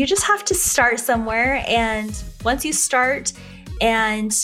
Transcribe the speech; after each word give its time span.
you 0.00 0.06
just 0.06 0.22
have 0.22 0.42
to 0.46 0.54
start 0.54 0.98
somewhere. 0.98 1.62
And 1.68 2.10
once 2.42 2.64
you 2.64 2.72
start 2.72 3.34
and 3.82 4.34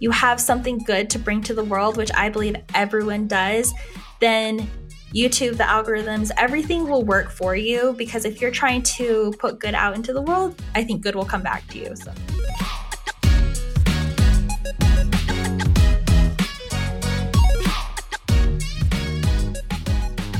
you 0.00 0.10
have 0.10 0.38
something 0.38 0.76
good 0.80 1.08
to 1.08 1.18
bring 1.18 1.40
to 1.44 1.54
the 1.54 1.64
world, 1.64 1.96
which 1.96 2.10
I 2.14 2.28
believe 2.28 2.56
everyone 2.74 3.26
does, 3.26 3.72
then 4.20 4.68
YouTube, 5.14 5.56
the 5.56 5.64
algorithms, 5.64 6.30
everything 6.36 6.86
will 6.86 7.04
work 7.06 7.30
for 7.30 7.56
you 7.56 7.94
because 7.96 8.26
if 8.26 8.42
you're 8.42 8.50
trying 8.50 8.82
to 8.82 9.32
put 9.38 9.58
good 9.58 9.74
out 9.74 9.94
into 9.94 10.12
the 10.12 10.20
world, 10.20 10.60
I 10.74 10.84
think 10.84 11.00
good 11.00 11.14
will 11.14 11.24
come 11.24 11.42
back 11.42 11.66
to 11.68 11.78
you. 11.78 11.96
So. 11.96 12.12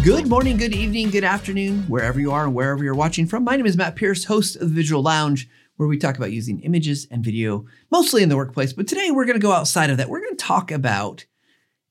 Good 0.04 0.26
morning, 0.26 0.56
good 0.56 0.74
evening, 0.74 1.10
good 1.10 1.22
afternoon, 1.22 1.84
wherever 1.84 2.18
you 2.18 2.32
are 2.32 2.42
and 2.42 2.54
wherever 2.56 2.82
you're 2.82 2.92
watching 2.92 3.24
from. 3.24 3.44
My 3.44 3.54
name 3.54 3.66
is 3.66 3.76
Matt 3.76 3.94
Pierce, 3.94 4.24
host 4.24 4.56
of 4.56 4.70
the 4.70 4.74
Visual 4.74 5.00
Lounge, 5.00 5.48
where 5.76 5.88
we 5.88 5.96
talk 5.96 6.16
about 6.16 6.32
using 6.32 6.58
images 6.62 7.06
and 7.08 7.22
video 7.22 7.66
mostly 7.88 8.20
in 8.20 8.28
the 8.28 8.36
workplace. 8.36 8.72
But 8.72 8.88
today 8.88 9.12
we're 9.12 9.26
going 9.26 9.38
to 9.38 9.46
go 9.46 9.52
outside 9.52 9.90
of 9.90 9.98
that. 9.98 10.08
We're 10.08 10.18
going 10.18 10.36
to 10.36 10.44
talk 10.44 10.72
about 10.72 11.24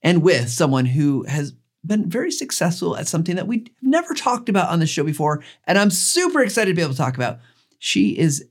and 0.01 0.21
with 0.21 0.49
someone 0.49 0.87
who 0.87 1.23
has 1.23 1.53
been 1.85 2.09
very 2.09 2.31
successful 2.31 2.97
at 2.97 3.07
something 3.07 3.37
that 3.37 3.47
we've 3.47 3.69
never 3.81 4.13
talked 4.13 4.49
about 4.49 4.67
on 4.67 4.79
the 4.79 4.87
show 4.87 5.05
before. 5.05 5.41
And 5.65 5.77
I'm 5.77 5.89
super 5.89 6.41
excited 6.41 6.71
to 6.71 6.75
be 6.75 6.81
able 6.81 6.91
to 6.91 6.97
talk 6.97 7.15
about. 7.15 7.39
She 7.79 8.17
is 8.17 8.45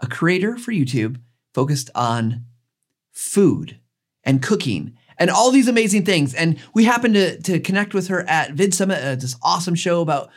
a 0.00 0.06
creator 0.06 0.58
for 0.58 0.72
YouTube 0.72 1.18
focused 1.54 1.88
on 1.94 2.44
food 3.10 3.80
and 4.22 4.42
cooking 4.42 4.98
and 5.18 5.30
all 5.30 5.50
these 5.50 5.68
amazing 5.68 6.04
things. 6.04 6.34
And 6.34 6.58
we 6.74 6.84
happened 6.84 7.14
to, 7.14 7.40
to 7.42 7.60
connect 7.60 7.94
with 7.94 8.08
her 8.08 8.28
at 8.28 8.52
Vid 8.52 8.74
Summit, 8.74 9.02
uh, 9.02 9.14
this 9.16 9.36
awesome 9.42 9.74
show 9.74 10.00
about 10.00 10.30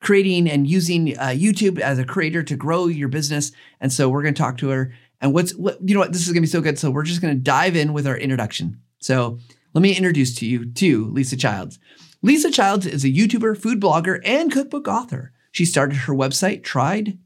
creating 0.00 0.48
and 0.48 0.66
using 0.66 1.18
uh, 1.18 1.28
YouTube 1.28 1.78
as 1.78 1.98
a 1.98 2.04
creator 2.04 2.42
to 2.42 2.56
grow 2.56 2.86
your 2.86 3.08
business. 3.08 3.52
And 3.80 3.92
so 3.92 4.08
we're 4.08 4.22
going 4.22 4.34
to 4.34 4.40
talk 4.40 4.58
to 4.58 4.68
her. 4.68 4.92
And 5.20 5.32
what's 5.32 5.54
what 5.54 5.78
you 5.82 5.94
know 5.94 6.00
what 6.00 6.12
this 6.12 6.22
is 6.22 6.28
going 6.28 6.36
to 6.36 6.40
be 6.42 6.46
so 6.46 6.60
good. 6.60 6.78
So 6.78 6.90
we're 6.90 7.02
just 7.02 7.22
going 7.22 7.34
to 7.34 7.40
dive 7.42 7.74
in 7.74 7.92
with 7.92 8.06
our 8.06 8.16
introduction. 8.16 8.80
So 8.98 9.38
let 9.72 9.80
me 9.80 9.96
introduce 9.96 10.34
to 10.36 10.46
you 10.46 10.70
to 10.72 11.06
Lisa 11.06 11.36
Childs. 11.36 11.78
Lisa 12.22 12.50
Childs 12.50 12.86
is 12.86 13.04
a 13.04 13.08
YouTuber, 13.08 13.56
food 13.56 13.80
blogger, 13.80 14.20
and 14.24 14.52
cookbook 14.52 14.88
author. 14.88 15.32
She 15.52 15.64
started 15.64 15.96
her 15.98 16.12
website, 16.12 16.62
tried, 16.62 17.18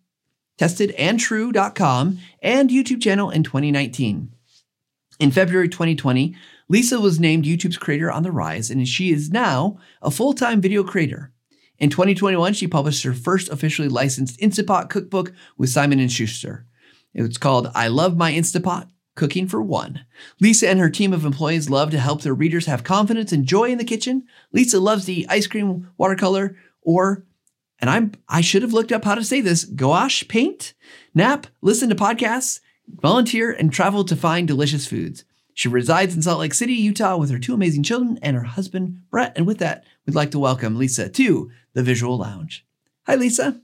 tested, 0.57 0.93
and 0.93 1.19
true.com 1.19 2.19
and 2.43 2.71
YouTube 2.71 3.03
channel 3.03 3.31
in 3.31 3.43
2019. 3.43 4.33
In 5.19 5.31
February 5.31 5.69
2020, 5.69 6.37
Lisa 6.71 7.01
was 7.01 7.19
named 7.19 7.47
YouTube's 7.47 7.77
creator 7.77 8.13
on 8.13 8.23
the 8.23 8.31
rise, 8.31 8.71
and 8.71 8.87
she 8.87 9.11
is 9.11 9.29
now 9.29 9.77
a 10.01 10.11
full 10.11 10.33
time 10.33 10.61
video 10.61 10.85
creator. 10.85 11.33
In 11.81 11.91
2021, 11.91 12.53
she 12.55 12.69
published 12.69 13.03
her 13.03 13.13
first 13.13 13.49
officially 13.49 13.89
licensed 13.89 14.39
Instapot 14.39 14.89
cookbook 14.89 15.33
with 15.59 15.71
Simon 15.71 16.07
& 16.09 16.09
Schuster. 16.09 16.67
It's 17.13 17.39
called 17.39 17.73
I 17.75 17.89
Love 17.89 18.17
My 18.17 18.31
Instapot 18.31 18.89
Cooking 19.17 19.49
for 19.49 19.61
One. 19.61 20.05
Lisa 20.41 20.69
and 20.69 20.79
her 20.79 20.89
team 20.89 21.13
of 21.13 21.25
employees 21.25 21.69
love 21.69 21.91
to 21.91 21.99
help 21.99 22.23
their 22.23 22.35
readers 22.35 22.67
have 22.67 22.85
confidence 22.85 23.33
and 23.33 23.47
joy 23.47 23.71
in 23.71 23.79
the 23.79 23.85
kitchen. 23.85 24.23
Lisa 24.53 24.79
loves 24.79 25.09
eat 25.09 25.27
ice 25.29 25.49
cream, 25.49 25.91
watercolor, 25.99 26.57
or 26.83 27.25
and 27.81 27.91
I'm 27.91 28.13
I 28.29 28.43
should 28.43 28.63
have 28.63 28.73
looked 28.73 28.93
up 28.93 29.05
how 29.05 29.17
to 29.17 29.25
say 29.25 29.41
this, 29.41 29.65
gouache 29.65 30.27
paint, 30.29 30.75
nap, 31.17 31.49
listen 31.63 31.89
to 31.89 31.97
podcasts, 31.97 32.61
volunteer, 32.87 33.51
and 33.51 33.73
travel 33.73 34.05
to 34.05 34.15
find 34.15 34.47
delicious 34.47 34.87
foods. 34.87 35.25
She 35.61 35.69
resides 35.69 36.17
in 36.17 36.23
Salt 36.23 36.41
Lake 36.41 36.55
City, 36.55 36.73
Utah, 36.73 37.19
with 37.19 37.29
her 37.29 37.39
two 37.39 37.53
amazing 37.53 37.83
children 37.83 38.19
and 38.23 38.35
her 38.35 38.45
husband, 38.45 39.03
Brett. 39.11 39.35
And 39.37 39.47
with 39.47 39.59
that, 39.59 39.85
we'd 40.07 40.15
like 40.15 40.31
to 40.31 40.39
welcome 40.39 40.79
Lisa 40.79 41.11
to 41.11 41.51
the 41.75 41.83
Visual 41.83 42.17
Lounge. 42.17 42.65
Hi, 43.07 43.15
Lisa. 43.15 43.61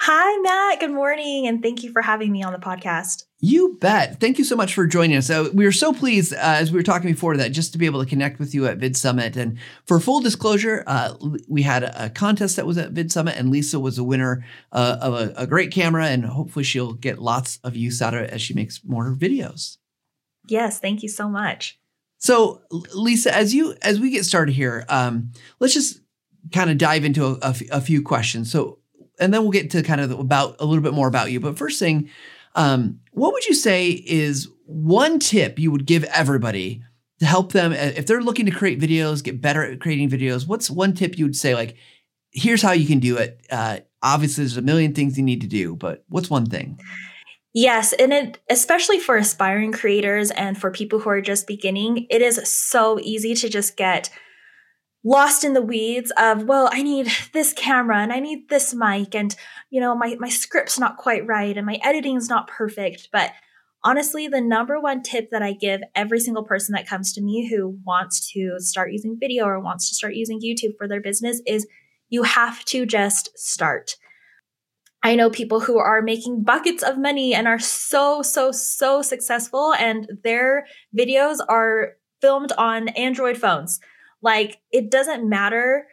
Hi, 0.00 0.38
Matt. 0.38 0.80
Good 0.80 0.90
morning. 0.90 1.46
And 1.46 1.62
thank 1.62 1.84
you 1.84 1.92
for 1.92 2.02
having 2.02 2.32
me 2.32 2.42
on 2.42 2.52
the 2.52 2.58
podcast. 2.58 3.26
You 3.38 3.78
bet. 3.80 4.18
Thank 4.18 4.38
you 4.38 4.44
so 4.44 4.56
much 4.56 4.74
for 4.74 4.88
joining 4.88 5.16
us. 5.16 5.30
Uh, 5.30 5.50
we 5.54 5.64
were 5.64 5.70
so 5.70 5.92
pleased, 5.92 6.32
uh, 6.32 6.38
as 6.40 6.72
we 6.72 6.80
were 6.80 6.82
talking 6.82 7.12
before, 7.12 7.36
that 7.36 7.52
just 7.52 7.70
to 7.74 7.78
be 7.78 7.86
able 7.86 8.02
to 8.02 8.10
connect 8.10 8.40
with 8.40 8.52
you 8.52 8.66
at 8.66 8.78
Vid 8.78 8.96
Summit. 8.96 9.36
And 9.36 9.58
for 9.86 10.00
full 10.00 10.20
disclosure, 10.20 10.82
uh, 10.88 11.14
we 11.46 11.62
had 11.62 11.84
a, 11.84 12.06
a, 12.06 12.10
contest 12.10 12.56
that 12.56 12.66
was 12.66 12.76
at 12.76 12.90
Vid 12.90 13.12
Summit, 13.12 13.36
and 13.36 13.50
Lisa 13.50 13.78
was 13.78 13.98
a 13.98 14.04
winner 14.04 14.44
uh, 14.72 14.96
of 15.00 15.14
a, 15.14 15.32
a 15.36 15.46
great 15.46 15.70
camera. 15.70 16.06
And 16.06 16.24
hopefully, 16.24 16.64
she'll 16.64 16.94
get 16.94 17.20
lots 17.20 17.60
of 17.62 17.76
use 17.76 18.02
out 18.02 18.14
of 18.14 18.22
it 18.22 18.30
as 18.30 18.42
she 18.42 18.52
makes 18.52 18.80
more 18.84 19.14
videos. 19.14 19.76
Yes, 20.52 20.78
thank 20.78 21.02
you 21.02 21.08
so 21.08 21.30
much. 21.30 21.78
So, 22.18 22.60
Lisa, 22.94 23.34
as 23.34 23.54
you 23.54 23.74
as 23.80 23.98
we 23.98 24.10
get 24.10 24.26
started 24.26 24.54
here, 24.54 24.84
um, 24.90 25.32
let's 25.60 25.72
just 25.72 25.98
kind 26.52 26.70
of 26.70 26.76
dive 26.76 27.06
into 27.06 27.24
a, 27.24 27.32
a, 27.36 27.48
f- 27.48 27.70
a 27.70 27.80
few 27.80 28.02
questions. 28.02 28.52
So, 28.52 28.78
and 29.18 29.32
then 29.32 29.40
we'll 29.42 29.50
get 29.50 29.70
to 29.70 29.82
kind 29.82 30.02
of 30.02 30.10
about 30.10 30.56
a 30.60 30.66
little 30.66 30.82
bit 30.82 30.92
more 30.92 31.08
about 31.08 31.32
you. 31.32 31.40
But 31.40 31.56
first 31.56 31.78
thing, 31.78 32.10
um, 32.54 33.00
what 33.12 33.32
would 33.32 33.46
you 33.46 33.54
say 33.54 33.88
is 33.90 34.46
one 34.66 35.18
tip 35.18 35.58
you 35.58 35.70
would 35.70 35.86
give 35.86 36.04
everybody 36.04 36.82
to 37.20 37.24
help 37.24 37.52
them 37.52 37.72
uh, 37.72 37.76
if 37.96 38.06
they're 38.06 38.20
looking 38.20 38.44
to 38.44 38.52
create 38.52 38.78
videos, 38.78 39.24
get 39.24 39.40
better 39.40 39.64
at 39.64 39.80
creating 39.80 40.10
videos? 40.10 40.46
What's 40.46 40.70
one 40.70 40.92
tip 40.92 41.18
you 41.18 41.24
would 41.24 41.36
say? 41.36 41.54
Like, 41.54 41.76
here's 42.30 42.60
how 42.60 42.72
you 42.72 42.86
can 42.86 42.98
do 42.98 43.16
it. 43.16 43.40
Uh, 43.50 43.78
obviously, 44.02 44.44
there's 44.44 44.58
a 44.58 44.62
million 44.62 44.92
things 44.92 45.16
you 45.16 45.24
need 45.24 45.40
to 45.40 45.46
do, 45.46 45.76
but 45.76 46.04
what's 46.08 46.28
one 46.28 46.44
thing? 46.44 46.78
Yes, 47.54 47.92
and 47.92 48.12
it 48.12 48.38
especially 48.48 48.98
for 48.98 49.16
aspiring 49.16 49.72
creators 49.72 50.30
and 50.30 50.56
for 50.58 50.70
people 50.70 51.00
who 51.00 51.10
are 51.10 51.20
just 51.20 51.46
beginning, 51.46 52.06
it 52.08 52.22
is 52.22 52.40
so 52.48 52.98
easy 53.00 53.34
to 53.34 53.48
just 53.48 53.76
get 53.76 54.08
lost 55.04 55.44
in 55.44 55.52
the 55.52 55.60
weeds 55.60 56.12
of, 56.16 56.44
well, 56.44 56.70
I 56.72 56.82
need 56.82 57.08
this 57.32 57.52
camera 57.52 57.98
and 57.98 58.12
I 58.12 58.20
need 58.20 58.48
this 58.48 58.72
mic 58.72 59.14
and 59.14 59.34
you 59.70 59.80
know, 59.80 59.94
my 59.94 60.16
my 60.18 60.28
script's 60.30 60.78
not 60.78 60.96
quite 60.96 61.26
right 61.26 61.56
and 61.56 61.66
my 61.66 61.78
editing's 61.82 62.28
not 62.28 62.48
perfect, 62.48 63.08
but 63.12 63.32
honestly, 63.84 64.28
the 64.28 64.40
number 64.40 64.80
one 64.80 65.02
tip 65.02 65.30
that 65.30 65.42
I 65.42 65.52
give 65.52 65.82
every 65.94 66.20
single 66.20 66.44
person 66.44 66.72
that 66.74 66.86
comes 66.86 67.12
to 67.14 67.22
me 67.22 67.50
who 67.50 67.78
wants 67.84 68.32
to 68.32 68.54
start 68.60 68.92
using 68.92 69.18
video 69.20 69.44
or 69.44 69.60
wants 69.60 69.88
to 69.90 69.94
start 69.94 70.14
using 70.14 70.40
YouTube 70.40 70.76
for 70.78 70.88
their 70.88 71.00
business 71.02 71.42
is 71.46 71.66
you 72.08 72.22
have 72.22 72.64
to 72.66 72.86
just 72.86 73.36
start. 73.38 73.96
I 75.02 75.16
know 75.16 75.30
people 75.30 75.60
who 75.60 75.78
are 75.78 76.00
making 76.00 76.44
buckets 76.44 76.82
of 76.82 76.96
money 76.96 77.34
and 77.34 77.48
are 77.48 77.58
so, 77.58 78.22
so, 78.22 78.52
so 78.52 79.02
successful, 79.02 79.74
and 79.74 80.08
their 80.22 80.66
videos 80.96 81.38
are 81.48 81.94
filmed 82.20 82.52
on 82.56 82.88
Android 82.90 83.36
phones. 83.36 83.80
Like, 84.22 84.60
it 84.70 84.90
doesn't 84.90 85.28
matter 85.28 85.88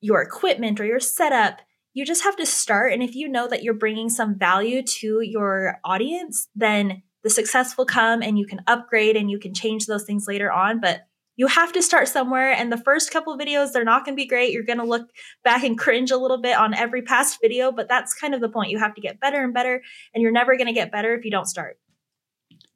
your 0.00 0.20
equipment 0.20 0.80
or 0.80 0.84
your 0.84 1.00
setup. 1.00 1.60
You 1.92 2.04
just 2.04 2.24
have 2.24 2.36
to 2.36 2.46
start. 2.46 2.92
And 2.92 3.02
if 3.02 3.14
you 3.14 3.28
know 3.28 3.46
that 3.46 3.62
you're 3.62 3.72
bringing 3.72 4.08
some 4.08 4.36
value 4.36 4.82
to 4.82 5.20
your 5.20 5.78
audience, 5.84 6.48
then 6.56 7.02
the 7.22 7.30
success 7.30 7.78
will 7.78 7.86
come 7.86 8.20
and 8.20 8.36
you 8.36 8.46
can 8.46 8.60
upgrade 8.66 9.16
and 9.16 9.30
you 9.30 9.38
can 9.38 9.54
change 9.54 9.86
those 9.86 10.02
things 10.02 10.26
later 10.26 10.50
on. 10.50 10.80
But 10.80 11.06
you 11.36 11.46
have 11.46 11.72
to 11.72 11.82
start 11.82 12.08
somewhere 12.08 12.52
and 12.52 12.70
the 12.70 12.76
first 12.76 13.10
couple 13.10 13.32
of 13.32 13.40
videos 13.40 13.72
they're 13.72 13.84
not 13.84 14.04
going 14.04 14.16
to 14.16 14.20
be 14.20 14.26
great. 14.26 14.52
You're 14.52 14.62
going 14.62 14.78
to 14.78 14.84
look 14.84 15.08
back 15.42 15.64
and 15.64 15.78
cringe 15.78 16.10
a 16.10 16.16
little 16.16 16.40
bit 16.40 16.56
on 16.56 16.74
every 16.74 17.02
past 17.02 17.38
video 17.40 17.72
but 17.72 17.88
that's 17.88 18.14
kind 18.14 18.34
of 18.34 18.40
the 18.40 18.48
point. 18.48 18.70
You 18.70 18.78
have 18.78 18.94
to 18.94 19.00
get 19.00 19.20
better 19.20 19.42
and 19.42 19.52
better 19.52 19.82
and 20.14 20.22
you're 20.22 20.32
never 20.32 20.56
going 20.56 20.68
to 20.68 20.72
get 20.72 20.92
better 20.92 21.14
if 21.14 21.24
you 21.24 21.30
don't 21.30 21.46
start 21.46 21.78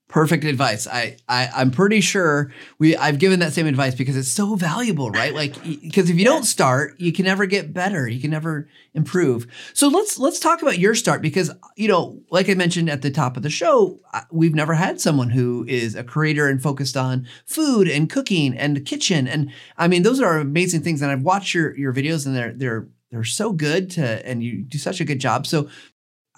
perfect 0.09 0.45
advice. 0.45 0.87
I, 0.87 1.17
I 1.29 1.51
I'm 1.55 1.71
pretty 1.71 2.01
sure 2.01 2.51
we 2.79 2.97
I've 2.97 3.19
given 3.19 3.41
that 3.41 3.53
same 3.53 3.67
advice 3.67 3.95
because 3.95 4.17
it's 4.17 4.31
so 4.31 4.57
valuable, 4.57 5.11
right? 5.11 5.35
Like 5.35 5.63
because 5.63 6.09
if 6.09 6.19
you 6.19 6.25
don't 6.25 6.45
start, 6.45 6.99
you 6.99 7.13
can 7.13 7.27
never 7.27 7.45
get 7.45 7.75
better. 7.75 8.09
You 8.09 8.21
can 8.21 8.31
never 8.31 8.69
improve. 8.95 9.47
So 9.75 9.89
let's 9.89 10.19
let's 10.19 10.41
talk 10.41 10.63
about 10.63 10.79
your 10.79 10.95
start 10.95 11.21
because 11.21 11.51
you 11.77 11.89
know, 11.89 12.21
like 12.31 12.49
I 12.49 12.55
mentioned 12.55 12.89
at 12.89 13.03
the 13.03 13.11
top 13.11 13.37
of 13.37 13.43
the 13.43 13.51
show, 13.51 14.01
we've 14.31 14.55
never 14.55 14.75
had 14.75 15.01
someone 15.01 15.31
who 15.31 15.67
is 15.69 15.95
a 15.95 16.03
creator 16.03 16.49
and 16.49 16.63
focused 16.63 16.97
on 16.97 17.27
food 17.45 17.87
and 17.87 18.09
cooking 18.09 18.57
and 18.57 18.75
the 18.75 18.81
kitchen 18.81 19.29
and 19.29 19.51
I 19.77 19.89
mean 19.89 20.03
those 20.03 20.21
are 20.21 20.39
amazing 20.39 20.81
things 20.81 21.03
and 21.03 21.11
I've 21.11 21.23
watched 21.23 21.55
your 21.55 21.77
your 21.77 21.93
videos 21.93 22.27
and 22.27 22.35
they're 22.35 22.55
they're 22.55 22.89
they're 23.11 23.25
so 23.25 23.53
good 23.53 23.91
to 23.93 24.27
and 24.27 24.43
you 24.43 24.63
do 24.63 24.79
such 24.79 25.01
a 25.01 25.05
good 25.05 25.19
job. 25.19 25.47
So 25.47 25.69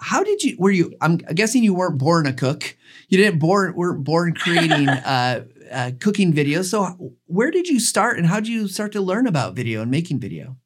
how 0.01 0.23
did 0.23 0.43
you 0.43 0.55
were 0.59 0.71
you 0.71 0.93
i'm 0.99 1.17
guessing 1.17 1.63
you 1.63 1.73
weren't 1.73 1.97
born 1.97 2.25
a 2.25 2.33
cook. 2.33 2.75
You 3.07 3.17
didn't 3.17 3.39
born 3.39 3.75
weren't 3.75 4.03
born 4.03 4.33
creating 4.33 4.89
uh, 4.89 5.45
uh, 5.71 5.91
cooking 5.99 6.33
videos. 6.33 6.65
So 6.65 7.13
where 7.25 7.51
did 7.51 7.67
you 7.67 7.79
start 7.79 8.17
and 8.17 8.27
how 8.27 8.39
did 8.39 8.49
you 8.49 8.67
start 8.67 8.91
to 8.93 9.01
learn 9.01 9.27
about 9.27 9.55
video 9.55 9.81
and 9.81 9.91
making 9.91 10.19
video? 10.19 10.57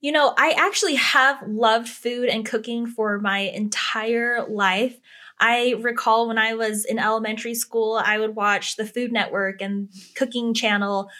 You 0.00 0.12
know 0.12 0.34
i 0.36 0.54
actually 0.58 0.96
have 0.96 1.42
loved 1.46 1.88
food 1.88 2.28
and 2.28 2.44
cooking 2.44 2.86
for 2.86 3.18
my 3.18 3.38
entire 3.38 4.46
life. 4.48 4.98
I 5.40 5.74
recall 5.80 6.28
when 6.28 6.38
I 6.38 6.54
was 6.54 6.84
in 6.84 7.00
elementary 7.00 7.54
school, 7.54 8.00
I 8.04 8.18
would 8.18 8.36
watch 8.36 8.76
the 8.76 8.86
Food 8.86 9.10
Network 9.10 9.60
and 9.60 9.88
Cooking 10.14 10.54
Channel 10.54 11.10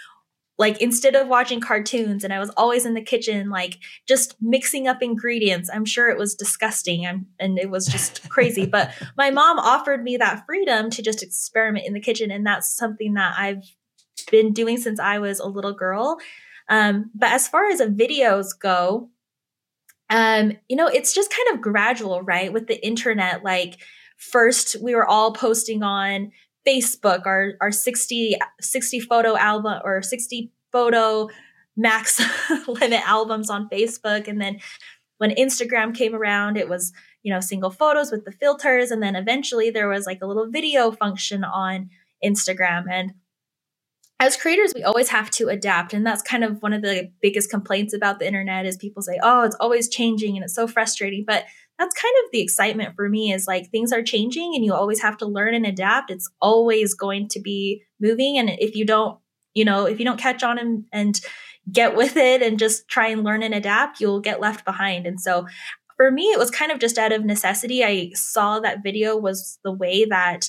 like 0.63 0.81
instead 0.81 1.17
of 1.17 1.27
watching 1.27 1.61
cartoons 1.61 2.23
and 2.23 2.33
i 2.33 2.39
was 2.39 2.51
always 2.57 2.87
in 2.87 2.95
the 2.95 3.03
kitchen 3.03 3.51
like 3.51 3.79
just 4.07 4.37
mixing 4.41 4.87
up 4.87 5.03
ingredients 5.03 5.69
i'm 5.75 5.85
sure 5.85 6.09
it 6.09 6.17
was 6.17 6.37
disgusting 6.37 7.05
I'm, 7.05 7.27
and 7.41 7.59
it 7.59 7.69
was 7.69 7.87
just 7.87 8.29
crazy 8.29 8.65
but 8.65 8.91
my 9.17 9.31
mom 9.31 9.59
offered 9.59 10.03
me 10.03 10.17
that 10.19 10.47
freedom 10.47 10.89
to 10.91 11.03
just 11.03 11.23
experiment 11.23 11.87
in 11.87 11.95
the 11.95 12.01
kitchen 12.01 12.31
and 12.31 12.47
that's 12.47 12.75
something 12.75 13.15
that 13.15 13.35
i've 13.37 13.65
been 14.31 14.53
doing 14.53 14.79
since 14.79 15.01
i 15.01 15.19
was 15.19 15.41
a 15.41 15.47
little 15.47 15.75
girl 15.75 16.19
um, 16.69 17.11
but 17.13 17.33
as 17.33 17.49
far 17.49 17.67
as 17.67 17.81
videos 17.81 18.51
go 18.59 19.11
um, 20.11 20.53
you 20.69 20.77
know, 20.77 20.89
it's 20.89 21.15
just 21.15 21.35
kind 21.35 21.55
of 21.55 21.63
gradual, 21.63 22.21
right? 22.21 22.53
With 22.53 22.67
the 22.67 22.87
internet, 22.87 23.43
like 23.43 23.79
first 24.19 24.77
we 24.83 24.95
were 24.95 25.07
all 25.07 25.33
posting 25.33 25.83
on 25.83 26.33
Facebook, 26.67 27.27
our, 27.27 27.55
our 27.61 27.71
60, 27.71 28.37
60 28.61 29.01
photo 29.01 29.37
album 29.37 29.81
or 29.85 30.03
60 30.03 30.51
photo 30.71 31.29
max 31.77 32.21
limit 32.69 33.01
albums 33.07 33.51
on 33.51 33.69
Facebook. 33.69 34.29
And 34.29 34.41
then 34.41 34.61
when 35.19 35.31
Instagram 35.31 35.95
came 35.95 36.15
around, 36.15 36.57
it 36.57 36.69
was, 36.69 36.93
you 37.23 37.33
know, 37.33 37.41
single 37.41 37.71
photos 37.71 38.11
with 38.11 38.25
the 38.25 38.33
filters. 38.33 38.91
And 38.91 39.03
then 39.03 39.17
eventually 39.17 39.71
there 39.71 39.89
was 39.89 40.07
like 40.07 40.21
a 40.23 40.27
little 40.27 40.49
video 40.49 40.91
function 40.91 41.45
on 41.45 41.91
Instagram. 42.25 42.85
And 42.91 43.15
as 44.21 44.37
creators, 44.37 44.73
we 44.75 44.85
always 44.85 45.09
have 45.09 45.31
to 45.33 45.49
adapt. 45.49 45.93
And 45.95 46.07
that's 46.07 46.23
kind 46.23 46.45
of 46.45 46.63
one 46.63 46.73
of 46.73 46.83
the 46.83 47.11
biggest 47.21 47.51
complaints 47.51 47.93
about 47.93 48.21
the 48.21 48.27
internet 48.27 48.67
is 48.67 48.77
people 48.77 49.03
say, 49.03 49.19
oh, 49.23 49.43
it's 49.43 49.57
always 49.59 49.89
changing 49.89 50.37
and 50.37 50.45
it's 50.45 50.55
so 50.55 50.69
frustrating. 50.69 51.25
But 51.27 51.45
that's 51.83 52.01
kind 52.01 52.15
of 52.25 52.31
the 52.31 52.41
excitement 52.41 52.95
for 52.95 53.09
me 53.09 53.33
is 53.33 53.49
like 53.49 53.69
things 53.71 53.93
are 53.93 54.03
changing 54.03 54.53
and 54.55 54.65
you 54.65 54.73
always 54.73 55.03
have 55.03 55.17
to 55.17 55.27
learn 55.27 55.53
and 55.53 55.67
adapt. 55.67 56.13
It's 56.13 56.31
always 56.41 56.95
going 56.95 57.29
to 57.31 57.41
be 57.41 57.83
moving. 58.01 58.39
And 58.39 58.51
if 58.51 58.77
you 58.77 58.85
don't, 58.85 59.19
you 59.53 59.65
know, 59.65 59.87
if 59.87 59.99
you 59.99 60.05
don't 60.05 60.21
catch 60.21 60.45
on 60.45 60.59
and, 60.59 60.85
and 60.93 61.21
get 61.71 61.97
with 61.97 62.17
it 62.17 62.41
and 62.41 62.59
just 62.59 62.87
try 62.87 63.09
and 63.09 63.25
learn 63.25 63.43
and 63.43 63.53
adapt, 63.53 64.01
you'll 64.01 64.21
get 64.21 64.41
left 64.41 64.65
behind. 64.65 65.07
And 65.07 65.21
so 65.21 65.47
for 65.97 66.11
me, 66.13 66.27
it 66.27 66.39
was 66.39 66.53
kind 66.53 66.71
of 66.71 66.79
just 66.79 66.99
out 66.99 67.13
of 67.13 67.25
necessity. 67.25 67.83
I 67.83 68.13
saw 68.15 68.61
that 68.61 68.85
video 68.85 69.17
was 69.17 69.59
the 69.65 69.73
way 69.73 70.05
that 70.05 70.49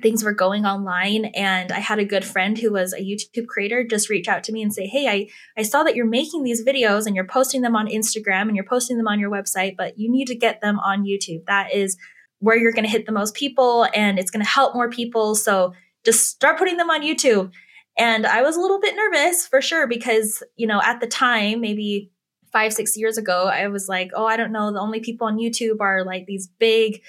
things 0.00 0.24
were 0.24 0.32
going 0.32 0.64
online 0.64 1.26
and 1.34 1.70
i 1.70 1.78
had 1.78 1.98
a 1.98 2.04
good 2.04 2.24
friend 2.24 2.58
who 2.58 2.72
was 2.72 2.92
a 2.92 3.00
youtube 3.00 3.46
creator 3.46 3.84
just 3.84 4.08
reach 4.08 4.26
out 4.26 4.42
to 4.42 4.52
me 4.52 4.62
and 4.62 4.72
say 4.72 4.86
hey 4.86 5.06
i 5.06 5.28
i 5.60 5.62
saw 5.62 5.82
that 5.82 5.94
you're 5.94 6.06
making 6.06 6.42
these 6.42 6.64
videos 6.64 7.06
and 7.06 7.14
you're 7.14 7.26
posting 7.26 7.60
them 7.60 7.76
on 7.76 7.86
instagram 7.86 8.42
and 8.42 8.56
you're 8.56 8.64
posting 8.64 8.96
them 8.96 9.08
on 9.08 9.20
your 9.20 9.30
website 9.30 9.76
but 9.76 9.98
you 9.98 10.10
need 10.10 10.26
to 10.26 10.34
get 10.34 10.60
them 10.60 10.78
on 10.80 11.04
youtube 11.04 11.44
that 11.46 11.72
is 11.74 11.96
where 12.38 12.56
you're 12.56 12.72
going 12.72 12.84
to 12.84 12.90
hit 12.90 13.06
the 13.06 13.12
most 13.12 13.34
people 13.34 13.86
and 13.94 14.18
it's 14.18 14.30
going 14.30 14.44
to 14.44 14.50
help 14.50 14.74
more 14.74 14.88
people 14.88 15.34
so 15.34 15.74
just 16.04 16.26
start 16.26 16.58
putting 16.58 16.78
them 16.78 16.90
on 16.90 17.02
youtube 17.02 17.52
and 17.98 18.26
I 18.26 18.42
was 18.42 18.56
a 18.56 18.60
little 18.60 18.80
bit 18.80 18.96
nervous 18.96 19.46
for 19.46 19.60
sure 19.60 19.86
because, 19.86 20.42
you 20.56 20.66
know, 20.66 20.80
at 20.82 21.00
the 21.00 21.06
time, 21.06 21.60
maybe 21.60 22.10
five, 22.50 22.72
six 22.72 22.96
years 22.96 23.18
ago, 23.18 23.46
I 23.46 23.68
was 23.68 23.88
like, 23.88 24.10
oh, 24.14 24.26
I 24.26 24.36
don't 24.36 24.52
know. 24.52 24.72
The 24.72 24.80
only 24.80 25.00
people 25.00 25.26
on 25.26 25.38
YouTube 25.38 25.80
are 25.80 26.04
like 26.04 26.26
these 26.26 26.46
big, 26.46 27.02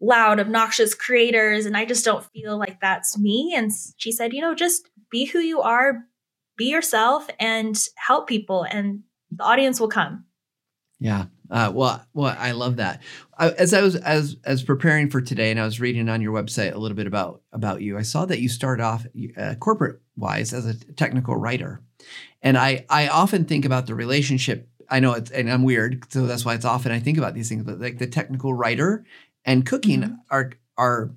loud, 0.00 0.40
obnoxious 0.40 0.94
creators. 0.94 1.66
And 1.66 1.76
I 1.76 1.84
just 1.84 2.04
don't 2.04 2.24
feel 2.32 2.58
like 2.58 2.80
that's 2.80 3.18
me. 3.18 3.54
And 3.56 3.72
she 3.96 4.12
said, 4.12 4.32
you 4.32 4.40
know, 4.40 4.54
just 4.54 4.88
be 5.10 5.24
who 5.24 5.38
you 5.38 5.60
are, 5.60 6.04
be 6.56 6.66
yourself, 6.66 7.28
and 7.40 7.78
help 7.96 8.28
people, 8.28 8.64
and 8.64 9.02
the 9.30 9.44
audience 9.44 9.80
will 9.80 9.88
come. 9.88 10.24
Yeah. 11.00 11.26
Uh, 11.50 11.70
well, 11.74 12.04
well, 12.12 12.36
I 12.38 12.50
love 12.52 12.76
that. 12.76 13.02
I, 13.38 13.50
as 13.50 13.72
I 13.72 13.80
was 13.80 13.96
as 13.96 14.36
as 14.44 14.62
preparing 14.62 15.08
for 15.08 15.20
today, 15.20 15.50
and 15.50 15.58
I 15.58 15.64
was 15.64 15.80
reading 15.80 16.08
on 16.08 16.20
your 16.20 16.34
website 16.34 16.74
a 16.74 16.78
little 16.78 16.96
bit 16.96 17.06
about 17.06 17.40
about 17.52 17.80
you, 17.80 17.96
I 17.96 18.02
saw 18.02 18.26
that 18.26 18.40
you 18.40 18.48
started 18.48 18.82
off 18.82 19.06
uh, 19.36 19.54
corporate 19.54 20.00
wise 20.16 20.52
as 20.52 20.66
a 20.66 20.74
technical 20.74 21.36
writer, 21.36 21.80
and 22.42 22.58
I 22.58 22.84
I 22.90 23.08
often 23.08 23.44
think 23.46 23.64
about 23.64 23.86
the 23.86 23.94
relationship. 23.94 24.68
I 24.90 25.00
know 25.00 25.14
it's 25.14 25.30
and 25.30 25.50
I'm 25.50 25.62
weird, 25.62 26.04
so 26.12 26.26
that's 26.26 26.44
why 26.44 26.54
it's 26.54 26.66
often 26.66 26.92
I 26.92 27.00
think 27.00 27.16
about 27.16 27.32
these 27.32 27.48
things. 27.48 27.62
But 27.62 27.80
like 27.80 27.98
the 27.98 28.06
technical 28.06 28.52
writer 28.52 29.06
and 29.48 29.64
cooking 29.66 30.02
mm-hmm. 30.02 30.14
are 30.30 30.52
are 30.76 31.10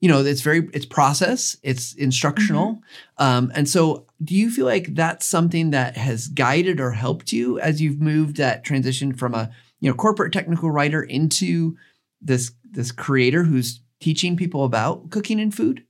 you 0.00 0.08
know 0.08 0.20
it's 0.22 0.42
very 0.42 0.68
it's 0.72 0.84
process 0.84 1.56
it's 1.62 1.94
instructional 1.94 2.74
mm-hmm. 2.74 3.24
um, 3.24 3.50
and 3.54 3.68
so 3.68 4.06
do 4.22 4.36
you 4.36 4.50
feel 4.50 4.66
like 4.66 4.94
that's 4.94 5.26
something 5.26 5.70
that 5.70 5.96
has 5.96 6.28
guided 6.28 6.78
or 6.78 6.92
helped 6.92 7.32
you 7.32 7.58
as 7.58 7.80
you've 7.80 8.00
moved 8.00 8.36
that 8.36 8.64
transition 8.64 9.14
from 9.14 9.34
a 9.34 9.50
you 9.80 9.90
know 9.90 9.96
corporate 9.96 10.32
technical 10.32 10.70
writer 10.70 11.02
into 11.02 11.76
this 12.20 12.52
this 12.70 12.92
creator 12.92 13.42
who's 13.42 13.80
teaching 13.98 14.36
people 14.36 14.64
about 14.64 15.08
cooking 15.10 15.40
and 15.40 15.54
food 15.54 15.84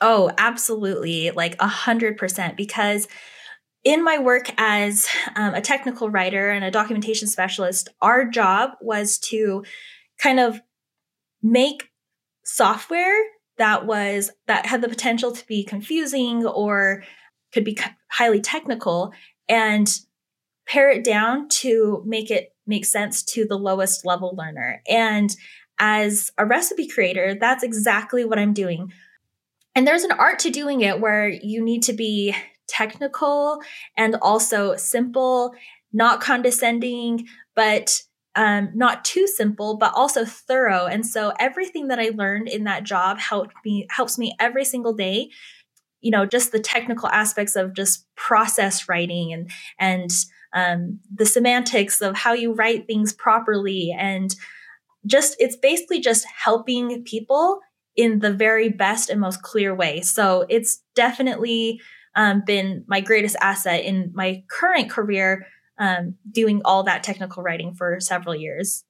oh 0.00 0.30
absolutely 0.38 1.32
like 1.32 1.56
a 1.58 1.66
hundred 1.66 2.16
percent 2.16 2.56
because 2.56 3.08
in 3.82 4.04
my 4.04 4.18
work 4.18 4.50
as 4.56 5.08
um, 5.34 5.54
a 5.54 5.60
technical 5.60 6.10
writer 6.10 6.50
and 6.50 6.64
a 6.64 6.70
documentation 6.70 7.26
specialist 7.26 7.88
our 8.00 8.24
job 8.24 8.70
was 8.80 9.18
to 9.18 9.64
kind 10.18 10.40
of 10.40 10.60
make 11.46 11.90
software 12.44 13.16
that 13.58 13.86
was 13.86 14.30
that 14.46 14.66
had 14.66 14.82
the 14.82 14.88
potential 14.88 15.32
to 15.32 15.46
be 15.46 15.64
confusing 15.64 16.44
or 16.44 17.04
could 17.52 17.64
be 17.64 17.78
highly 18.10 18.40
technical 18.40 19.12
and 19.48 20.00
pare 20.66 20.90
it 20.90 21.04
down 21.04 21.48
to 21.48 22.02
make 22.04 22.30
it 22.30 22.52
make 22.66 22.84
sense 22.84 23.22
to 23.22 23.46
the 23.46 23.58
lowest 23.58 24.04
level 24.04 24.34
learner. 24.36 24.82
And 24.88 25.34
as 25.78 26.32
a 26.36 26.44
recipe 26.44 26.88
creator 26.88 27.36
that's 27.38 27.62
exactly 27.62 28.24
what 28.24 28.38
i'm 28.38 28.52
doing. 28.52 28.92
And 29.74 29.86
there's 29.86 30.04
an 30.04 30.12
art 30.12 30.38
to 30.40 30.50
doing 30.50 30.80
it 30.80 31.00
where 31.00 31.28
you 31.28 31.62
need 31.62 31.82
to 31.84 31.92
be 31.92 32.34
technical 32.66 33.60
and 33.96 34.16
also 34.20 34.74
simple 34.76 35.54
not 35.92 36.20
condescending 36.20 37.26
but 37.54 38.02
um, 38.36 38.70
not 38.74 39.04
too 39.04 39.26
simple, 39.26 39.76
but 39.78 39.92
also 39.94 40.24
thorough. 40.24 40.86
And 40.86 41.04
so 41.04 41.32
everything 41.40 41.88
that 41.88 41.98
I 41.98 42.10
learned 42.10 42.48
in 42.48 42.64
that 42.64 42.84
job 42.84 43.18
helped 43.18 43.54
me 43.64 43.86
helps 43.90 44.18
me 44.18 44.36
every 44.38 44.64
single 44.64 44.92
day. 44.92 45.30
You 46.02 46.10
know, 46.10 46.26
just 46.26 46.52
the 46.52 46.60
technical 46.60 47.08
aspects 47.08 47.56
of 47.56 47.74
just 47.74 48.06
process 48.14 48.88
writing 48.88 49.32
and 49.32 49.50
and 49.80 50.10
um, 50.52 51.00
the 51.12 51.26
semantics 51.26 52.00
of 52.00 52.14
how 52.14 52.34
you 52.34 52.52
write 52.52 52.86
things 52.86 53.12
properly, 53.12 53.94
and 53.98 54.34
just 55.06 55.36
it's 55.38 55.56
basically 55.56 56.00
just 56.00 56.26
helping 56.26 57.02
people 57.04 57.60
in 57.96 58.18
the 58.18 58.32
very 58.32 58.68
best 58.68 59.08
and 59.08 59.20
most 59.20 59.40
clear 59.42 59.74
way. 59.74 60.02
So 60.02 60.44
it's 60.50 60.82
definitely 60.94 61.80
um, 62.14 62.42
been 62.46 62.84
my 62.86 63.00
greatest 63.00 63.36
asset 63.40 63.84
in 63.84 64.10
my 64.14 64.44
current 64.48 64.90
career 64.90 65.46
um, 65.78 66.14
doing 66.30 66.62
all 66.64 66.82
that 66.84 67.02
technical 67.02 67.42
writing 67.42 67.74
for 67.74 68.00
several 68.00 68.34
years. 68.34 68.84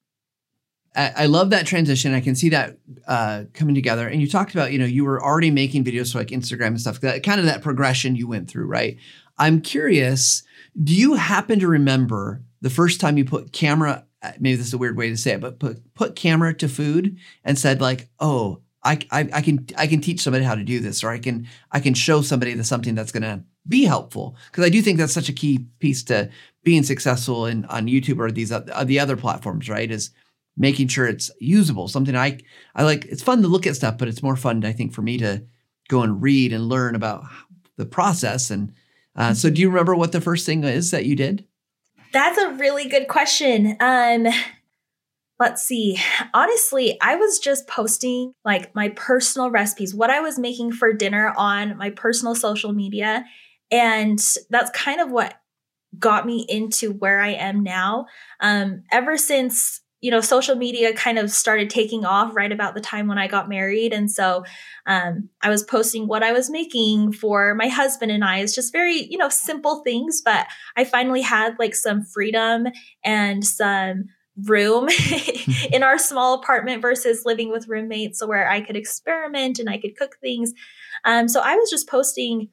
I, 0.97 1.27
love 1.27 1.51
that 1.51 1.67
transition. 1.67 2.15
I 2.15 2.21
can 2.21 2.35
see 2.35 2.49
that 2.51 2.79
uh, 3.07 3.45
coming 3.53 3.75
together. 3.75 4.09
And 4.09 4.21
you 4.21 4.29
talked 4.29 4.55
about, 4.55 4.73
you 4.73 4.79
know, 4.79 4.87
you 4.87 5.05
were 5.05 5.23
already 5.23 5.51
making 5.51 5.85
videos 5.85 6.13
for 6.13 6.19
like 6.19 6.29
Instagram 6.29 6.69
and 6.69 6.81
stuff. 6.81 7.01
That 7.01 7.23
kind 7.23 7.39
of 7.39 7.47
that 7.47 7.63
progression 7.63 8.17
you 8.17 8.27
went 8.27 8.49
through, 8.49 8.67
right? 8.67 8.97
I'm 9.39 9.61
curious. 9.61 10.43
Do 10.83 10.95
you 10.95 11.15
happen 11.15 11.61
to 11.61 11.69
remember 11.69 12.43
the 12.63 12.71
first 12.71 13.01
time 13.01 13.19
you 13.19 13.25
put 13.25 13.53
camera? 13.53 14.07
Uh, 14.23 14.33
maybe 14.41 14.57
this 14.57 14.69
is 14.69 14.75
a 14.75 14.79
weird 14.79 14.97
way 14.97 15.11
to 15.11 15.17
say 15.17 15.33
it, 15.33 15.41
but 15.41 15.59
put 15.59 15.95
put 15.95 16.17
camera 16.17 16.55
to 16.55 16.69
food 16.69 17.19
and 17.45 17.59
said 17.59 17.83
like, 17.83 18.09
oh, 18.19 18.63
I, 18.83 18.99
I, 19.11 19.29
I 19.35 19.43
can 19.43 19.67
I 19.77 19.87
can 19.87 20.01
teach 20.01 20.21
somebody 20.21 20.45
how 20.45 20.55
to 20.55 20.65
do 20.65 20.81
this, 20.81 21.05
or 21.05 21.11
I 21.11 21.19
can 21.19 21.47
I 21.71 21.81
can 21.81 21.93
show 21.93 22.23
somebody 22.23 22.55
that 22.55 22.65
something 22.65 22.95
that's 22.95 23.13
going 23.13 23.25
to 23.25 23.43
be 23.69 23.85
helpful 23.85 24.37
because 24.51 24.65
I 24.65 24.69
do 24.69 24.83
think 24.83 24.99
that's 24.99 25.13
such 25.13 25.29
a 25.29 25.33
key 25.33 25.67
piece 25.79 26.03
to 26.05 26.31
being 26.65 26.83
successful 26.83 27.47
in 27.47 27.65
on 27.67 27.87
YouTube 27.87 28.19
or 28.19 28.31
these 28.31 28.53
uh, 28.53 28.85
the 28.85 29.01
other 29.01 29.17
platforms, 29.17 29.69
right? 29.69 29.91
Is 29.91 30.11
making 30.57 30.89
sure 30.89 31.07
it's 31.07 31.31
usable. 31.41 31.89
Something 31.89 32.17
I 32.17 32.39
I 32.75 32.83
like. 32.85 33.05
It's 33.07 33.23
fun 33.23 33.43
to 33.43 33.49
look 33.49 33.67
at 33.67 33.77
stuff, 33.77 33.99
but 33.99 34.09
it's 34.09 34.23
more 34.23 34.37
fun, 34.37 34.65
I 34.65 34.73
think, 34.73 34.93
for 34.93 35.03
me 35.03 35.19
to 35.19 35.45
go 35.89 36.03
and 36.03 36.23
read 36.23 36.53
and 36.53 36.69
learn 36.69 36.95
about 36.95 37.25
the 37.77 37.87
process. 37.87 38.51
And 38.51 38.73
uh, 39.15 39.35
so, 39.35 39.51
do 39.51 39.61
you 39.61 39.69
remember 39.69 39.95
what 39.95 40.13
the 40.13 40.21
first 40.21 40.47
thing 40.47 40.65
is 40.65 40.91
that 40.91 41.07
you 41.07 41.17
did? 41.17 41.45
That's 42.13 42.39
a 42.39 42.53
really 42.55 42.89
good 42.89 43.09
question. 43.09 43.77
Um, 43.81 44.27
let's 45.39 45.63
see. 45.63 45.99
Honestly, 46.33 46.99
I 47.01 47.17
was 47.17 47.39
just 47.39 47.67
posting 47.67 48.33
like 48.45 48.75
my 48.75 48.91
personal 48.91 49.51
recipes, 49.51 49.95
what 49.95 50.11
I 50.11 50.21
was 50.21 50.39
making 50.39 50.73
for 50.73 50.93
dinner 50.93 51.33
on 51.37 51.77
my 51.77 51.91
personal 51.91 52.35
social 52.35 52.73
media. 52.73 53.25
And 53.71 54.19
that's 54.51 54.71
kind 54.71 55.01
of 55.01 55.11
what 55.11 55.35
got 55.99 56.27
me 56.27 56.45
into 56.49 56.93
where 56.93 57.21
I 57.21 57.31
am 57.31 57.63
now. 57.63 58.07
Um, 58.41 58.83
ever 58.91 59.17
since 59.17 59.81
you 60.03 60.11
know 60.11 60.21
social 60.21 60.55
media 60.55 60.93
kind 60.93 61.19
of 61.19 61.31
started 61.31 61.71
taking 61.71 62.05
off 62.05 62.37
right 62.37 62.53
about 62.53 62.75
the 62.75 62.81
time 62.81 63.09
when 63.09 63.19
I 63.19 63.27
got 63.27 63.49
married, 63.49 63.93
and 63.93 64.11
so 64.11 64.45
um, 64.87 65.29
I 65.43 65.49
was 65.49 65.63
posting 65.63 66.07
what 66.07 66.23
I 66.23 66.33
was 66.33 66.51
making 66.51 67.13
for 67.13 67.55
my 67.55 67.69
husband 67.69 68.13
and 68.13 68.25
I. 68.25 68.39
It's 68.39 68.55
just 68.55 68.73
very 68.73 69.07
you 69.11 69.19
know 69.19 69.29
simple 69.29 69.83
things, 69.85 70.23
but 70.25 70.47
I 70.77 70.85
finally 70.85 71.23
had 71.23 71.59
like 71.59 71.75
some 71.75 72.05
freedom 72.05 72.67
and 73.05 73.45
some 73.45 74.05
room 74.45 74.87
in 75.73 75.83
our 75.83 75.99
small 75.99 76.35
apartment 76.35 76.83
versus 76.83 77.23
living 77.25 77.51
with 77.51 77.69
roommates 77.69 78.19
so 78.19 78.27
where 78.27 78.49
I 78.51 78.61
could 78.61 78.77
experiment 78.77 79.59
and 79.59 79.71
I 79.71 79.79
could 79.79 79.97
cook 79.97 80.19
things. 80.21 80.53
Um, 81.07 81.27
so 81.27 81.41
I 81.41 81.55
was 81.55 81.71
just 81.71 81.89
posting 81.89 82.51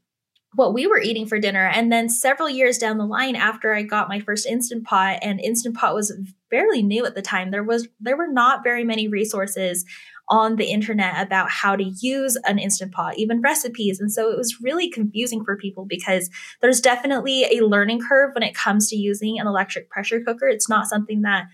what 0.56 0.74
we 0.74 0.88
were 0.88 1.00
eating 1.00 1.26
for 1.26 1.40
dinner. 1.40 1.68
And 1.68 1.92
then 1.92 2.10
several 2.10 2.50
years 2.50 2.78
down 2.78 2.98
the 2.98 3.06
line, 3.06 3.36
after 3.36 3.74
I 3.74 3.84
got 3.84 4.10
my 4.10 4.20
first 4.20 4.46
Instant 4.46 4.86
Pot, 4.86 5.20
and 5.22 5.40
Instant 5.40 5.76
Pot 5.76 5.96
was 5.96 6.14
fairly 6.50 6.84
new 6.84 7.06
at 7.06 7.16
the 7.16 7.22
time, 7.22 7.52
there 7.52 7.64
was 7.64 7.88
there 8.00 8.18
were 8.18 8.28
not 8.28 8.64
very 8.64 8.84
many 8.84 9.08
resources 9.08 9.86
on 10.30 10.56
the 10.56 10.66
internet 10.66 11.22
about 11.22 11.50
how 11.50 11.76
to 11.76 11.84
use 12.00 12.38
an 12.46 12.58
Instant 12.58 12.94
Pot, 12.94 13.18
even 13.18 13.42
recipes. 13.42 14.00
And 14.00 14.12
so 14.12 14.32
it 14.32 14.38
was 14.38 14.62
really 14.62 14.90
confusing 14.90 15.44
for 15.44 15.58
people 15.58 15.86
because 15.86 16.30
there's 16.62 16.80
definitely 16.80 17.44
a 17.44 17.66
learning 17.66 18.00
curve 18.08 18.32
when 18.34 18.44
it 18.44 18.56
comes 18.56 18.90
to 18.90 18.96
using 18.96 19.40
an 19.40 19.48
electric 19.48 19.90
pressure 19.90 20.22
cooker. 20.22 20.48
It's 20.48 20.70
not 20.70 20.88
something 20.88 21.24
that, 21.24 21.46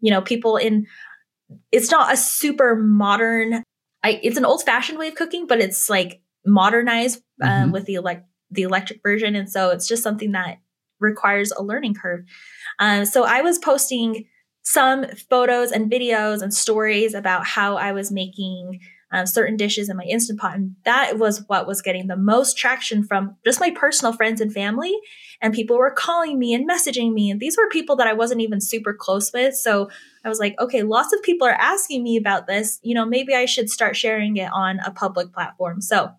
you 0.00 0.10
know, 0.10 0.20
people 0.20 0.56
in 0.56 0.86
it's 1.70 1.92
not 1.92 2.12
a 2.12 2.16
super 2.16 2.74
modern 2.74 3.62
I, 4.02 4.20
it's 4.22 4.38
an 4.38 4.44
old 4.44 4.62
fashioned 4.62 4.98
way 4.98 5.08
of 5.08 5.16
cooking, 5.16 5.46
but 5.48 5.60
it's 5.60 5.90
like 5.90 6.20
modernized 6.44 7.22
um, 7.42 7.48
mm-hmm. 7.50 7.70
with 7.72 7.86
the 7.86 7.94
elect 7.94 8.24
the 8.50 8.62
electric 8.62 9.02
version, 9.02 9.34
and 9.34 9.50
so 9.50 9.70
it's 9.70 9.88
just 9.88 10.02
something 10.02 10.32
that 10.32 10.58
requires 11.00 11.52
a 11.52 11.62
learning 11.62 11.94
curve. 11.94 12.24
Um, 12.78 13.04
so 13.04 13.24
I 13.24 13.42
was 13.42 13.58
posting 13.58 14.26
some 14.62 15.06
photos 15.30 15.70
and 15.70 15.90
videos 15.90 16.42
and 16.42 16.52
stories 16.52 17.14
about 17.14 17.46
how 17.46 17.76
I 17.76 17.92
was 17.92 18.10
making 18.10 18.80
um, 19.12 19.24
certain 19.24 19.56
dishes 19.56 19.88
in 19.88 19.96
my 19.96 20.02
Instant 20.02 20.40
Pot. 20.40 20.56
And 20.56 20.74
that 20.84 21.18
was 21.18 21.44
what 21.46 21.66
was 21.66 21.80
getting 21.80 22.08
the 22.08 22.16
most 22.16 22.58
traction 22.58 23.04
from 23.04 23.36
just 23.44 23.60
my 23.60 23.70
personal 23.70 24.12
friends 24.12 24.40
and 24.40 24.52
family. 24.52 24.92
And 25.40 25.54
people 25.54 25.78
were 25.78 25.92
calling 25.92 26.38
me 26.38 26.52
and 26.52 26.68
messaging 26.68 27.12
me. 27.12 27.30
And 27.30 27.38
these 27.38 27.56
were 27.56 27.68
people 27.68 27.94
that 27.96 28.08
I 28.08 28.12
wasn't 28.12 28.40
even 28.40 28.60
super 28.60 28.92
close 28.92 29.32
with. 29.32 29.54
So 29.54 29.88
I 30.24 30.28
was 30.28 30.40
like, 30.40 30.56
okay, 30.58 30.82
lots 30.82 31.12
of 31.12 31.22
people 31.22 31.46
are 31.46 31.52
asking 31.52 32.02
me 32.02 32.16
about 32.16 32.48
this. 32.48 32.80
You 32.82 32.94
know, 32.94 33.06
maybe 33.06 33.34
I 33.34 33.44
should 33.44 33.70
start 33.70 33.96
sharing 33.96 34.36
it 34.36 34.50
on 34.52 34.80
a 34.80 34.90
public 34.90 35.32
platform. 35.32 35.80
So 35.80 36.10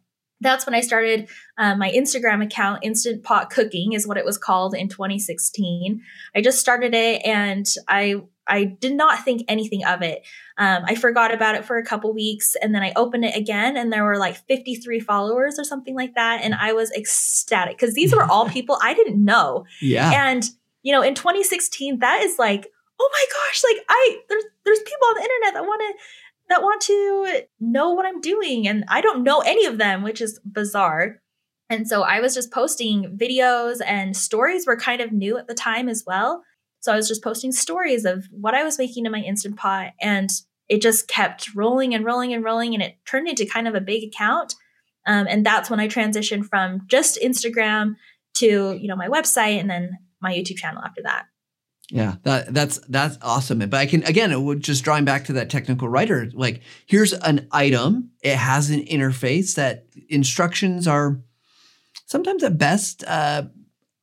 that's 0.41 0.65
when 0.65 0.75
I 0.75 0.82
started 0.82 1.29
uh, 1.58 1.75
my 1.75 1.91
Instagram 1.91 2.44
account. 2.44 2.84
Instant 2.84 3.24
Pot 3.24 3.50
Cooking 3.50 3.94
is 3.94 4.08
what 4.08 4.17
it 4.17 4.25
was 4.25 4.38
called 4.38 4.75
in 4.75 4.88
2016. 4.88 6.01
I 6.36 6.41
just 6.41 6.60
started 6.60 6.94
it 6.94 7.25
and 7.25 7.65
I 7.88 8.22
I 8.50 8.63
did 8.63 8.94
not 8.94 9.25
think 9.25 9.44
anything 9.48 9.84
of 9.86 10.01
it. 10.01 10.25
Um, 10.58 10.84
I 10.86 10.96
forgot 10.96 11.34
about 11.34 11.56
it 11.56 11.65
for 11.65 11.77
a 11.77 11.86
couple 11.86 12.13
weeks 12.13 12.56
and 12.62 12.74
then 12.74 12.82
I 12.82 12.94
opened 12.96 13.25
it 13.25 13.36
again 13.36 13.75
and 13.75 13.91
there 13.91 14.03
were 14.03 14.17
like 14.17 14.38
53 14.48 15.00
followers 15.01 15.60
or 15.60 15.63
something 15.63 15.96
like 15.96 16.15
that. 16.15 16.41
And 16.44 16.56
I 16.56 16.74
was 16.74 16.91
ecstatic 16.91 17.77
because 17.77 17.94
these 17.94 18.15
were 18.15 18.24
all 18.24 18.50
people 18.50 18.77
I 18.82 18.94
didn't 18.94 19.24
know. 19.24 19.65
Yeah. 19.82 20.29
And, 20.29 20.44
you 20.82 20.94
know, 20.94 21.01
in 21.01 21.13
2016, 21.13 22.00
that 22.00 22.22
is 22.24 22.39
like, 22.39 22.67
oh 23.00 23.10
my 23.12 23.25
gosh, 23.32 23.63
like 23.70 23.86
I, 23.89 24.17
there's, 24.29 24.44
there's 24.65 24.79
people 24.79 25.08
on 25.08 25.15
the 25.15 25.22
internet 25.22 25.53
that 25.53 25.63
want 25.63 25.82
to, 25.82 26.03
that 26.50 26.62
want 26.62 26.82
to 26.82 27.44
know 27.60 27.92
what 27.92 28.06
I'm 28.06 28.22
doing. 28.22 28.68
And 28.68 28.86
I 28.88 29.01
don't 29.01 29.24
know 29.24 29.39
any 29.39 29.66
of 29.66 29.77
them, 29.77 30.04
which 30.04 30.22
is 30.22 30.39
bizarre. 30.46 31.22
And 31.70 31.88
so 31.88 32.04
I 32.04 32.22
was 32.22 32.34
just 32.34 32.51
posting 32.51 33.18
videos 33.18 33.82
and 33.86 34.16
stories 34.16 34.66
were 34.66 34.77
kind 34.77 35.01
of 35.01 35.12
new 35.12 35.38
at 35.38 35.48
the 35.48 35.54
time 35.54 35.89
as 35.89 36.04
well. 36.08 36.44
So 36.80 36.94
I 36.94 36.96
was 36.96 37.08
just 37.08 37.24
posting 37.24 37.51
stories 37.51 38.06
of 38.06 38.27
what 38.32 38.54
I 38.54 38.63
was 38.63 38.77
making 38.77 39.06
in 39.06 39.12
my 39.12 39.20
Instant 39.20 39.58
Pot 39.58 39.92
and 40.00 40.30
it 40.70 40.82
just 40.82 41.08
kept 41.08 41.54
rolling 41.56 41.94
and 41.94 42.06
rolling 42.06 42.34
and 42.34 42.44
rolling 42.44 42.74
and 42.74 42.84
it 42.84 42.96
turned 43.06 43.27
into 43.27 43.46
kind 43.46 43.68
of 43.68 43.75
a 43.75 43.82
big 43.82 44.04
account. 44.04 44.56
Um, 45.06 45.27
and 45.27 45.46
that's 45.46 45.70
when 45.70 45.80
I 45.80 45.88
transitioned 45.88 46.46
from 46.46 46.82
just 46.88 47.20
Instagram 47.22 47.96
to, 48.36 48.74
you 48.74 48.88
know, 48.88 48.96
my 48.96 49.08
website 49.08 49.60
and 49.60 49.70
then 49.70 49.98
my 50.22 50.34
YouTube 50.34 50.58
channel 50.58 50.84
after 50.84 51.01
that. 51.04 51.25
Yeah, 51.89 52.15
that 52.24 52.53
that's 52.53 52.79
that's 52.89 53.17
awesome. 53.22 53.60
But 53.60 53.75
I 53.75 53.86
can 53.86 54.03
again, 54.03 54.32
it 54.32 54.41
would 54.41 54.62
just 54.62 54.84
drawing 54.84 55.06
back 55.06 55.25
to 55.25 55.34
that 55.34 55.50
technical 55.50 55.88
writer. 55.88 56.29
Like, 56.34 56.62
here's 56.86 57.13
an 57.13 57.48
item. 57.51 58.12
It 58.22 58.36
has 58.36 58.70
an 58.70 58.86
interface 58.86 59.56
that 59.56 59.86
instructions 60.10 60.88
are 60.88 61.22
sometimes 62.06 62.44
at 62.44 62.58
best 62.58 63.03
uh, 63.08 63.44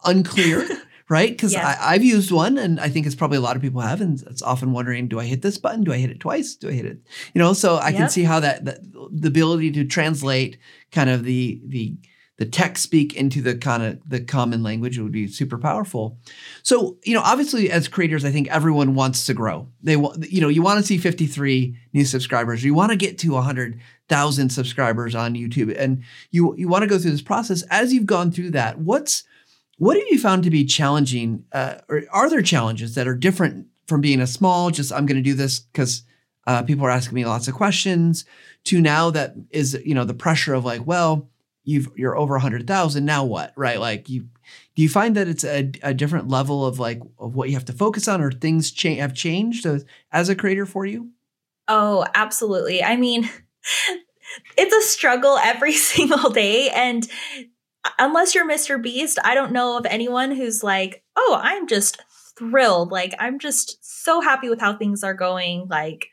unclear. 0.05 0.67
right? 1.09 1.31
Because 1.31 1.53
yes. 1.53 1.79
I've 1.81 2.03
used 2.03 2.31
one, 2.31 2.57
and 2.57 2.81
I 2.81 2.89
think 2.89 3.05
it's 3.05 3.15
probably 3.15 3.37
a 3.37 3.43
lot 3.43 3.57
of 3.57 3.63
people 3.63 3.83
have, 3.83 4.01
and 4.01 4.21
it's 4.23 4.41
often 4.41 4.73
wondering, 4.73 5.07
do 5.07 5.21
I 5.21 5.25
hit 5.25 5.43
this 5.43 5.59
button? 5.59 5.85
Do 5.85 5.93
I 5.93 5.99
hit 5.99 6.11
it 6.11 6.21
twice? 6.21 6.55
Do 6.55 6.71
I 6.71 6.73
hit 6.73 6.87
it? 6.87 6.99
You 7.35 7.41
know, 7.41 7.53
so 7.53 7.77
I 7.77 7.89
yep. 7.91 7.97
can 7.99 8.09
see 8.09 8.23
how 8.25 8.41
that, 8.41 8.65
that 8.65 8.79
the 9.13 9.29
ability 9.29 9.71
to 9.73 9.85
translate 9.85 10.57
kind 10.93 11.11
of 11.11 11.25
the 11.25 11.61
the 11.67 11.97
the 12.37 12.45
tech 12.45 12.77
speak 12.79 13.15
into 13.15 13.41
the 13.41 13.55
kind 13.55 13.83
of 13.83 14.09
the 14.09 14.21
common 14.21 14.63
language 14.63 14.99
would 14.99 15.13
be 15.13 15.29
super 15.29 15.57
powerful. 15.57 16.19
So, 16.63 16.99
you 17.05 17.15
know, 17.15 17.23
obviously 17.23 17.71
as 17.71 17.87
creators, 17.87 18.25
I 18.25 18.33
think 18.33 18.49
everyone 18.49 18.95
wants 18.95 19.27
to 19.27 19.35
grow. 19.35 19.69
They 19.83 19.97
want, 19.97 20.31
you 20.31 20.41
know, 20.41 20.49
you 20.49 20.63
want 20.63 20.81
to 20.81 20.87
see 20.87 20.99
53 20.99 21.77
new 21.93 22.05
subscribers. 22.05 22.65
You 22.65 22.75
want 22.75 22.91
to 22.91 22.97
get 22.97 23.19
to 23.19 23.33
100,000 23.33 24.51
subscribers 24.51 25.15
on 25.15 25.35
YouTube 25.35 25.75
and 25.79 26.03
you 26.31 26.55
you 26.57 26.69
want 26.69 26.83
to 26.83 26.89
go 26.89 26.99
through 26.99 27.13
this 27.13 27.23
process. 27.23 27.63
As 27.71 27.93
you've 27.93 28.07
gone 28.07 28.33
through 28.33 28.51
that, 28.51 28.79
what's 28.79 29.23
what 29.79 29.97
have 29.97 30.07
you 30.09 30.19
found 30.19 30.45
to 30.45 30.51
be 30.51 30.65
challenging? 30.65 31.45
Uh, 31.53 31.77
or 31.89 32.03
are 32.11 32.31
there 32.31 32.43
challenges 32.43 32.95
that 32.95 33.09
are 33.09 33.15
different 33.15 33.67
from 33.87 34.01
being 34.01 34.21
a 34.21 34.27
small, 34.27 34.71
just 34.71 34.93
I'm 34.93 35.07
going 35.07 35.17
to 35.17 35.23
do 35.23 35.35
this 35.35 35.61
because 35.61 36.03
uh, 36.47 36.63
people 36.63 36.87
are 36.87 36.91
asking 36.91 37.15
me 37.15 37.25
lots 37.25 37.49
of 37.49 37.55
questions, 37.55 38.25
to 38.65 38.81
now 38.81 39.11
that 39.11 39.35
is, 39.51 39.79
you 39.85 39.95
know, 39.95 40.05
the 40.05 40.15
pressure 40.15 40.55
of 40.55 40.65
like, 40.65 40.87
well, 40.87 41.29
you've 41.65 41.89
you're 41.97 42.17
over 42.17 42.37
a 42.37 42.41
hundred 42.41 42.67
thousand, 42.67 43.05
now 43.05 43.25
what? 43.25 43.53
Right? 43.57 43.81
Like 43.81 44.09
you 44.09 44.29
do 44.75 44.83
you 44.83 44.89
find 44.89 45.17
that 45.17 45.29
it's 45.29 45.45
a, 45.45 45.71
a 45.83 45.95
different 45.95 46.29
level 46.29 46.65
of 46.67 46.79
like 46.79 47.01
of 47.19 47.35
what 47.35 47.49
you 47.49 47.55
have 47.55 47.65
to 47.67 47.73
focus 47.73 48.09
on 48.09 48.21
or 48.21 48.31
things 48.31 48.71
cha- 48.71 48.97
have 48.97 49.15
changed 49.15 49.67
as 50.13 50.29
a 50.29 50.35
creator 50.35 50.67
for 50.67 50.87
you? 50.87 51.11
Oh, 51.69 52.07
absolutely. 52.15 52.83
I 52.83 52.97
mean, 52.97 53.29
it's 54.57 54.75
a 54.75 54.91
struggle 54.91 55.39
every 55.39 55.73
single 55.75 56.31
day. 56.31 56.71
And 56.71 57.09
unless 57.99 58.35
you're 58.35 58.49
Mr. 58.49 58.83
Beast, 58.83 59.19
I 59.25 59.35
don't 59.35 59.53
know 59.53 59.79
of 59.79 59.87
anyone 59.87 60.33
who's 60.33 60.63
like, 60.63 61.03
oh, 61.17 61.39
I'm 61.43 61.67
just 61.67 62.03
thrilled. 62.39 62.91
Like, 62.91 63.15
I'm 63.19 63.39
just 63.39 63.79
so 63.81 64.21
happy 64.21 64.49
with 64.49 64.61
how 64.61 64.77
things 64.77 65.05
are 65.05 65.15
going. 65.15 65.69
Like, 65.69 66.09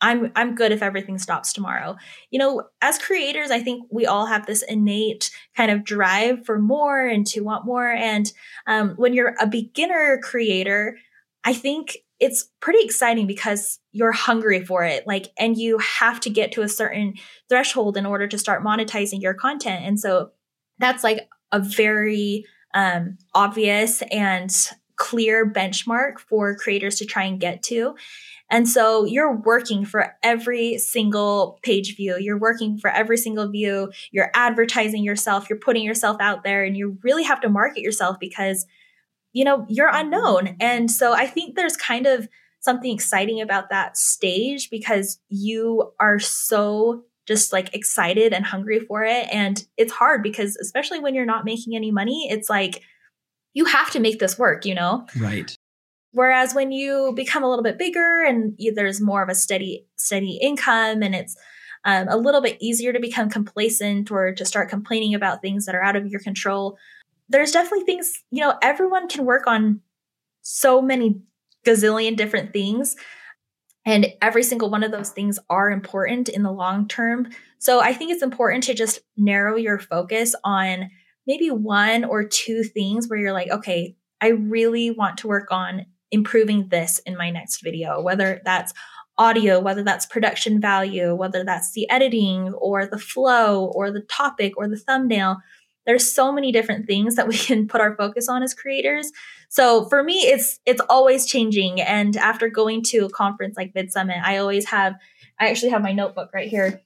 I'm 0.00 0.32
I'm 0.36 0.54
good 0.54 0.72
if 0.72 0.82
everything 0.82 1.18
stops 1.18 1.52
tomorrow. 1.52 1.96
You 2.30 2.38
know, 2.38 2.64
as 2.80 2.98
creators, 2.98 3.50
I 3.50 3.60
think 3.60 3.86
we 3.90 4.06
all 4.06 4.26
have 4.26 4.46
this 4.46 4.62
innate 4.62 5.30
kind 5.56 5.70
of 5.70 5.84
drive 5.84 6.44
for 6.46 6.58
more 6.58 7.06
and 7.06 7.26
to 7.28 7.40
want 7.40 7.66
more. 7.66 7.90
And 7.90 8.32
um, 8.66 8.90
when 8.96 9.12
you're 9.12 9.34
a 9.40 9.46
beginner 9.46 10.20
creator, 10.22 10.96
I 11.44 11.52
think 11.52 11.98
it's 12.20 12.48
pretty 12.60 12.84
exciting 12.84 13.26
because 13.26 13.78
you're 13.92 14.12
hungry 14.12 14.64
for 14.64 14.82
it 14.84 15.06
like 15.06 15.28
and 15.38 15.56
you 15.56 15.78
have 15.78 16.18
to 16.18 16.30
get 16.30 16.50
to 16.50 16.62
a 16.62 16.68
certain 16.68 17.14
threshold 17.48 17.96
in 17.96 18.04
order 18.04 18.26
to 18.26 18.36
start 18.36 18.64
monetizing 18.64 19.22
your 19.22 19.34
content 19.34 19.84
and 19.84 20.00
so 20.00 20.32
that's 20.80 21.04
like 21.04 21.28
a 21.52 21.60
very 21.60 22.44
um, 22.74 23.18
obvious 23.34 24.02
and 24.10 24.50
clear 24.96 25.50
benchmark 25.50 26.18
for 26.18 26.56
creators 26.56 26.96
to 26.96 27.06
try 27.06 27.24
and 27.24 27.40
get 27.40 27.62
to. 27.62 27.94
And 28.50 28.68
so 28.68 29.04
you're 29.04 29.34
working 29.34 29.84
for 29.84 30.16
every 30.22 30.78
single 30.78 31.58
page 31.62 31.96
view. 31.96 32.16
You're 32.18 32.38
working 32.38 32.78
for 32.78 32.90
every 32.90 33.18
single 33.18 33.48
view. 33.48 33.92
You're 34.10 34.30
advertising 34.34 35.04
yourself. 35.04 35.50
You're 35.50 35.58
putting 35.58 35.84
yourself 35.84 36.16
out 36.20 36.44
there 36.44 36.64
and 36.64 36.76
you 36.76 36.98
really 37.02 37.24
have 37.24 37.40
to 37.42 37.48
market 37.48 37.80
yourself 37.80 38.18
because, 38.18 38.66
you 39.32 39.44
know, 39.44 39.66
you're 39.68 39.90
unknown. 39.92 40.56
And 40.60 40.90
so 40.90 41.12
I 41.12 41.26
think 41.26 41.56
there's 41.56 41.76
kind 41.76 42.06
of 42.06 42.28
something 42.60 42.92
exciting 42.92 43.40
about 43.40 43.70
that 43.70 43.96
stage 43.96 44.70
because 44.70 45.20
you 45.28 45.92
are 46.00 46.18
so 46.18 47.04
just 47.26 47.52
like 47.52 47.74
excited 47.74 48.32
and 48.32 48.46
hungry 48.46 48.80
for 48.80 49.04
it. 49.04 49.28
And 49.30 49.62
it's 49.76 49.92
hard 49.92 50.22
because, 50.22 50.56
especially 50.56 50.98
when 50.98 51.14
you're 51.14 51.26
not 51.26 51.44
making 51.44 51.76
any 51.76 51.90
money, 51.90 52.28
it's 52.30 52.48
like 52.48 52.82
you 53.52 53.66
have 53.66 53.90
to 53.90 54.00
make 54.00 54.18
this 54.18 54.38
work, 54.38 54.64
you 54.64 54.74
know? 54.74 55.06
Right. 55.20 55.54
Whereas 56.12 56.54
when 56.54 56.72
you 56.72 57.12
become 57.14 57.44
a 57.44 57.48
little 57.48 57.62
bit 57.62 57.78
bigger 57.78 58.24
and 58.24 58.58
there's 58.74 59.00
more 59.00 59.22
of 59.22 59.28
a 59.28 59.34
steady, 59.34 59.86
steady 59.96 60.38
income 60.40 61.02
and 61.02 61.14
it's 61.14 61.36
um, 61.84 62.08
a 62.08 62.16
little 62.16 62.40
bit 62.40 62.56
easier 62.60 62.92
to 62.92 63.00
become 63.00 63.28
complacent 63.28 64.10
or 64.10 64.32
to 64.32 64.44
start 64.44 64.70
complaining 64.70 65.14
about 65.14 65.42
things 65.42 65.66
that 65.66 65.74
are 65.74 65.82
out 65.82 65.96
of 65.96 66.06
your 66.06 66.20
control. 66.20 66.76
There's 67.28 67.52
definitely 67.52 67.84
things, 67.84 68.12
you 68.30 68.40
know, 68.40 68.58
everyone 68.62 69.08
can 69.08 69.24
work 69.24 69.46
on 69.46 69.80
so 70.42 70.80
many 70.80 71.20
gazillion 71.66 72.16
different 72.16 72.52
things 72.52 72.96
and 73.84 74.06
every 74.20 74.42
single 74.42 74.68
one 74.68 74.82
of 74.82 74.92
those 74.92 75.10
things 75.10 75.38
are 75.48 75.70
important 75.70 76.28
in 76.28 76.42
the 76.42 76.52
long 76.52 76.88
term. 76.88 77.30
So 77.58 77.80
I 77.80 77.94
think 77.94 78.10
it's 78.10 78.22
important 78.22 78.64
to 78.64 78.74
just 78.74 79.00
narrow 79.16 79.56
your 79.56 79.78
focus 79.78 80.34
on 80.44 80.90
maybe 81.26 81.50
one 81.50 82.04
or 82.04 82.22
two 82.22 82.64
things 82.64 83.08
where 83.08 83.18
you're 83.18 83.32
like, 83.32 83.50
okay, 83.50 83.96
I 84.20 84.28
really 84.28 84.90
want 84.90 85.18
to 85.18 85.28
work 85.28 85.50
on 85.50 85.86
improving 86.10 86.68
this 86.68 86.98
in 87.00 87.16
my 87.16 87.30
next 87.30 87.62
video, 87.62 88.00
whether 88.00 88.40
that's 88.44 88.72
audio, 89.18 89.58
whether 89.58 89.82
that's 89.82 90.06
production 90.06 90.60
value, 90.60 91.14
whether 91.14 91.44
that's 91.44 91.72
the 91.72 91.90
editing 91.90 92.54
or 92.54 92.86
the 92.86 92.98
flow 92.98 93.66
or 93.74 93.90
the 93.90 94.02
topic 94.02 94.56
or 94.56 94.68
the 94.68 94.76
thumbnail. 94.76 95.38
There's 95.86 96.12
so 96.12 96.30
many 96.30 96.52
different 96.52 96.86
things 96.86 97.16
that 97.16 97.26
we 97.28 97.36
can 97.38 97.66
put 97.66 97.80
our 97.80 97.96
focus 97.96 98.28
on 98.28 98.42
as 98.42 98.54
creators. 98.54 99.10
So 99.48 99.86
for 99.86 100.02
me, 100.02 100.14
it's 100.14 100.60
it's 100.66 100.82
always 100.88 101.26
changing. 101.26 101.80
And 101.80 102.16
after 102.16 102.48
going 102.48 102.82
to 102.84 103.06
a 103.06 103.10
conference 103.10 103.56
like 103.56 103.74
Vid 103.74 103.90
Summit, 103.90 104.18
I 104.22 104.38
always 104.38 104.66
have 104.66 104.94
I 105.40 105.48
actually 105.48 105.70
have 105.70 105.82
my 105.82 105.92
notebook 105.92 106.30
right 106.32 106.48
here. 106.48 106.82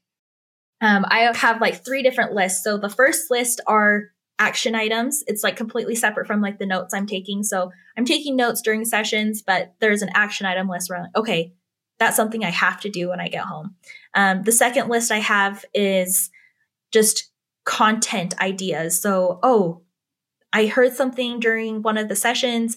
Um, 0.81 1.05
I 1.09 1.31
have 1.35 1.61
like 1.61 1.85
three 1.85 2.03
different 2.03 2.33
lists. 2.33 2.65
So 2.65 2.77
the 2.77 2.89
first 2.89 3.31
list 3.31 3.61
are 3.67 4.07
action 4.39 4.75
items. 4.75 5.23
It's 5.27 5.45
like 5.45 5.57
completely 5.57 5.95
separate 5.95 6.27
from 6.27 6.41
like 6.41 6.59
the 6.59 6.67
notes 6.67 6.95
I'm 6.95 7.07
taking. 7.07 7.43
So 7.43 7.71
I'm 7.97 8.05
taking 8.05 8.37
notes 8.37 8.61
during 8.61 8.85
sessions, 8.85 9.43
but 9.43 9.75
there's 9.81 10.03
an 10.03 10.11
action 10.15 10.47
item 10.47 10.69
list 10.69 10.91
where, 10.91 11.03
like, 11.03 11.17
okay, 11.17 11.53
that's 11.99 12.17
something 12.17 12.45
I 12.45 12.51
have 12.51 12.81
to 12.81 12.89
do 12.89 13.11
when 13.11 13.21
I 13.21 13.29
get 13.29 13.45
home. 13.45 13.77
Um, 14.15 14.43
the 14.43 14.53
second 14.53 14.89
list 14.89 15.13
I 15.13 15.19
have 15.19 15.65
is 15.73 16.31
just 16.91 17.31
content 17.65 18.39
ideas. 18.41 19.01
So, 19.01 19.39
oh, 19.43 19.83
I 20.53 20.67
heard 20.67 20.93
something 20.93 21.39
during 21.39 21.83
one 21.83 21.97
of 21.97 22.09
the 22.09 22.17
sessions 22.17 22.77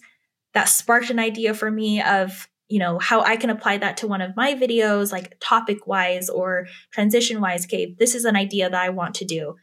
that 0.54 0.70
sparked 0.70 1.10
an 1.10 1.20
idea 1.20 1.54
for 1.54 1.70
me 1.72 2.02
of, 2.02 2.48
you 2.70 2.80
know, 2.80 3.00
how 3.00 3.22
I 3.22 3.36
can 3.36 3.50
apply 3.50 3.78
that 3.78 3.98
to 3.98 4.08
one 4.08 4.22
of 4.22 4.36
my 4.36 4.54
videos, 4.54 5.12
like 5.12 5.38
topic 5.40 5.88
wise 5.88 6.30
or 6.30 6.68
transition 6.92 7.42
wise. 7.42 7.66
Okay, 7.66 7.96
this 7.98 8.16
is 8.16 8.26
an 8.26 8.36
idea 8.36 8.70
that 8.70 8.82
I 8.82 8.90
want 8.90 9.16
to 9.16 9.26
do. 9.26 9.56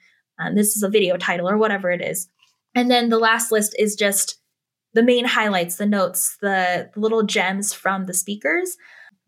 Um, 0.43 0.55
this 0.55 0.77
is 0.77 0.83
a 0.83 0.89
video 0.89 1.17
title 1.17 1.49
or 1.49 1.57
whatever 1.57 1.91
it 1.91 2.01
is. 2.01 2.29
And 2.75 2.91
then 2.91 3.09
the 3.09 3.19
last 3.19 3.53
list 3.53 3.75
is 3.79 3.95
just 3.95 4.39
the 4.95 5.03
main 5.03 5.25
highlights, 5.25 5.77
the 5.77 5.87
notes, 5.87 6.37
the, 6.41 6.91
little 6.97 7.23
gems 7.23 7.73
from 7.73 8.07
the 8.07 8.15
speakers. 8.15 8.77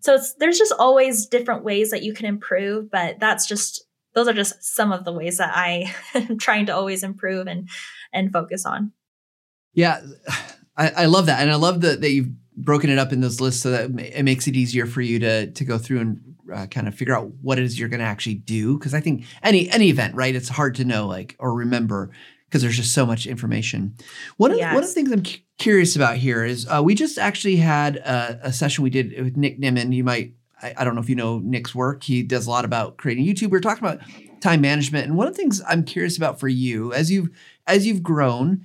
So 0.01 0.19
there's 0.39 0.59
just 0.59 0.75
always 0.79 1.27
different 1.27 1.65
ways 1.65 1.91
that 1.91 2.03
you 2.03 2.13
can 2.13 2.27
improve, 2.27 2.91
but 2.91 3.19
that's 3.21 3.47
just 3.47 3.85
those 4.15 4.29
are 4.29 4.35
just 4.35 4.63
some 4.63 4.93
of 4.93 5.05
the 5.05 5.13
ways 5.13 5.39
that 5.39 5.53
I 5.55 5.93
am 6.15 6.39
trying 6.39 6.67
to 6.67 6.75
always 6.75 7.03
improve 7.03 7.47
and 7.47 7.69
and 8.13 8.33
focus 8.33 8.67
on. 8.67 8.93
Yeah, 9.73 10.01
I, 10.77 10.91
I 10.91 11.07
love 11.07 11.27
that, 11.27 11.41
and 11.41 11.51
I 11.51 11.57
love 11.57 11.81
that 11.81 12.03
that 12.03 12.11
you've 12.11 12.29
broken 12.57 12.91
it 12.91 12.99
up 12.99 13.13
in 13.13 13.23
those 13.23 13.41
lists 13.41 13.63
so 13.63 13.71
that 13.71 13.99
it 13.99 14.25
makes 14.25 14.47
it 14.47 14.57
easier 14.57 14.87
for 14.87 15.01
you 15.01 15.19
to 15.21 15.51
to 15.51 15.65
go 15.65 15.79
through 15.79 16.01
and 16.01 16.34
uh, 16.53 16.67
kind 16.67 16.89
of 16.89 16.95
figure 16.95 17.17
out 17.17 17.31
what 17.43 17.59
it 17.59 17.65
is 17.65 17.79
you're 17.79 17.89
going 17.89 18.01
to 18.01 18.07
actually 18.07 18.35
do. 18.35 18.79
Because 18.79 18.95
I 18.95 19.01
think 19.01 19.25
any 19.43 19.71
any 19.71 19.89
event, 19.89 20.15
right? 20.15 20.35
It's 20.35 20.49
hard 20.49 20.75
to 20.77 20.85
know 20.85 21.07
like 21.07 21.37
or 21.39 21.55
remember 21.55 22.11
because 22.47 22.63
there's 22.63 22.77
just 22.77 22.95
so 22.95 23.05
much 23.05 23.27
information. 23.27 23.97
One 24.37 24.53
of, 24.53 24.59
yes. 24.59 24.73
one 24.73 24.85
of 24.85 24.89
the 24.89 24.95
things 24.95 25.11
I'm 25.11 25.25
cu- 25.25 25.39
curious 25.59 25.97
about 25.97 26.19
here 26.19 26.45
is 26.45 26.69
uh, 26.69 26.83
we 26.85 26.95
just 26.95 27.19
actually 27.19 27.57
had 27.57 27.97
a, 27.97 28.39
a, 28.45 28.53
session 28.53 28.85
we 28.85 28.91
did 28.91 29.13
with 29.21 29.37
Nick 29.37 29.61
Nimmin. 29.61 29.93
You 29.93 30.05
might 30.05 30.35
I, 30.63 30.75
I, 30.79 30.85
don't 30.85 30.95
know 30.95 31.01
if 31.01 31.09
you 31.09 31.17
know 31.17 31.41
Nick's 31.41 31.75
work. 31.75 32.05
He 32.05 32.23
does 32.23 32.47
a 32.47 32.51
lot 32.51 32.65
about 32.65 32.97
creating 32.97 33.27
YouTube. 33.27 33.51
We 33.51 33.59
are 33.59 33.61
talking 33.61 33.85
about 33.85 34.01
time 34.41 34.61
management, 34.61 35.07
and 35.07 35.17
one 35.17 35.27
of 35.27 35.35
the 35.35 35.37
things 35.37 35.61
I'm 35.67 35.85
curious 35.85 36.17
about 36.17 36.39
for 36.39 36.49
you 36.49 36.93
as 36.93 37.11
you've 37.11 37.29
as 37.67 37.87
you've 37.87 38.03
grown. 38.03 38.65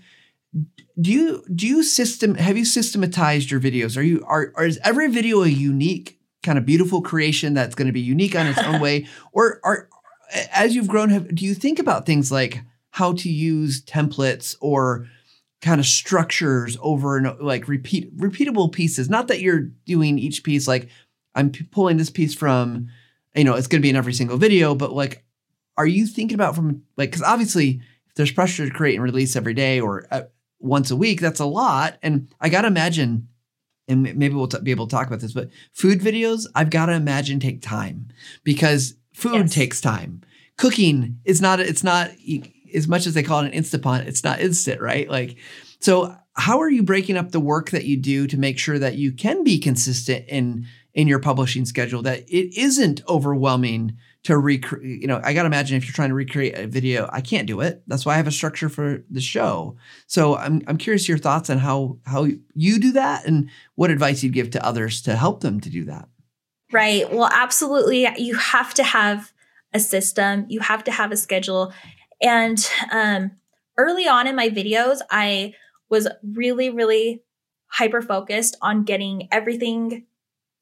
Do 0.99 1.11
you 1.11 1.43
do 1.53 1.67
you 1.67 1.83
system 1.83 2.35
have 2.35 2.57
you 2.57 2.65
systematized 2.65 3.51
your 3.51 3.59
videos? 3.59 3.97
Are 3.97 4.01
you 4.01 4.23
are, 4.27 4.53
are 4.55 4.65
is 4.65 4.79
every 4.83 5.09
video 5.09 5.43
a 5.43 5.47
unique 5.47 6.18
kind 6.43 6.57
of 6.57 6.65
beautiful 6.65 7.01
creation 7.01 7.53
that's 7.53 7.75
going 7.75 7.87
to 7.87 7.93
be 7.93 8.01
unique 8.01 8.35
on 8.35 8.47
its 8.47 8.59
own 8.59 8.79
way? 8.81 9.07
Or 9.31 9.59
are 9.63 9.89
as 10.53 10.75
you've 10.75 10.87
grown 10.87 11.09
have, 11.09 11.33
do 11.33 11.45
you 11.45 11.53
think 11.53 11.79
about 11.79 12.05
things 12.05 12.31
like 12.31 12.61
how 12.91 13.13
to 13.13 13.29
use 13.29 13.83
templates 13.83 14.55
or 14.61 15.07
kind 15.61 15.79
of 15.79 15.85
structures 15.85 16.77
over 16.81 17.17
and 17.17 17.39
like 17.41 17.67
repeat 17.67 18.15
repeatable 18.17 18.71
pieces? 18.71 19.09
Not 19.09 19.27
that 19.27 19.41
you're 19.41 19.71
doing 19.85 20.19
each 20.19 20.43
piece 20.43 20.67
like 20.67 20.89
i'm 21.35 21.51
p- 21.51 21.63
pulling 21.65 21.97
this 21.97 22.09
piece 22.09 22.33
from 22.33 22.87
you 23.35 23.43
know 23.43 23.55
it's 23.55 23.67
going 23.67 23.81
to 23.81 23.85
be 23.85 23.89
in 23.89 23.95
every 23.95 24.13
single 24.13 24.37
video 24.37 24.75
but 24.75 24.93
like 24.93 25.23
are 25.77 25.87
you 25.87 26.05
thinking 26.05 26.35
about 26.35 26.55
from 26.55 26.83
like 26.97 27.09
because 27.09 27.23
obviously 27.23 27.81
if 28.07 28.15
there's 28.15 28.31
pressure 28.31 28.67
to 28.67 28.73
create 28.73 28.95
and 28.95 29.03
release 29.03 29.35
every 29.35 29.53
day 29.53 29.79
or 29.79 30.07
uh, 30.11 30.23
once 30.59 30.91
a 30.91 30.95
week 30.95 31.21
that's 31.21 31.39
a 31.39 31.45
lot 31.45 31.97
and 32.01 32.27
i 32.41 32.49
gotta 32.49 32.67
imagine 32.67 33.27
and 33.89 34.03
maybe 34.03 34.29
we'll 34.29 34.47
t- 34.47 34.59
be 34.61 34.71
able 34.71 34.87
to 34.87 34.95
talk 34.95 35.07
about 35.07 35.19
this, 35.19 35.33
but 35.33 35.49
food 35.73 35.99
videos, 35.99 36.45
I've 36.55 36.69
got 36.69 36.85
to 36.85 36.93
imagine 36.93 37.39
take 37.39 37.61
time 37.61 38.07
because 38.43 38.95
food 39.13 39.33
yes. 39.33 39.53
takes 39.53 39.81
time. 39.81 40.21
Cooking 40.57 41.19
is 41.25 41.41
not, 41.41 41.59
it's 41.59 41.83
not 41.83 42.11
as 42.73 42.87
much 42.87 43.07
as 43.07 43.15
they 43.15 43.23
call 43.23 43.43
it 43.43 43.53
an 43.53 43.59
Instapot, 43.61 44.05
it's 44.05 44.23
not 44.23 44.39
instant, 44.39 44.79
right? 44.79 45.09
Like, 45.09 45.37
so 45.79 46.15
how 46.33 46.59
are 46.59 46.69
you 46.69 46.83
breaking 46.83 47.17
up 47.17 47.31
the 47.31 47.39
work 47.39 47.71
that 47.71 47.85
you 47.85 47.97
do 47.97 48.27
to 48.27 48.37
make 48.37 48.59
sure 48.59 48.79
that 48.79 48.95
you 48.95 49.11
can 49.11 49.43
be 49.43 49.59
consistent 49.59 50.25
in 50.27 50.65
in 50.93 51.07
your 51.07 51.19
publishing 51.19 51.65
schedule 51.65 52.01
that 52.01 52.27
it 52.27 52.57
isn't 52.57 53.01
overwhelming 53.07 53.95
to 54.23 54.37
recreate 54.37 55.01
you 55.01 55.07
know 55.07 55.21
i 55.23 55.33
gotta 55.33 55.45
imagine 55.45 55.77
if 55.77 55.85
you're 55.85 55.93
trying 55.93 56.09
to 56.09 56.15
recreate 56.15 56.57
a 56.57 56.67
video 56.67 57.09
i 57.13 57.21
can't 57.21 57.47
do 57.47 57.61
it. 57.61 57.81
That's 57.87 58.05
why 58.05 58.13
i 58.13 58.17
have 58.17 58.27
a 58.27 58.31
structure 58.31 58.69
for 58.69 59.03
the 59.09 59.21
show. 59.21 59.77
So 60.07 60.35
i'm, 60.35 60.61
I'm 60.67 60.77
curious 60.77 61.07
your 61.07 61.17
thoughts 61.17 61.49
on 61.49 61.57
how 61.57 61.97
how 62.05 62.27
you 62.53 62.79
do 62.79 62.91
that 62.93 63.25
and 63.25 63.49
what 63.75 63.91
advice 63.91 64.23
you'd 64.23 64.33
give 64.33 64.51
to 64.51 64.65
others 64.65 65.01
to 65.03 65.15
help 65.15 65.41
them 65.41 65.59
to 65.61 65.69
do 65.69 65.85
that. 65.85 66.09
Right. 66.71 67.11
Well 67.11 67.29
absolutely. 67.31 68.07
You 68.17 68.35
have 68.35 68.73
to 68.75 68.83
have 68.83 69.31
a 69.73 69.79
system. 69.79 70.45
You 70.49 70.59
have 70.59 70.83
to 70.85 70.91
have 70.91 71.11
a 71.11 71.17
schedule. 71.17 71.73
And 72.21 72.59
um, 72.91 73.31
early 73.79 74.07
on 74.07 74.27
in 74.27 74.35
my 74.35 74.49
videos 74.49 74.99
i 75.09 75.53
was 75.89 76.07
really 76.35 76.69
really 76.69 77.23
hyper 77.67 78.01
focused 78.01 78.57
on 78.61 78.83
getting 78.83 79.27
everything 79.31 80.05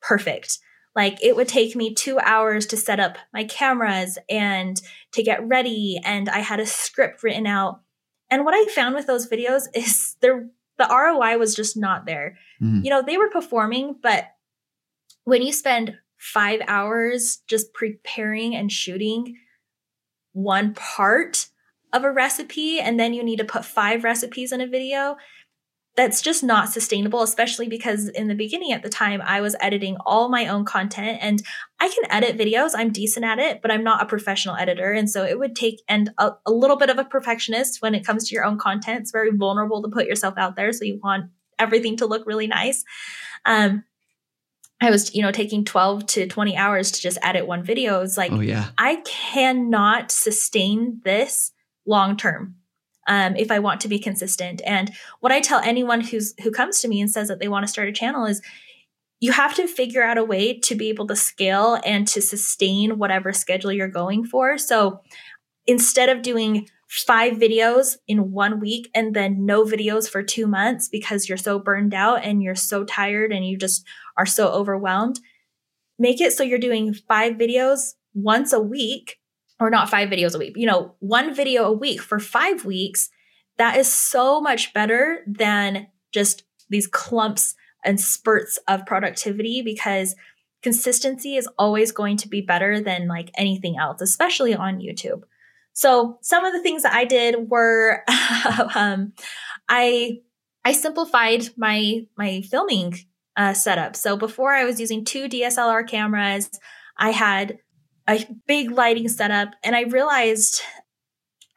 perfect 0.02 0.60
like 0.98 1.24
it 1.24 1.36
would 1.36 1.48
take 1.48 1.76
me 1.76 1.94
two 1.94 2.18
hours 2.20 2.66
to 2.66 2.76
set 2.76 3.00
up 3.00 3.20
my 3.32 3.44
cameras 3.44 4.18
and 4.28 4.82
to 5.14 5.22
get 5.22 5.48
ready. 5.48 6.02
And 6.04 6.28
I 6.28 6.40
had 6.40 6.60
a 6.60 6.66
script 6.66 7.22
written 7.22 7.46
out. 7.46 7.82
And 8.32 8.44
what 8.44 8.56
I 8.56 8.66
found 8.74 8.96
with 8.96 9.06
those 9.06 9.30
videos 9.30 9.68
is 9.76 10.18
there 10.22 10.50
the 10.80 10.88
ROI 10.90 11.38
was 11.38 11.56
just 11.56 11.78
not 11.78 12.06
there. 12.08 12.38
Mm. 12.62 12.84
You 12.84 12.90
know, 12.90 13.04
they 13.04 13.18
were 13.18 13.30
performing, 13.30 13.96
but 14.02 14.26
when 15.24 15.44
you 15.44 15.54
spend 15.54 15.96
five 16.18 16.62
hours 16.68 17.42
just 17.48 17.74
preparing 17.74 18.56
and 18.56 18.72
shooting 18.72 19.38
one 20.34 20.74
part 20.74 21.48
of 21.94 22.04
a 22.04 22.12
recipe 22.12 22.80
and 22.80 23.00
then 23.00 23.14
you 23.14 23.24
need 23.24 23.38
to 23.38 23.46
put 23.46 23.66
five 23.66 24.04
recipes 24.04 24.52
in 24.52 24.62
a 24.62 24.68
video, 24.68 25.18
that's 25.98 26.22
just 26.22 26.44
not 26.44 26.70
sustainable, 26.70 27.24
especially 27.24 27.68
because 27.68 28.08
in 28.10 28.28
the 28.28 28.36
beginning 28.36 28.72
at 28.72 28.84
the 28.84 28.90
time, 28.90 29.20
I 29.26 29.42
was 29.42 29.56
editing 29.60 29.98
all 30.06 30.30
my 30.30 30.46
own 30.46 30.64
content 30.64 31.18
and 31.22 31.42
I 31.80 31.90
can 31.90 32.12
edit 32.12 32.38
videos. 32.38 32.72
I'm 32.76 32.92
decent 32.92 33.26
at 33.26 33.40
it, 33.40 33.64
but 33.64 33.72
I'm 33.72 33.84
not 33.84 34.04
a 34.04 34.06
professional 34.06 34.56
editor. 34.56 34.92
And 34.92 35.10
so 35.10 35.26
it 35.26 35.40
would 35.40 35.56
take, 35.56 35.82
and 35.90 36.12
a, 36.20 36.34
a 36.46 36.52
little 36.52 36.78
bit 36.78 36.92
of 36.92 37.00
a 37.00 37.04
perfectionist 37.04 37.82
when 37.82 37.96
it 37.96 38.06
comes 38.06 38.30
to 38.30 38.36
your 38.36 38.46
own 38.46 38.60
content. 38.60 39.02
It's 39.02 39.12
very 39.12 39.32
vulnerable 39.36 39.82
to 39.82 39.90
put 39.90 40.06
yourself 40.06 40.36
out 40.38 40.56
there. 40.56 40.72
So 40.72 40.86
you 40.86 41.00
want 41.04 41.32
everything 41.58 41.98
to 41.98 42.06
look 42.06 42.28
really 42.28 42.48
nice. 42.48 42.86
Um, 43.46 43.84
I 44.80 44.92
was, 44.92 45.16
you 45.16 45.24
know, 45.24 45.32
taking 45.32 45.66
12 45.66 46.06
to 46.06 46.28
20 46.28 46.56
hours 46.56 46.92
to 46.92 47.02
just 47.02 47.18
edit 47.24 47.48
one 47.48 47.64
video. 47.64 48.02
It's 48.02 48.18
like, 48.18 48.32
oh, 48.32 48.42
yeah. 48.42 48.68
I 48.78 48.98
cannot 48.98 50.12
sustain 50.12 51.02
this 51.04 51.54
long 51.88 52.18
term 52.18 52.58
um, 53.08 53.36
if 53.36 53.52
I 53.52 53.60
want 53.60 53.82
to 53.82 53.88
be 53.88 54.00
consistent. 54.00 54.62
And 54.66 54.92
what 55.20 55.32
I 55.32 55.40
tell 55.40 55.60
anyone 55.60 56.02
who's 56.02 56.34
who 56.44 56.52
comes 56.52 56.82
to 56.82 56.88
me 56.88 57.02
and 57.02 57.10
says 57.10 57.28
that 57.30 57.40
they 57.40 57.48
want 57.48 57.64
to 57.66 57.72
start 57.72 57.90
a 57.90 57.94
channel 57.94 58.26
is 58.26 58.42
you 59.20 59.32
have 59.32 59.56
to 59.56 59.68
figure 59.68 60.04
out 60.04 60.18
a 60.18 60.24
way 60.24 60.60
to 60.60 60.76
be 60.76 60.90
able 60.90 61.08
to 61.08 61.16
scale 61.16 61.80
and 61.84 62.08
to 62.10 62.22
sustain 62.22 63.00
whatever 63.00 63.34
schedule 63.34 63.72
you're 63.72 63.88
going 63.88 64.26
for. 64.26 64.58
So 64.58 65.02
instead 65.66 66.10
of 66.10 66.22
doing 66.22 66.70
five 66.88 67.34
videos 67.34 67.98
in 68.08 68.32
one 68.32 68.60
week 68.60 68.90
and 68.94 69.14
then 69.14 69.46
no 69.46 69.66
videos 69.66 70.10
for 70.10 70.24
two 70.24 70.48
months 70.48 70.88
because 70.88 71.28
you're 71.28 71.38
so 71.38 71.60
burned 71.60 71.94
out 71.94 72.24
and 72.24 72.42
you're 72.42 72.56
so 72.56 72.86
tired 72.86 73.34
and 73.34 73.46
you 73.46 73.58
just 73.58 73.84
are 74.18 74.26
so 74.26 74.50
overwhelmed, 74.50 75.20
make 76.00 76.22
it 76.22 76.32
so 76.32 76.44
you're 76.44 76.60
doing 76.60 76.94
five 76.94 77.34
videos 77.34 77.96
once 78.14 78.54
a 78.54 78.60
week 78.60 79.18
or 79.60 79.70
not 79.70 79.90
five 79.90 80.10
videos 80.10 80.36
a 80.36 80.40
week, 80.40 80.54
you 80.56 80.66
know, 80.66 80.96
one 81.00 81.34
video 81.34 81.66
a 81.66 81.72
week 81.72 82.02
for 82.02 82.20
five 82.20 82.66
weeks, 82.66 83.10
that 83.58 83.78
is 83.78 83.92
so 83.92 84.40
much 84.40 84.74
better 84.74 85.24
than 85.28 85.88
just 86.12 86.44
these 86.70 86.88
clumps 86.88 87.56
and 87.84 88.00
spurts 88.00 88.58
of 88.68 88.86
productivity 88.86 89.62
because 89.62 90.16
consistency 90.62 91.36
is 91.36 91.48
always 91.58 91.92
going 91.92 92.18
to 92.18 92.28
be 92.28 92.42
better 92.42 92.80
than 92.80 93.08
like 93.08 93.32
anything 93.36 93.78
else, 93.78 94.02
especially 94.02 94.54
on 94.54 94.80
YouTube. 94.80 95.24
So 95.74 96.18
some 96.22 96.44
of 96.44 96.54
the 96.54 96.62
things 96.62 96.84
that 96.84 96.94
I 96.94 97.06
did 97.06 97.50
were 97.50 98.04
um, 98.76 99.14
I 99.70 100.20
I 100.66 100.72
simplified 100.74 101.50
my 101.56 102.06
my 102.18 102.42
filming 102.42 102.96
uh, 103.38 103.54
setup. 103.54 103.96
So 103.96 104.18
before 104.18 104.54
I 104.54 104.66
was 104.66 104.80
using 104.80 105.06
two 105.06 105.30
DSLR 105.30 105.88
cameras, 105.88 106.50
I 106.98 107.12
had 107.12 107.60
a 108.08 108.26
big 108.48 108.72
lighting 108.72 109.10
setup. 109.10 109.50
And 109.64 109.76
I 109.76 109.82
realized 109.84 110.62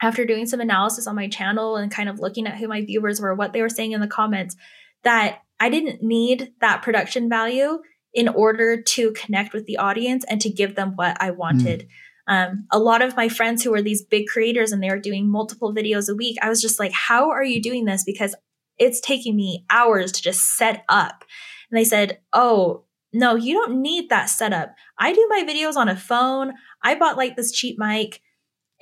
after 0.03 0.25
doing 0.25 0.47
some 0.47 0.61
analysis 0.61 1.07
on 1.07 1.15
my 1.15 1.29
channel 1.29 1.77
and 1.77 1.91
kind 1.91 2.09
of 2.09 2.19
looking 2.19 2.47
at 2.47 2.57
who 2.57 2.69
my 2.69 2.85
viewers 2.85 3.21
were, 3.21 3.35
what 3.35 3.53
they 3.53 3.63
were 3.63 3.69
saying 3.69 3.93
in 3.93 4.01
the 4.01 4.07
comments, 4.07 4.57
that 5.05 5.41
I 5.59 5.69
didn't 5.69 6.03
need 6.03 6.53
that 6.61 6.83
production 6.83 7.29
value 7.29 7.81
in 8.13 8.29
order 8.29 8.81
to 8.83 9.13
connect 9.13 9.53
with 9.53 9.67
the 9.67 9.77
audience 9.77 10.25
and 10.29 10.41
to 10.41 10.51
give 10.51 10.75
them 10.75 10.93
what 10.97 11.17
I 11.21 11.31
wanted. 11.31 11.81
Mm. 11.81 11.89
Um, 12.27 12.67
a 12.71 12.79
lot 12.79 13.03
of 13.03 13.17
my 13.17 13.29
friends 13.29 13.63
who 13.63 13.71
were 13.71 13.83
these 13.83 14.03
big 14.03 14.27
creators 14.27 14.73
and 14.73 14.83
they 14.83 14.91
were 14.91 14.99
doing 14.99 15.31
multiple 15.31 15.75
videos 15.75 16.09
a 16.09 16.15
week, 16.15 16.37
I 16.41 16.49
was 16.49 16.61
just 16.61 16.79
like, 16.79 16.93
how 16.93 17.31
are 17.31 17.45
you 17.45 17.61
doing 17.61 17.85
this? 17.85 18.05
Because 18.05 18.35
it's 18.79 19.01
taking 19.01 19.37
me 19.37 19.65
hours 19.69 20.13
to 20.13 20.23
just 20.23 20.57
set 20.57 20.85
up. 20.89 21.25
And 21.71 21.79
they 21.79 21.85
said, 21.85 22.21
oh, 22.33 22.85
no, 23.13 23.35
you 23.35 23.55
don't 23.55 23.83
need 23.83 24.09
that 24.11 24.27
setup. 24.27 24.75
I 24.99 25.13
do 25.13 25.27
my 25.29 25.45
videos 25.47 25.77
on 25.77 25.89
a 25.89 25.97
phone. 25.97 26.53
I 26.83 26.95
bought 26.95 27.17
like 27.17 27.37
this 27.37 27.53
cheap 27.53 27.79
mic 27.79 28.21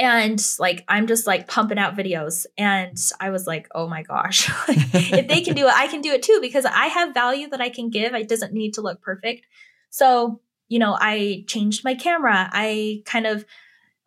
and 0.01 0.41
like 0.61 0.85
i'm 0.87 1.09
just 1.09 1.27
like 1.27 1.49
pumping 1.49 1.79
out 1.79 1.97
videos. 1.97 2.47
And 2.57 2.97
i 3.21 3.31
was 3.31 3.47
like 3.47 3.69
oh 3.75 3.88
my 3.88 4.03
gosh. 4.03 4.51
If 4.69 5.29
they 5.29 5.41
can 5.41 5.55
do 5.55 5.67
it 5.67 5.75
i 5.75 5.88
can 5.88 6.01
do 6.01 6.12
it 6.12 6.23
too 6.23 6.38
because 6.41 6.64
i 6.64 6.87
have 6.87 7.14
value 7.14 7.49
that 7.49 7.61
i 7.61 7.71
can 7.71 7.91
give. 7.91 8.14
It 8.14 8.29
doesn't 8.29 8.53
need 8.53 8.75
to 8.75 8.83
look 8.83 9.01
perfect. 9.01 9.47
So 9.91 10.41
you 10.69 10.79
know 10.79 10.97
i 11.01 11.45
changed 11.47 11.85
my 11.85 11.95
camera. 11.95 12.49
I 12.53 13.03
kind 13.07 13.27
of 13.27 13.45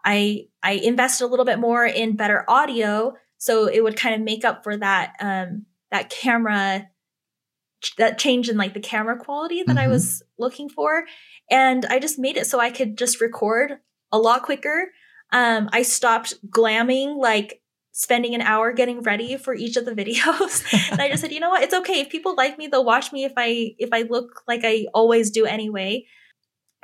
i 0.05 0.45
i 0.61 0.73
invested 0.73 1.25
a 1.25 1.27
little 1.27 1.45
bit 1.45 1.59
more 1.59 1.85
in 1.85 2.15
better 2.15 2.45
audio. 2.47 3.15
So 3.37 3.65
it 3.65 3.83
would 3.83 3.97
kind 3.97 4.13
of 4.13 4.21
make 4.21 4.45
up 4.45 4.63
for 4.63 4.77
that 4.77 5.15
um 5.19 5.65
that 5.89 6.09
camera 6.09 6.90
that 7.97 8.17
change 8.17 8.49
in 8.49 8.57
like 8.57 8.73
the 8.73 8.79
camera 8.79 9.17
quality 9.17 9.63
that 9.63 9.75
mm-hmm. 9.75 9.79
i 9.79 9.87
was 9.87 10.21
looking 10.37 10.69
for 10.69 11.05
and 11.49 11.85
i 11.85 11.99
just 11.99 12.19
made 12.19 12.37
it 12.37 12.45
so 12.45 12.59
i 12.59 12.69
could 12.69 12.97
just 12.97 13.21
record 13.21 13.79
a 14.11 14.17
lot 14.19 14.43
quicker 14.43 14.91
um, 15.31 15.69
I 15.71 15.83
stopped 15.83 16.33
glamming, 16.49 17.17
like 17.17 17.61
spending 17.93 18.35
an 18.35 18.41
hour 18.41 18.71
getting 18.71 19.01
ready 19.01 19.37
for 19.37 19.53
each 19.53 19.77
of 19.77 19.85
the 19.85 19.91
videos. 19.91 20.65
and 20.91 21.01
I 21.01 21.09
just 21.09 21.21
said, 21.21 21.31
you 21.31 21.39
know 21.39 21.49
what? 21.49 21.63
It's 21.63 21.73
okay. 21.73 22.01
If 22.01 22.09
people 22.09 22.35
like 22.35 22.57
me, 22.57 22.67
they'll 22.67 22.85
watch 22.85 23.11
me 23.11 23.23
if 23.23 23.33
I 23.37 23.75
if 23.77 23.89
I 23.91 24.03
look 24.03 24.43
like 24.47 24.61
I 24.63 24.87
always 24.93 25.31
do 25.31 25.45
anyway. 25.45 26.05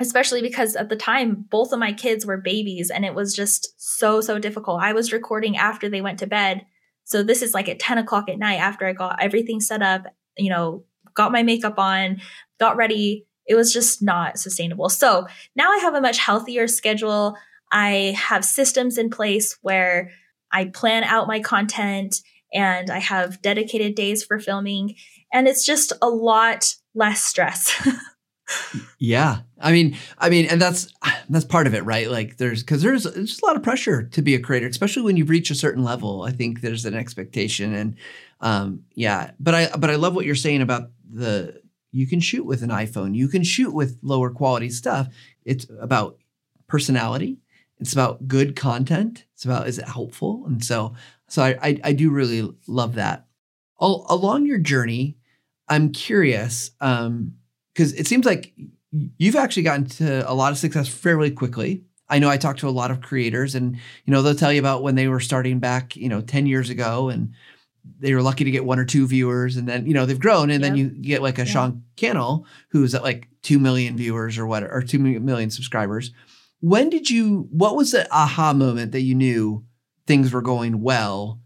Especially 0.00 0.40
because 0.40 0.76
at 0.76 0.90
the 0.90 0.96
time, 0.96 1.44
both 1.50 1.72
of 1.72 1.80
my 1.80 1.92
kids 1.92 2.24
were 2.24 2.36
babies 2.36 2.88
and 2.88 3.04
it 3.04 3.16
was 3.16 3.34
just 3.34 3.74
so, 3.78 4.20
so 4.20 4.38
difficult. 4.38 4.80
I 4.80 4.92
was 4.92 5.12
recording 5.12 5.56
after 5.56 5.88
they 5.88 6.00
went 6.00 6.20
to 6.20 6.26
bed. 6.26 6.64
So 7.02 7.24
this 7.24 7.42
is 7.42 7.52
like 7.52 7.68
at 7.68 7.80
10 7.80 7.98
o'clock 7.98 8.28
at 8.28 8.38
night 8.38 8.60
after 8.60 8.86
I 8.86 8.92
got 8.92 9.20
everything 9.20 9.58
set 9.60 9.82
up, 9.82 10.04
you 10.36 10.50
know, 10.50 10.84
got 11.18 11.32
my 11.32 11.42
makeup 11.42 11.78
on, 11.78 12.20
got 12.58 12.76
ready. 12.76 13.26
It 13.46 13.56
was 13.56 13.72
just 13.72 14.00
not 14.00 14.38
sustainable. 14.38 14.88
So 14.88 15.26
now 15.56 15.70
I 15.70 15.78
have 15.78 15.94
a 15.94 16.00
much 16.00 16.18
healthier 16.18 16.68
schedule. 16.68 17.36
I 17.72 18.14
have 18.16 18.44
systems 18.44 18.96
in 18.96 19.10
place 19.10 19.58
where 19.60 20.12
I 20.52 20.66
plan 20.66 21.02
out 21.04 21.26
my 21.26 21.40
content 21.40 22.22
and 22.54 22.88
I 22.88 23.00
have 23.00 23.42
dedicated 23.42 23.96
days 23.96 24.24
for 24.24 24.38
filming. 24.38 24.94
And 25.32 25.48
it's 25.48 25.66
just 25.66 25.92
a 26.00 26.08
lot 26.08 26.74
less 26.94 27.22
stress. 27.22 27.86
yeah. 28.98 29.40
I 29.60 29.72
mean, 29.72 29.96
I 30.18 30.30
mean, 30.30 30.46
and 30.46 30.62
that's 30.62 30.94
that's 31.28 31.44
part 31.44 31.66
of 31.66 31.74
it, 31.74 31.84
right? 31.84 32.08
Like 32.10 32.36
there's 32.36 32.62
because 32.62 32.82
there's 32.82 33.04
just 33.04 33.42
a 33.42 33.46
lot 33.46 33.56
of 33.56 33.62
pressure 33.62 34.04
to 34.04 34.22
be 34.22 34.34
a 34.34 34.40
creator, 34.40 34.68
especially 34.68 35.02
when 35.02 35.16
you 35.16 35.24
reach 35.24 35.50
a 35.50 35.54
certain 35.54 35.82
level. 35.82 36.22
I 36.22 36.30
think 36.30 36.60
there's 36.60 36.86
an 36.86 36.94
expectation 36.94 37.74
and 37.74 37.96
um 38.40 38.84
yeah, 38.94 39.32
but 39.40 39.54
I 39.54 39.68
but 39.76 39.90
I 39.90 39.96
love 39.96 40.14
what 40.14 40.26
you're 40.26 40.34
saying 40.34 40.62
about 40.62 40.90
the 41.10 41.60
you 41.90 42.06
can 42.06 42.20
shoot 42.20 42.44
with 42.44 42.62
an 42.62 42.70
iPhone, 42.70 43.14
you 43.14 43.28
can 43.28 43.42
shoot 43.42 43.72
with 43.72 43.98
lower 44.02 44.30
quality 44.30 44.70
stuff. 44.70 45.08
It's 45.44 45.66
about 45.80 46.18
personality 46.66 47.38
it's 47.80 47.92
about 47.92 48.26
good 48.26 48.56
content. 48.56 49.24
It's 49.34 49.44
about 49.44 49.68
is 49.68 49.78
it 49.78 49.88
helpful? 49.88 50.44
And 50.46 50.64
so 50.64 50.94
so 51.28 51.42
I 51.42 51.58
I, 51.62 51.80
I 51.84 51.92
do 51.92 52.10
really 52.10 52.48
love 52.66 52.94
that. 52.96 53.26
All, 53.76 54.06
along 54.08 54.46
your 54.46 54.58
journey, 54.58 55.16
I'm 55.68 55.92
curious 55.92 56.70
um 56.80 57.34
because 57.72 57.92
it 57.92 58.06
seems 58.06 58.26
like 58.26 58.52
you've 59.18 59.36
actually 59.36 59.62
gotten 59.62 59.86
to 59.86 60.28
a 60.28 60.34
lot 60.34 60.52
of 60.52 60.58
success 60.58 60.88
fairly 60.88 61.30
quickly. 61.30 61.84
I 62.08 62.18
know 62.18 62.30
I 62.30 62.38
talked 62.38 62.60
to 62.60 62.68
a 62.68 62.70
lot 62.70 62.90
of 62.90 63.02
creators 63.02 63.54
and 63.54 63.76
you 64.04 64.12
know 64.12 64.22
they'll 64.22 64.34
tell 64.34 64.52
you 64.52 64.60
about 64.60 64.82
when 64.82 64.96
they 64.96 65.08
were 65.08 65.20
starting 65.20 65.58
back, 65.60 65.94
you 65.96 66.08
know, 66.08 66.20
10 66.20 66.46
years 66.46 66.70
ago 66.70 67.08
and 67.08 67.32
they 67.98 68.14
were 68.14 68.22
lucky 68.22 68.44
to 68.44 68.50
get 68.50 68.64
one 68.64 68.78
or 68.78 68.84
two 68.84 69.06
viewers 69.06 69.56
and 69.56 69.68
then 69.68 69.86
you 69.86 69.94
know 69.94 70.06
they've 70.06 70.20
grown 70.20 70.50
and 70.50 70.62
yep. 70.62 70.72
then 70.72 70.76
you 70.76 70.90
get 70.90 71.22
like 71.22 71.38
a 71.38 71.42
yeah. 71.42 71.52
Sean 71.52 71.82
Cannell 71.96 72.46
who's 72.70 72.94
at 72.94 73.02
like 73.02 73.28
2 73.42 73.58
million 73.58 73.96
viewers 73.96 74.38
or 74.38 74.46
what 74.46 74.62
or 74.62 74.82
2 74.82 74.98
million 74.98 75.50
subscribers 75.50 76.12
when 76.60 76.90
did 76.90 77.08
you, 77.08 77.48
what 77.50 77.76
was 77.76 77.92
the 77.92 78.12
aha 78.12 78.52
moment 78.52 78.92
that 78.92 79.02
you 79.02 79.14
knew 79.14 79.64
things 80.06 80.32
were 80.32 80.42
going 80.42 80.82
well? 80.82 81.40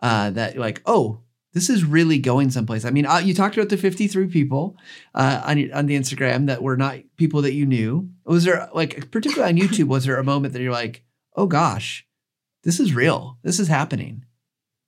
Uh, 0.00 0.30
that 0.30 0.56
like, 0.56 0.82
oh, 0.86 1.20
this 1.52 1.68
is 1.68 1.84
really 1.84 2.18
going 2.18 2.50
someplace. 2.50 2.84
I 2.84 2.90
mean, 2.90 3.06
uh, 3.06 3.18
you 3.18 3.34
talked 3.34 3.56
about 3.56 3.68
the 3.68 3.76
53 3.76 4.26
people 4.28 4.76
uh, 5.14 5.42
on, 5.44 5.72
on 5.72 5.86
the 5.86 5.96
Instagram 5.96 6.46
that 6.46 6.62
were 6.62 6.76
not 6.76 6.98
people 7.16 7.42
that 7.42 7.52
you 7.52 7.66
knew. 7.66 8.08
Was 8.24 8.44
there 8.44 8.68
like, 8.72 9.10
particularly 9.10 9.52
on 9.52 9.68
YouTube, 9.68 9.86
was 9.86 10.04
there 10.04 10.18
a 10.18 10.24
moment 10.24 10.54
that 10.54 10.62
you're 10.62 10.72
like, 10.72 11.04
oh 11.36 11.46
gosh, 11.46 12.06
this 12.64 12.80
is 12.80 12.94
real. 12.94 13.38
This 13.42 13.60
is 13.60 13.68
happening. 13.68 14.24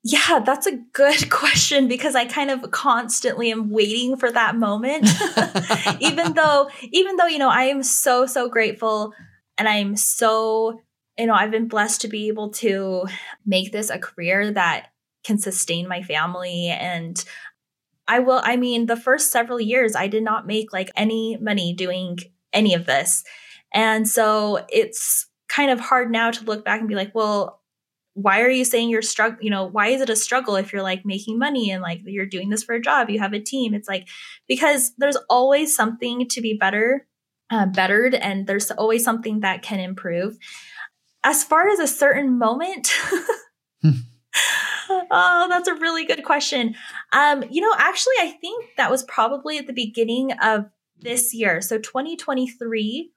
Yeah, 0.07 0.41
that's 0.45 0.67
a 0.67 0.77
good 0.93 1.31
question 1.31 1.89
because 1.89 2.15
I 2.15 2.27
kind 2.27 2.51
of 2.51 2.71
constantly 2.71 3.51
am 3.51 3.71
waiting 3.71 4.17
for 4.17 4.31
that 4.31 4.55
moment. 4.55 5.09
even 6.01 6.35
though, 6.35 6.69
even 6.93 7.17
though, 7.17 7.27
you 7.27 7.39
know, 7.39 7.49
I 7.49 7.65
am 7.65 7.83
so, 7.83 8.27
so 8.27 8.49
grateful 8.49 9.15
and 9.57 9.67
I'm 9.67 9.97
so, 9.97 10.81
you 11.19 11.27
know, 11.27 11.33
I've 11.33 11.51
been 11.51 11.69
blessed 11.69 12.03
to 12.03 12.09
be 12.09 12.29
able 12.29 12.51
to 12.51 13.07
make 13.47 13.73
this 13.73 13.89
a 13.89 13.99
career 13.99 14.51
that 14.53 14.89
can 15.25 15.39
sustain 15.39 15.89
my 15.89 16.03
family. 16.03 16.69
And 16.69 17.25
I 18.07 18.19
will, 18.19 18.43
I 18.45 18.57
mean, 18.57 18.85
the 18.85 18.97
first 18.97 19.33
several 19.33 19.59
years, 19.59 19.97
I 19.97 20.07
did 20.09 20.23
not 20.23 20.47
make 20.47 20.71
like 20.71 20.91
any 20.97 21.39
money 21.41 21.73
doing 21.73 22.19
any 22.53 22.75
of 22.75 22.85
this. 22.85 23.25
And 23.73 24.07
so 24.07 24.67
it's 24.69 25.27
kind 25.49 25.71
of 25.71 25.81
hard 25.81 26.11
now 26.11 26.31
to 26.31 26.45
look 26.45 26.63
back 26.63 26.81
and 26.81 26.89
be 26.89 26.95
like, 26.95 27.15
well, 27.15 27.63
why 28.15 28.41
are 28.41 28.51
you 28.51 28.65
saying 28.65 28.89
you're 28.89 29.03
struggle 29.03 29.39
you 29.41 29.51
know 29.51 29.65
why 29.65 29.89
is 29.89 30.01
it 30.01 30.09
a 30.09 30.17
struggle 30.17 30.57
if 30.57 30.73
you're 30.73 30.83
like 30.83 31.05
making 31.05 31.39
money 31.39 31.71
and 31.71 31.83
like 31.83 32.01
you're 32.05 32.27
doing 32.27 32.49
this 32.49 32.63
for 32.63 32.75
a 32.75 32.81
job 32.81 33.11
you 33.11 33.19
have 33.19 33.33
a 33.33 33.41
team 33.41 33.75
it's 33.75 33.89
like 33.89 34.09
because 34.49 34.93
there's 34.99 35.17
always 35.29 35.75
something 35.75 36.29
to 36.29 36.41
be 36.41 36.55
better 36.55 37.07
uh, 37.51 37.67
bettered 37.67 38.15
and 38.15 38.47
there's 38.47 38.71
always 38.73 39.05
something 39.05 39.41
that 39.41 39.63
can 39.63 39.81
improve. 39.81 40.37
As 41.23 41.45
far 41.45 41.69
as 41.69 41.79
a 41.79 41.87
certain 41.87 42.39
moment, 42.39 42.89
oh, 44.91 45.47
that's 45.49 45.69
a 45.69 45.75
really 45.75 46.05
good 46.05 46.25
question. 46.25 46.75
Um, 47.13 47.45
you 47.51 47.61
know, 47.61 47.73
actually, 47.79 48.15
I 48.21 48.37
think 48.41 48.67
that 48.77 48.91
was 48.91 49.03
probably 49.05 49.59
at 49.59 49.67
the 49.67 49.73
beginning 49.73 50.33
of 50.43 50.67
this 50.99 51.33
year. 51.33 51.61
So 51.61 51.79
2023 51.79 53.11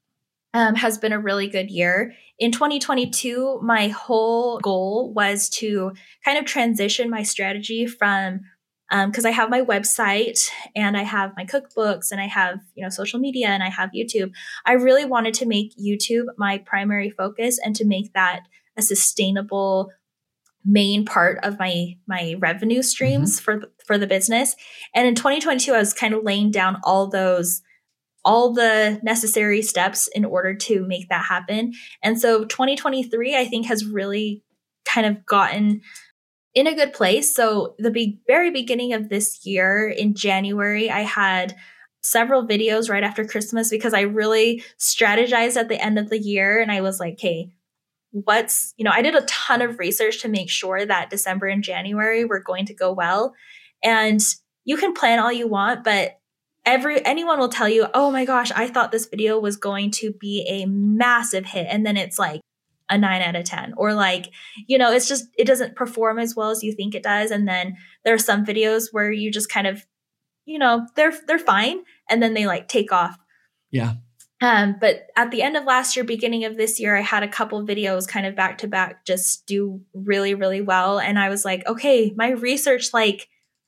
um, 0.58 0.74
has 0.74 0.98
been 0.98 1.14
a 1.14 1.20
really 1.20 1.48
good 1.48 1.70
year. 1.70 2.16
In 2.40 2.52
2022, 2.52 3.60
my 3.62 3.90
whole 3.90 4.58
goal 4.60 5.14
was 5.14 5.50
to 5.50 5.92
kind 6.26 6.40
of 6.40 6.46
transition 6.46 7.12
my 7.12 7.22
strategy 7.22 7.86
from 7.86 8.42
because 8.90 9.26
um, 9.26 9.30
I 9.30 9.32
have 9.32 9.52
my 9.52 9.62
website 9.62 10.50
and 10.76 10.98
I 10.98 11.04
have 11.04 11.34
my 11.38 11.46
cookbooks 11.46 12.12
and 12.12 12.20
I 12.20 12.26
have 12.26 12.60
you 12.74 12.84
know 12.84 12.90
social 12.90 13.20
media 13.20 13.50
and 13.50 13.62
I 13.62 13.70
have 13.70 13.92
YouTube. 13.92 14.32
I 14.66 14.74
really 14.74 15.06
wanted 15.06 15.36
to 15.36 15.46
make 15.46 15.78
YouTube 15.78 16.26
my 16.38 16.58
primary 16.58 17.12
focus 17.12 17.60
and 17.64 17.76
to 17.76 17.86
make 17.86 18.14
that 18.14 18.42
a 18.78 18.82
sustainable 18.82 19.92
main 20.66 21.06
part 21.06 21.38
of 21.44 21.60
my 21.60 21.98
my 22.08 22.36
revenue 22.40 22.82
streams 22.82 23.36
mm-hmm. 23.36 23.44
for 23.44 23.60
the, 23.60 23.72
for 23.86 23.98
the 24.00 24.08
business. 24.08 24.56
And 24.96 25.08
in 25.08 25.14
2022, 25.14 25.72
I 25.74 25.78
was 25.78 25.94
kind 25.94 26.16
of 26.16 26.24
laying 26.24 26.50
down 26.50 26.78
all 26.84 27.08
those 27.08 27.62
all 28.26 28.54
the 28.54 29.00
necessary 29.04 29.62
steps 29.62 30.08
in 30.08 30.26
order 30.26 30.54
to 30.54 30.86
make 30.86 31.10
that 31.10 31.26
happen. 31.26 31.74
And 32.04 32.20
so 32.20 32.46
2023, 32.46 33.38
I 33.38 33.46
think, 33.46 33.68
has 33.68 33.86
really 33.86 34.44
kind 34.86 35.08
of 35.08 35.26
gotten 35.26 35.82
in 36.54 36.68
a 36.68 36.76
good 36.76 36.94
place. 36.94 37.34
So, 37.34 37.76
the 37.78 37.92
be- 37.92 38.20
very 38.28 38.52
beginning 38.52 38.94
of 38.94 39.10
this 39.10 39.46
year 39.46 39.88
in 39.88 40.16
January, 40.16 40.90
I 40.90 41.02
had 41.02 41.56
several 42.02 42.48
videos 42.48 42.90
right 42.90 43.04
after 43.04 43.26
Christmas 43.26 43.70
because 43.70 43.94
I 43.94 44.02
really 44.02 44.64
strategized 44.80 45.58
at 45.58 45.70
the 45.70 45.80
end 45.80 46.00
of 46.00 46.10
the 46.10 46.20
year 46.20 46.60
and 46.62 46.72
I 46.72 46.82
was 46.82 47.00
like, 47.00 47.20
hey, 47.20 47.52
what's, 48.12 48.74
you 48.78 48.84
know, 48.84 48.92
I 48.92 49.02
did 49.02 49.16
a 49.16 49.22
ton 49.22 49.62
of 49.62 49.80
research 49.80 50.22
to 50.22 50.30
make 50.30 50.50
sure 50.50 50.86
that 50.86 51.10
December 51.10 51.48
and 51.48 51.64
January 51.64 52.26
were 52.26 52.40
going 52.40 52.66
to 52.68 52.74
go 52.74 52.92
well. 52.92 53.36
And 53.84 54.22
you 54.66 54.78
can 54.78 54.94
plan 54.94 55.20
all 55.20 55.32
you 55.32 55.48
want, 55.48 55.84
but 55.84 56.17
every 56.68 57.04
anyone 57.04 57.40
will 57.40 57.50
tell 57.50 57.70
you, 57.70 57.88
"Oh 57.96 58.12
my 58.12 58.26
gosh, 58.26 58.52
I 58.52 58.68
thought 58.68 58.92
this 58.92 59.08
video 59.08 59.40
was 59.40 59.56
going 59.56 59.90
to 59.92 60.12
be 60.12 60.46
a 60.48 60.68
massive 60.68 61.46
hit." 61.46 61.66
And 61.68 61.86
then 61.86 61.98
it's 61.98 62.20
like 62.20 62.42
a 62.90 62.98
nine 62.98 63.22
out 63.22 63.36
of 63.36 63.44
10 63.44 63.74
or 63.76 63.94
like 63.94 64.32
you 64.66 64.78
know 64.78 64.92
it's 64.92 65.08
just 65.08 65.28
it 65.38 65.46
doesn't 65.46 65.76
perform 65.76 66.20
as 66.20 66.36
well 66.36 66.52
as 66.52 66.64
you 66.64 66.72
think 66.72 66.96
it 66.96 67.04
does 67.04 67.32
and 67.32 67.48
then 67.48 67.76
there 68.06 68.14
are 68.14 68.20
some 68.20 68.46
videos 68.46 68.86
where 68.92 69.12
you 69.12 69.32
just 69.32 69.50
kind 69.50 69.68
of 69.68 69.86
you 70.46 70.58
know 70.58 70.88
they're 70.96 71.14
they're 71.28 71.38
fine 71.38 71.80
and 72.10 72.24
then 72.24 72.34
they 72.34 72.48
like 72.48 72.68
take 72.68 72.94
off 72.94 73.18
yeah 73.72 73.96
um 74.40 74.78
but 74.80 75.08
at 75.18 75.32
the 75.32 75.42
end 75.42 75.58
of 75.58 75.66
last 75.66 75.98
year 75.98 76.06
beginning 76.06 76.46
of 76.46 76.56
this 76.56 76.80
year 76.80 76.96
i 76.96 77.02
had 77.02 77.24
a 77.24 77.28
couple 77.28 77.62
videos 77.66 78.08
kind 78.08 78.26
of 78.26 78.38
back 78.38 78.58
to 78.58 78.68
back 78.68 79.06
just 79.06 79.46
do 79.46 79.82
really 79.94 80.34
really 80.34 80.62
well 80.62 80.98
and 80.98 81.20
i 81.20 81.28
was 81.28 81.44
like 81.44 81.68
okay 81.68 82.14
my 82.16 82.30
research 82.30 82.94
like 82.94 83.28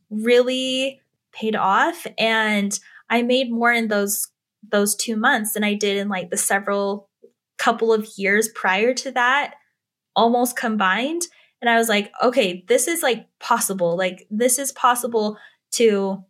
really 0.09 1.01
paid 1.31 1.55
off 1.55 2.07
and 2.17 2.79
i 3.10 3.22
made 3.22 3.52
more 3.52 3.72
in 3.72 3.88
those 3.88 4.28
those 4.72 4.95
two 4.95 5.15
months 5.15 5.54
than 5.54 5.63
i 5.63 5.74
did 5.74 5.98
in 5.98 6.10
like 6.10 6.30
the 6.30 6.38
several 6.38 7.10
couple 7.58 7.93
of 7.93 8.08
years 8.17 8.50
prior 8.50 8.93
to 8.93 9.12
that 9.12 9.56
almost 10.15 10.58
combined 10.58 11.24
and 11.62 11.69
i 11.69 11.78
was 11.78 11.89
like 11.89 12.12
okay 12.24 12.63
this 12.67 12.88
is 12.88 13.04
like 13.04 13.28
possible 13.39 13.98
like 13.98 14.26
this 14.30 14.60
is 14.60 14.72
possible 14.72 15.38
to 15.72 16.24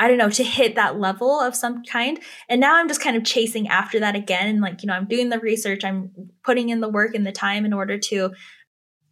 I 0.00 0.08
don't 0.08 0.16
know, 0.16 0.30
to 0.30 0.42
hit 0.42 0.76
that 0.76 0.98
level 0.98 1.38
of 1.38 1.54
some 1.54 1.84
kind. 1.84 2.18
And 2.48 2.58
now 2.58 2.76
I'm 2.76 2.88
just 2.88 3.02
kind 3.02 3.18
of 3.18 3.24
chasing 3.24 3.68
after 3.68 4.00
that 4.00 4.16
again. 4.16 4.48
And 4.48 4.62
like, 4.62 4.82
you 4.82 4.86
know, 4.86 4.94
I'm 4.94 5.06
doing 5.06 5.28
the 5.28 5.38
research, 5.38 5.84
I'm 5.84 6.10
putting 6.42 6.70
in 6.70 6.80
the 6.80 6.88
work 6.88 7.14
and 7.14 7.26
the 7.26 7.32
time 7.32 7.66
in 7.66 7.74
order 7.74 7.98
to 7.98 8.32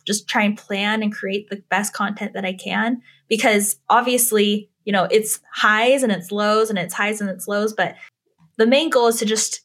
just 0.06 0.26
try 0.28 0.44
and 0.44 0.56
plan 0.56 1.02
and 1.02 1.14
create 1.14 1.50
the 1.50 1.62
best 1.68 1.92
content 1.92 2.32
that 2.32 2.46
I 2.46 2.54
can. 2.54 3.02
Because 3.28 3.76
obviously, 3.90 4.70
you 4.88 4.92
know, 4.92 5.06
it's 5.10 5.40
highs 5.52 6.02
and 6.02 6.10
it's 6.10 6.32
lows 6.32 6.70
and 6.70 6.78
it's 6.78 6.94
highs 6.94 7.20
and 7.20 7.28
it's 7.28 7.46
lows. 7.46 7.74
But 7.74 7.94
the 8.56 8.66
main 8.66 8.88
goal 8.88 9.08
is 9.08 9.18
to 9.18 9.26
just 9.26 9.60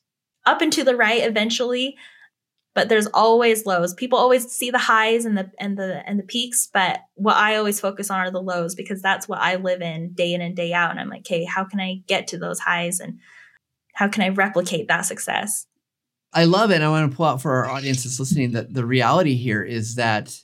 up 0.46 0.62
and 0.62 0.74
to 0.74 0.84
the 0.84 0.98
right 0.98 1.24
eventually 1.24 1.96
but 2.76 2.90
there's 2.90 3.08
always 3.08 3.66
lows. 3.66 3.94
People 3.94 4.18
always 4.18 4.50
see 4.52 4.72
the 4.72 4.80
highs 4.80 5.26
and 5.26 5.38
the 5.38 5.52
and 5.60 5.78
the 5.78 6.04
and 6.08 6.18
the 6.18 6.24
peaks, 6.24 6.68
but 6.74 7.02
what 7.14 7.36
I 7.36 7.56
always 7.56 7.80
focus 7.80 8.10
on 8.10 8.20
are 8.20 8.32
the 8.32 8.42
lows 8.42 8.74
because 8.74 9.02
that's 9.02 9.28
what 9.28 9.40
I 9.40 9.56
live 9.56 9.82
in 9.82 10.14
day 10.14 10.34
in 10.34 10.42
and 10.42 10.56
day 10.56 10.74
out. 10.74 10.92
And 10.92 11.00
I'm 11.00 11.10
like, 11.10 11.22
okay, 11.22 11.44
how 11.44 11.66
can 11.66 11.80
I 11.80 12.02
get 12.08 12.28
to 12.30 12.38
those 12.38 12.60
highs 12.60 13.00
and 13.00 13.20
how 13.94 14.08
can 14.08 14.24
I 14.24 14.30
replicate 14.30 14.88
that 14.88 15.02
success? 15.02 15.68
I 16.34 16.46
love 16.46 16.72
it. 16.72 16.82
I 16.82 16.90
want 16.90 17.12
to 17.12 17.16
pull 17.16 17.28
out 17.28 17.44
for 17.44 17.52
our 17.54 17.70
audience 17.70 18.04
that's 18.04 18.20
listening 18.20 18.54
that 18.54 18.74
the 18.74 18.86
reality 18.86 19.36
here 19.36 19.62
is 19.62 19.96
that 19.96 20.36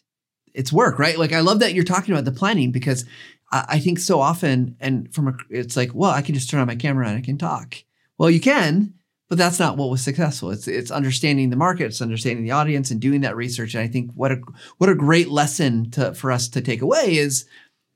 it's 0.54 0.72
work, 0.72 1.00
right? 1.00 1.18
Like 1.18 1.34
I 1.34 1.40
love 1.40 1.60
that 1.60 1.74
you're 1.74 1.84
talking 1.84 2.14
about 2.14 2.26
the 2.26 2.32
planning 2.32 2.72
because 2.72 3.06
I, 3.52 3.80
think 3.80 4.00
so 4.00 4.20
often, 4.20 4.76
and 4.80 5.14
from 5.14 5.30
a, 5.30 5.34
it's 5.50 5.76
like, 5.76 5.94
well, 5.94 6.12
I 6.12 6.22
can 6.22 6.36
just 6.36 6.50
turn 6.50 6.60
on 6.60 6.68
my 6.68 6.76
camera 6.76 7.08
and 7.08 7.18
I 7.18 7.22
can 7.22 7.38
talk. 7.38 7.76
Well, 8.18 8.30
you 8.30 8.40
can, 8.40 8.94
but 9.28 9.38
that's 9.38 9.60
not 9.60 9.78
what 9.78 9.90
was 9.90 10.04
successful. 10.04 10.52
It's 10.52 10.68
it's 10.68 10.92
understanding 10.92 11.50
the 11.50 11.56
market, 11.56 11.86
it's 11.86 12.02
understanding 12.02 12.44
the 12.44 12.52
audience, 12.52 12.92
and 12.92 13.00
doing 13.00 13.22
that 13.22 13.36
research. 13.36 13.76
And 13.76 13.84
I 13.84 13.88
think 13.88 14.12
what 14.14 14.32
a 14.32 14.42
what 14.78 14.90
a 14.90 14.96
great 14.96 15.30
lesson 15.30 15.90
to 15.92 16.14
for 16.14 16.32
us 16.32 16.48
to 16.50 16.62
take 16.62 16.82
away 16.82 17.18
is 17.18 17.46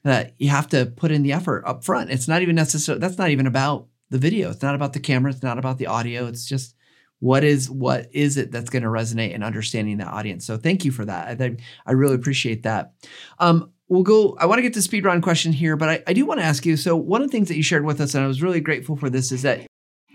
that 0.04 0.36
you 0.38 0.50
have 0.50 0.68
to 0.70 0.86
put 0.86 1.12
in 1.12 1.24
the 1.24 1.34
effort 1.34 1.64
up 1.66 1.84
front. 1.84 2.12
It's 2.12 2.28
not 2.28 2.42
even 2.42 2.56
necessary. 2.56 3.00
That's 3.00 3.18
not 3.18 3.30
even 3.30 3.48
about 3.48 3.88
the 4.10 4.20
video. 4.20 4.52
It's 4.52 4.62
not 4.62 4.76
about 4.76 4.94
the 4.94 5.00
camera. 5.00 5.32
It's 5.32 5.44
not 5.44 5.58
about 5.58 5.78
the 5.80 5.88
audio. 5.88 6.28
It's 6.28 6.46
just 6.46 6.76
what 7.20 7.44
is 7.44 7.70
what 7.70 8.10
is 8.12 8.38
it 8.38 8.52
that's 8.52 8.70
going 8.70 8.84
to 8.84 8.90
resonate 8.90 9.34
and 9.34 9.44
understanding 9.44 9.98
the 9.98 10.06
audience. 10.06 10.46
So 10.46 10.58
thank 10.58 10.86
you 10.86 10.92
for 10.92 11.06
that. 11.06 11.42
I 11.42 11.58
I 11.86 11.94
really 11.94 12.16
appreciate 12.16 12.64
that. 12.64 12.94
Um, 13.40 13.72
we'll 13.88 14.04
go. 14.04 14.36
I 14.40 14.46
want 14.46 14.60
to 14.60 14.64
get 14.64 14.74
to 14.76 14.82
speed 14.82 15.06
round 15.06 15.24
question 15.24 15.54
here, 15.54 15.76
but 15.76 15.90
I, 15.90 16.04
I 16.08 16.14
do 16.14 16.26
want 16.26 16.40
to 16.40 16.46
ask 16.46 16.66
you. 16.66 16.78
So 16.78 16.96
one 16.96 17.22
of 17.22 17.28
the 17.28 17.32
things 17.32 17.48
that 17.48 17.58
you 17.58 17.64
shared 17.64 17.86
with 17.86 18.02
us, 18.02 18.16
and 18.16 18.24
I 18.24 18.28
was 18.28 18.42
really 18.42 18.62
grateful 18.62 18.96
for 18.96 19.10
this, 19.10 19.32
is 19.32 19.42
that 19.44 19.66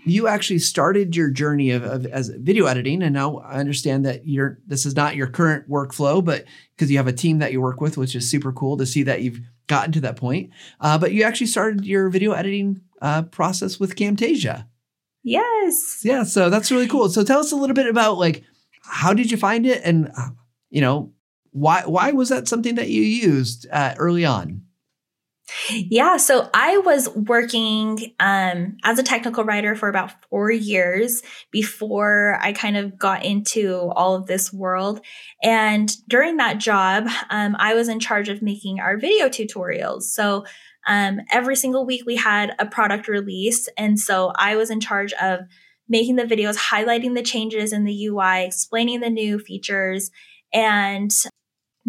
you 0.05 0.27
actually 0.27 0.59
started 0.59 1.15
your 1.15 1.29
journey 1.29 1.71
of, 1.71 1.83
of, 1.83 2.05
as 2.05 2.29
video 2.29 2.65
editing 2.65 3.03
and 3.03 3.13
now 3.13 3.37
i 3.37 3.55
understand 3.55 4.05
that 4.05 4.25
you're 4.25 4.59
this 4.65 4.85
is 4.85 4.95
not 4.95 5.15
your 5.15 5.27
current 5.27 5.69
workflow 5.69 6.23
but 6.23 6.45
because 6.75 6.89
you 6.89 6.97
have 6.97 7.07
a 7.07 7.13
team 7.13 7.39
that 7.39 7.51
you 7.51 7.61
work 7.61 7.81
with 7.81 7.97
which 7.97 8.15
is 8.15 8.29
super 8.29 8.51
cool 8.51 8.77
to 8.77 8.85
see 8.85 9.03
that 9.03 9.21
you've 9.21 9.39
gotten 9.67 9.91
to 9.91 10.01
that 10.01 10.15
point 10.15 10.49
uh, 10.79 10.97
but 10.97 11.11
you 11.11 11.23
actually 11.23 11.47
started 11.47 11.85
your 11.85 12.09
video 12.09 12.31
editing 12.31 12.81
uh, 13.01 13.21
process 13.23 13.79
with 13.79 13.95
camtasia 13.95 14.65
yes 15.23 16.01
yeah 16.03 16.23
so 16.23 16.49
that's 16.49 16.71
really 16.71 16.87
cool 16.87 17.09
so 17.09 17.23
tell 17.23 17.39
us 17.39 17.51
a 17.51 17.55
little 17.55 17.75
bit 17.75 17.87
about 17.87 18.17
like 18.17 18.43
how 18.83 19.13
did 19.13 19.29
you 19.29 19.37
find 19.37 19.65
it 19.65 19.81
and 19.83 20.09
uh, 20.17 20.29
you 20.69 20.81
know 20.81 21.11
why 21.59 21.83
why 21.85 22.11
was 22.11 22.29
that 22.29 22.47
something 22.47 22.75
that 22.75 22.89
you 22.89 23.01
used 23.01 23.67
uh, 23.71 23.93
early 23.97 24.25
on 24.25 24.61
yeah, 25.69 26.17
so 26.17 26.49
I 26.53 26.77
was 26.77 27.09
working 27.09 28.13
um, 28.19 28.77
as 28.83 28.99
a 28.99 29.03
technical 29.03 29.43
writer 29.43 29.75
for 29.75 29.89
about 29.89 30.11
four 30.29 30.51
years 30.51 31.23
before 31.51 32.37
I 32.41 32.53
kind 32.53 32.77
of 32.77 32.97
got 32.97 33.25
into 33.25 33.91
all 33.95 34.15
of 34.15 34.27
this 34.27 34.53
world. 34.53 35.01
And 35.41 35.91
during 36.07 36.37
that 36.37 36.59
job, 36.59 37.07
um, 37.29 37.55
I 37.57 37.73
was 37.73 37.89
in 37.89 37.99
charge 37.99 38.29
of 38.29 38.41
making 38.41 38.79
our 38.79 38.97
video 38.97 39.27
tutorials. 39.27 40.03
So 40.03 40.45
um, 40.87 41.21
every 41.31 41.55
single 41.55 41.85
week 41.85 42.03
we 42.05 42.15
had 42.15 42.55
a 42.59 42.65
product 42.65 43.07
release. 43.07 43.67
And 43.77 43.99
so 43.99 44.31
I 44.35 44.55
was 44.55 44.69
in 44.69 44.79
charge 44.79 45.13
of 45.13 45.41
making 45.87 46.15
the 46.15 46.23
videos, 46.23 46.57
highlighting 46.57 47.15
the 47.15 47.23
changes 47.23 47.73
in 47.73 47.85
the 47.85 48.05
UI, 48.05 48.45
explaining 48.45 48.99
the 48.99 49.09
new 49.09 49.39
features, 49.39 50.11
and 50.53 51.11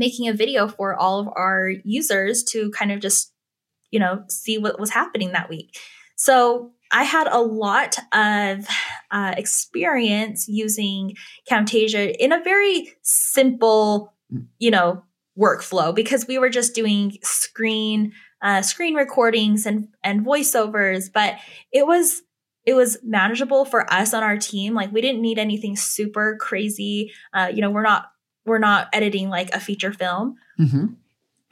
making 0.00 0.26
a 0.26 0.34
video 0.34 0.66
for 0.66 0.96
all 0.96 1.20
of 1.20 1.28
our 1.36 1.70
users 1.84 2.42
to 2.42 2.72
kind 2.72 2.90
of 2.90 2.98
just 2.98 3.32
you 3.90 3.98
know, 3.98 4.24
see 4.28 4.58
what 4.58 4.80
was 4.80 4.90
happening 4.90 5.32
that 5.32 5.48
week. 5.48 5.78
So 6.16 6.72
I 6.92 7.04
had 7.04 7.28
a 7.28 7.40
lot 7.40 7.96
of 8.12 8.66
uh, 9.10 9.34
experience 9.36 10.48
using 10.48 11.16
Camtasia 11.50 12.14
in 12.18 12.32
a 12.32 12.42
very 12.42 12.92
simple, 13.02 14.14
you 14.58 14.70
know, 14.70 15.04
workflow 15.38 15.94
because 15.94 16.26
we 16.26 16.38
were 16.38 16.50
just 16.50 16.74
doing 16.74 17.16
screen 17.22 18.12
uh, 18.42 18.62
screen 18.62 18.94
recordings 18.94 19.66
and 19.66 19.88
and 20.02 20.24
voiceovers, 20.24 21.12
but 21.12 21.36
it 21.72 21.86
was 21.86 22.22
it 22.66 22.74
was 22.74 22.98
manageable 23.02 23.64
for 23.64 23.90
us 23.92 24.14
on 24.14 24.22
our 24.22 24.38
team. 24.38 24.74
Like 24.74 24.92
we 24.92 25.00
didn't 25.00 25.20
need 25.20 25.38
anything 25.38 25.76
super 25.76 26.36
crazy. 26.40 27.12
Uh, 27.32 27.50
you 27.52 27.60
know, 27.60 27.70
we're 27.70 27.82
not 27.82 28.06
we're 28.46 28.58
not 28.58 28.88
editing 28.92 29.28
like 29.28 29.50
a 29.54 29.60
feature 29.60 29.92
film. 29.92 30.36
Mm-hmm. 30.58 30.86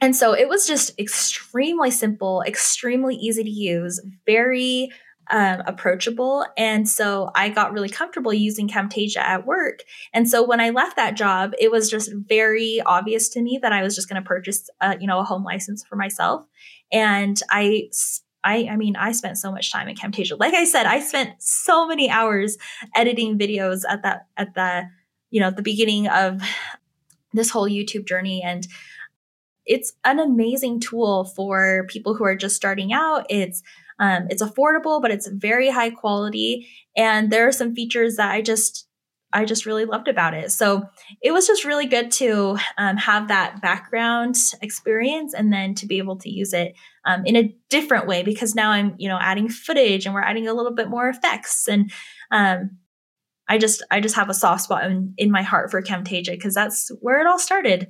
And 0.01 0.15
so 0.15 0.33
it 0.33 0.47
was 0.47 0.65
just 0.65 0.97
extremely 0.99 1.91
simple, 1.91 2.41
extremely 2.47 3.15
easy 3.15 3.43
to 3.43 3.49
use, 3.49 3.99
very 4.25 4.91
um, 5.29 5.61
approachable. 5.67 6.45
And 6.57 6.87
so 6.89 7.31
I 7.35 7.49
got 7.49 7.73
really 7.73 7.89
comfortable 7.89 8.33
using 8.33 8.67
Camtasia 8.67 9.17
at 9.17 9.45
work. 9.45 9.83
And 10.13 10.29
so 10.29 10.43
when 10.43 10.59
I 10.59 10.69
left 10.69 10.95
that 10.95 11.15
job, 11.15 11.53
it 11.59 11.69
was 11.69 11.89
just 11.89 12.11
very 12.13 12.81
obvious 12.85 13.29
to 13.29 13.41
me 13.41 13.59
that 13.61 13.73
I 13.73 13.83
was 13.83 13.93
just 13.93 14.09
going 14.09 14.21
to 14.21 14.27
purchase, 14.27 14.69
a, 14.81 14.97
you 14.99 15.05
know, 15.05 15.19
a 15.19 15.23
home 15.23 15.43
license 15.43 15.83
for 15.83 15.95
myself. 15.95 16.45
And 16.91 17.39
I, 17.51 17.89
I, 18.43 18.69
I 18.71 18.77
mean, 18.77 18.95
I 18.95 19.11
spent 19.11 19.37
so 19.37 19.51
much 19.51 19.71
time 19.71 19.87
in 19.87 19.95
Camtasia. 19.95 20.39
Like 20.39 20.53
I 20.53 20.63
said, 20.63 20.85
I 20.85 21.01
spent 21.01 21.31
so 21.39 21.85
many 21.85 22.09
hours 22.09 22.57
editing 22.95 23.37
videos 23.37 23.81
at 23.87 24.01
that, 24.03 24.27
at 24.37 24.55
the, 24.55 24.83
you 25.29 25.39
know, 25.39 25.51
the 25.51 25.61
beginning 25.61 26.07
of 26.07 26.41
this 27.33 27.49
whole 27.49 27.69
YouTube 27.69 28.07
journey. 28.07 28.41
And 28.43 28.67
it's 29.65 29.93
an 30.03 30.19
amazing 30.19 30.79
tool 30.79 31.25
for 31.25 31.85
people 31.89 32.15
who 32.15 32.23
are 32.23 32.35
just 32.35 32.55
starting 32.55 32.91
out. 32.91 33.25
It's 33.29 33.61
um, 33.99 34.27
it's 34.29 34.41
affordable, 34.41 35.01
but 35.01 35.11
it's 35.11 35.27
very 35.27 35.69
high 35.69 35.89
quality, 35.89 36.67
and 36.95 37.29
there 37.29 37.47
are 37.47 37.51
some 37.51 37.75
features 37.75 38.15
that 38.15 38.31
I 38.31 38.41
just 38.41 38.87
I 39.31 39.45
just 39.45 39.65
really 39.65 39.85
loved 39.85 40.07
about 40.07 40.33
it. 40.33 40.51
So 40.51 40.89
it 41.21 41.31
was 41.31 41.45
just 41.45 41.63
really 41.63 41.85
good 41.85 42.09
to 42.13 42.57
um, 42.77 42.97
have 42.97 43.27
that 43.27 43.61
background 43.61 44.37
experience 44.61 45.33
and 45.35 45.53
then 45.53 45.75
to 45.75 45.85
be 45.85 45.99
able 45.99 46.17
to 46.17 46.29
use 46.29 46.51
it 46.51 46.73
um, 47.05 47.25
in 47.25 47.35
a 47.35 47.55
different 47.69 48.07
way 48.07 48.23
because 48.23 48.55
now 48.55 48.71
I'm, 48.71 48.95
you 48.97 49.07
know, 49.07 49.19
adding 49.21 49.47
footage 49.47 50.05
and 50.05 50.15
we're 50.15 50.23
adding 50.23 50.47
a 50.47 50.53
little 50.53 50.73
bit 50.73 50.89
more 50.89 51.09
effects. 51.09 51.67
And 51.67 51.91
um, 52.31 52.77
I 53.49 53.57
just, 53.57 53.83
I 53.91 53.99
just 53.99 54.15
have 54.15 54.29
a 54.29 54.33
soft 54.33 54.63
spot 54.63 54.85
in, 54.85 55.13
in 55.17 55.31
my 55.31 55.41
heart 55.41 55.71
for 55.71 55.81
Camtasia 55.81 56.31
because 56.31 56.53
that's 56.53 56.89
where 57.01 57.19
it 57.19 57.27
all 57.27 57.39
started. 57.39 57.89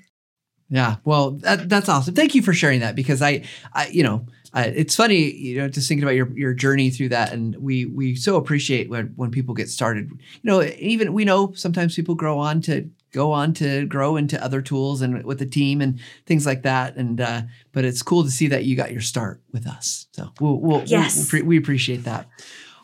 Yeah, 0.69 0.97
well, 1.03 1.31
that, 1.31 1.67
that's 1.67 1.89
awesome. 1.89 2.13
Thank 2.15 2.35
you 2.35 2.41
for 2.41 2.53
sharing 2.53 2.79
that 2.79 2.95
because 2.95 3.21
I, 3.21 3.43
I 3.73 3.87
you 3.87 4.03
know, 4.03 4.25
uh, 4.53 4.65
it's 4.67 4.95
funny, 4.95 5.31
you 5.31 5.57
know, 5.57 5.67
just 5.67 5.87
thinking 5.87 6.03
about 6.03 6.15
your 6.15 6.29
your 6.37 6.53
journey 6.53 6.91
through 6.91 7.09
that, 7.09 7.33
and 7.33 7.55
we 7.57 7.85
we 7.85 8.15
so 8.15 8.35
appreciate 8.35 8.89
when 8.89 9.07
when 9.15 9.31
people 9.31 9.55
get 9.55 9.69
started. 9.69 10.09
You 10.11 10.19
know, 10.43 10.61
even 10.77 11.13
we 11.13 11.25
know 11.25 11.53
sometimes 11.53 11.95
people 11.95 12.15
grow 12.15 12.37
on 12.37 12.61
to 12.61 12.89
go 13.11 13.31
on 13.31 13.53
to 13.53 13.85
grow 13.85 14.15
into 14.17 14.43
other 14.43 14.61
tools 14.61 15.01
and 15.01 15.23
with 15.23 15.39
the 15.39 15.45
team 15.45 15.81
and 15.81 15.99
things 16.25 16.45
like 16.45 16.63
that. 16.63 16.95
And 16.95 17.19
uh, 17.19 17.41
but 17.71 17.85
it's 17.85 18.01
cool 18.01 18.23
to 18.23 18.31
see 18.31 18.47
that 18.47 18.65
you 18.65 18.75
got 18.75 18.91
your 18.91 19.01
start 19.01 19.41
with 19.51 19.67
us. 19.67 20.07
So 20.13 20.31
we'll, 20.39 20.59
we'll, 20.59 20.83
yes. 20.85 21.31
we'll, 21.31 21.41
we'll 21.41 21.49
we 21.49 21.57
appreciate 21.57 22.03
that. 22.03 22.27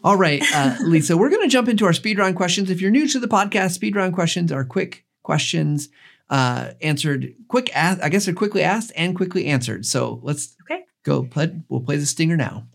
All 0.06 0.18
right, 0.18 0.44
uh, 0.54 0.78
Lisa, 0.82 1.18
we're 1.18 1.32
going 1.32 1.42
to 1.42 1.52
jump 1.52 1.68
into 1.68 1.84
our 1.84 1.92
speed 1.92 2.20
round 2.20 2.36
questions. 2.36 2.70
If 2.70 2.80
you're 2.80 2.92
new 2.92 3.08
to 3.08 3.20
the 3.20 3.28
podcast, 3.28 3.72
speed 3.72 3.96
round 3.96 4.14
questions 4.14 4.52
are 4.52 4.64
quick 4.64 5.04
questions 5.24 5.90
uh, 6.30 6.74
answered 6.80 7.34
quick. 7.48 7.76
Ask, 7.76 8.04
I 8.04 8.10
guess 8.10 8.26
they're 8.26 8.36
quickly 8.36 8.62
asked 8.62 8.92
and 8.96 9.16
quickly 9.16 9.48
answered. 9.48 9.84
So 9.84 10.20
let's 10.22 10.56
okay. 10.62 10.84
go. 11.02 11.24
Play, 11.24 11.60
we'll 11.70 11.82
play 11.82 11.98
the 11.98 12.06
stinger 12.06 12.38
now. 12.38 12.68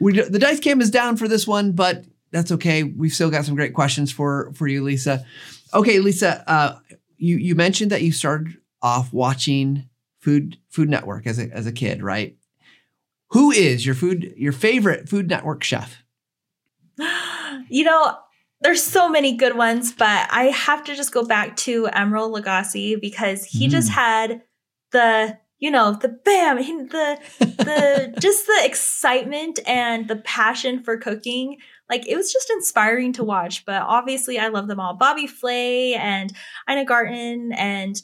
We 0.00 0.20
the 0.20 0.38
dice 0.38 0.60
cam 0.60 0.82
is 0.82 0.90
down 0.90 1.16
for 1.16 1.28
this 1.28 1.46
one, 1.46 1.72
but 1.72 2.04
that's 2.30 2.52
okay. 2.52 2.82
We've 2.82 3.14
still 3.14 3.30
got 3.30 3.46
some 3.46 3.54
great 3.54 3.72
questions 3.72 4.12
for 4.12 4.52
for 4.52 4.66
you, 4.66 4.84
Lisa. 4.84 5.24
Okay, 5.72 5.98
Lisa, 5.98 6.44
uh, 6.46 6.78
you 7.16 7.38
you 7.38 7.54
mentioned 7.54 7.90
that 7.90 8.02
you 8.02 8.12
started 8.12 8.58
off 8.82 9.14
watching 9.14 9.88
Food 10.20 10.58
Food 10.68 10.90
Network 10.90 11.26
as 11.26 11.38
a 11.38 11.48
as 11.54 11.66
a 11.66 11.72
kid, 11.72 12.02
right? 12.02 12.36
Who 13.30 13.50
is 13.50 13.86
your 13.86 13.94
food 13.94 14.34
your 14.36 14.52
favorite 14.52 15.08
Food 15.08 15.30
Network 15.30 15.64
chef? 15.64 16.02
You 17.68 17.84
know, 17.84 18.16
there's 18.60 18.82
so 18.82 19.08
many 19.08 19.36
good 19.36 19.56
ones, 19.56 19.92
but 19.92 20.28
I 20.30 20.44
have 20.44 20.84
to 20.84 20.96
just 20.96 21.12
go 21.12 21.24
back 21.24 21.56
to 21.58 21.84
Emeril 21.94 22.34
Lagasse 22.34 23.00
because 23.00 23.44
he 23.44 23.68
mm. 23.68 23.70
just 23.70 23.90
had 23.90 24.42
the 24.92 25.38
you 25.58 25.70
know 25.70 25.92
the 25.92 26.08
bam 26.08 26.56
the 26.56 27.18
the 27.40 28.14
just 28.20 28.46
the 28.46 28.60
excitement 28.64 29.58
and 29.66 30.08
the 30.08 30.16
passion 30.16 30.82
for 30.82 30.96
cooking 30.96 31.58
like 31.90 32.06
it 32.06 32.16
was 32.16 32.32
just 32.32 32.48
inspiring 32.48 33.12
to 33.12 33.24
watch 33.24 33.66
but 33.66 33.82
obviously 33.82 34.38
i 34.38 34.48
love 34.48 34.68
them 34.68 34.78
all 34.78 34.94
bobby 34.94 35.26
flay 35.26 35.94
and 35.94 36.32
ina 36.70 36.84
garten 36.84 37.52
and 37.52 38.02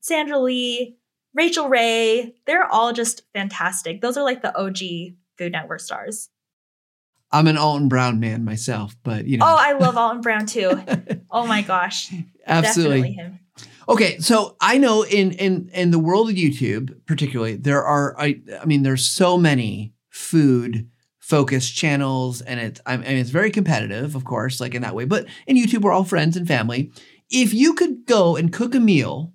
sandra 0.00 0.38
lee 0.38 0.96
rachael 1.34 1.68
ray 1.68 2.34
they're 2.46 2.66
all 2.66 2.94
just 2.94 3.22
fantastic 3.34 4.00
those 4.00 4.16
are 4.16 4.24
like 4.24 4.40
the 4.40 4.58
og 4.58 4.82
Food 5.36 5.52
Network 5.52 5.80
stars. 5.80 6.30
I'm 7.36 7.46
an 7.48 7.58
Alton 7.58 7.88
Brown 7.88 8.18
man 8.18 8.44
myself, 8.44 8.96
but 9.04 9.26
you 9.26 9.36
know. 9.36 9.44
Oh, 9.46 9.56
I 9.58 9.72
love 9.72 9.96
Alton 9.96 10.22
Brown 10.22 10.46
too. 10.46 10.80
oh 11.30 11.46
my 11.46 11.60
gosh. 11.60 12.10
Absolutely. 12.46 13.00
Definitely 13.00 13.12
him. 13.12 13.40
Okay, 13.88 14.18
so 14.18 14.56
I 14.60 14.78
know 14.78 15.02
in 15.02 15.32
in 15.32 15.70
in 15.74 15.90
the 15.90 15.98
world 15.98 16.30
of 16.30 16.36
YouTube, 16.36 16.96
particularly, 17.06 17.56
there 17.56 17.84
are 17.84 18.18
I 18.18 18.40
I 18.60 18.64
mean, 18.64 18.82
there's 18.82 19.06
so 19.06 19.36
many 19.36 19.92
food 20.08 20.88
focused 21.18 21.76
channels, 21.76 22.40
and 22.40 22.58
it's 22.58 22.80
I 22.86 22.96
mean, 22.96 23.06
it's 23.06 23.30
very 23.30 23.50
competitive, 23.50 24.16
of 24.16 24.24
course, 24.24 24.60
like 24.60 24.74
in 24.74 24.82
that 24.82 24.94
way. 24.94 25.04
But 25.04 25.26
in 25.46 25.56
YouTube, 25.56 25.82
we're 25.82 25.92
all 25.92 26.04
friends 26.04 26.36
and 26.36 26.48
family. 26.48 26.90
If 27.30 27.52
you 27.52 27.74
could 27.74 28.06
go 28.06 28.36
and 28.36 28.52
cook 28.52 28.74
a 28.74 28.80
meal 28.80 29.34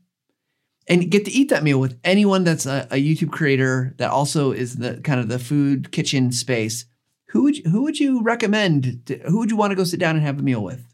and 0.87 1.11
get 1.11 1.25
to 1.25 1.31
eat 1.31 1.49
that 1.49 1.63
meal 1.63 1.79
with 1.79 1.99
anyone 2.03 2.43
that's 2.43 2.65
a, 2.65 2.87
a 2.91 2.95
YouTube 2.95 3.31
creator 3.31 3.93
that 3.97 4.09
also 4.09 4.51
is 4.51 4.77
the 4.77 4.99
kind 5.01 5.19
of 5.19 5.29
the 5.29 5.39
food 5.39 5.91
kitchen 5.91 6.31
space, 6.31 6.85
who 7.31 7.43
would 7.43 7.57
you, 7.57 7.69
who 7.69 7.83
would 7.83 7.99
you 7.99 8.21
recommend? 8.21 9.05
To, 9.05 9.17
who 9.19 9.39
would 9.39 9.49
you 9.49 9.55
want 9.55 9.71
to 9.71 9.75
go 9.75 9.85
sit 9.85 9.99
down 9.99 10.15
and 10.17 10.25
have 10.25 10.39
a 10.39 10.43
meal 10.43 10.63
with? 10.63 10.85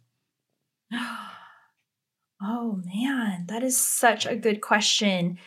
Oh 2.40 2.80
man, 2.86 3.46
that 3.48 3.64
is 3.64 3.76
such 3.76 4.28
a 4.28 4.36
good 4.36 4.62
question. 4.62 5.40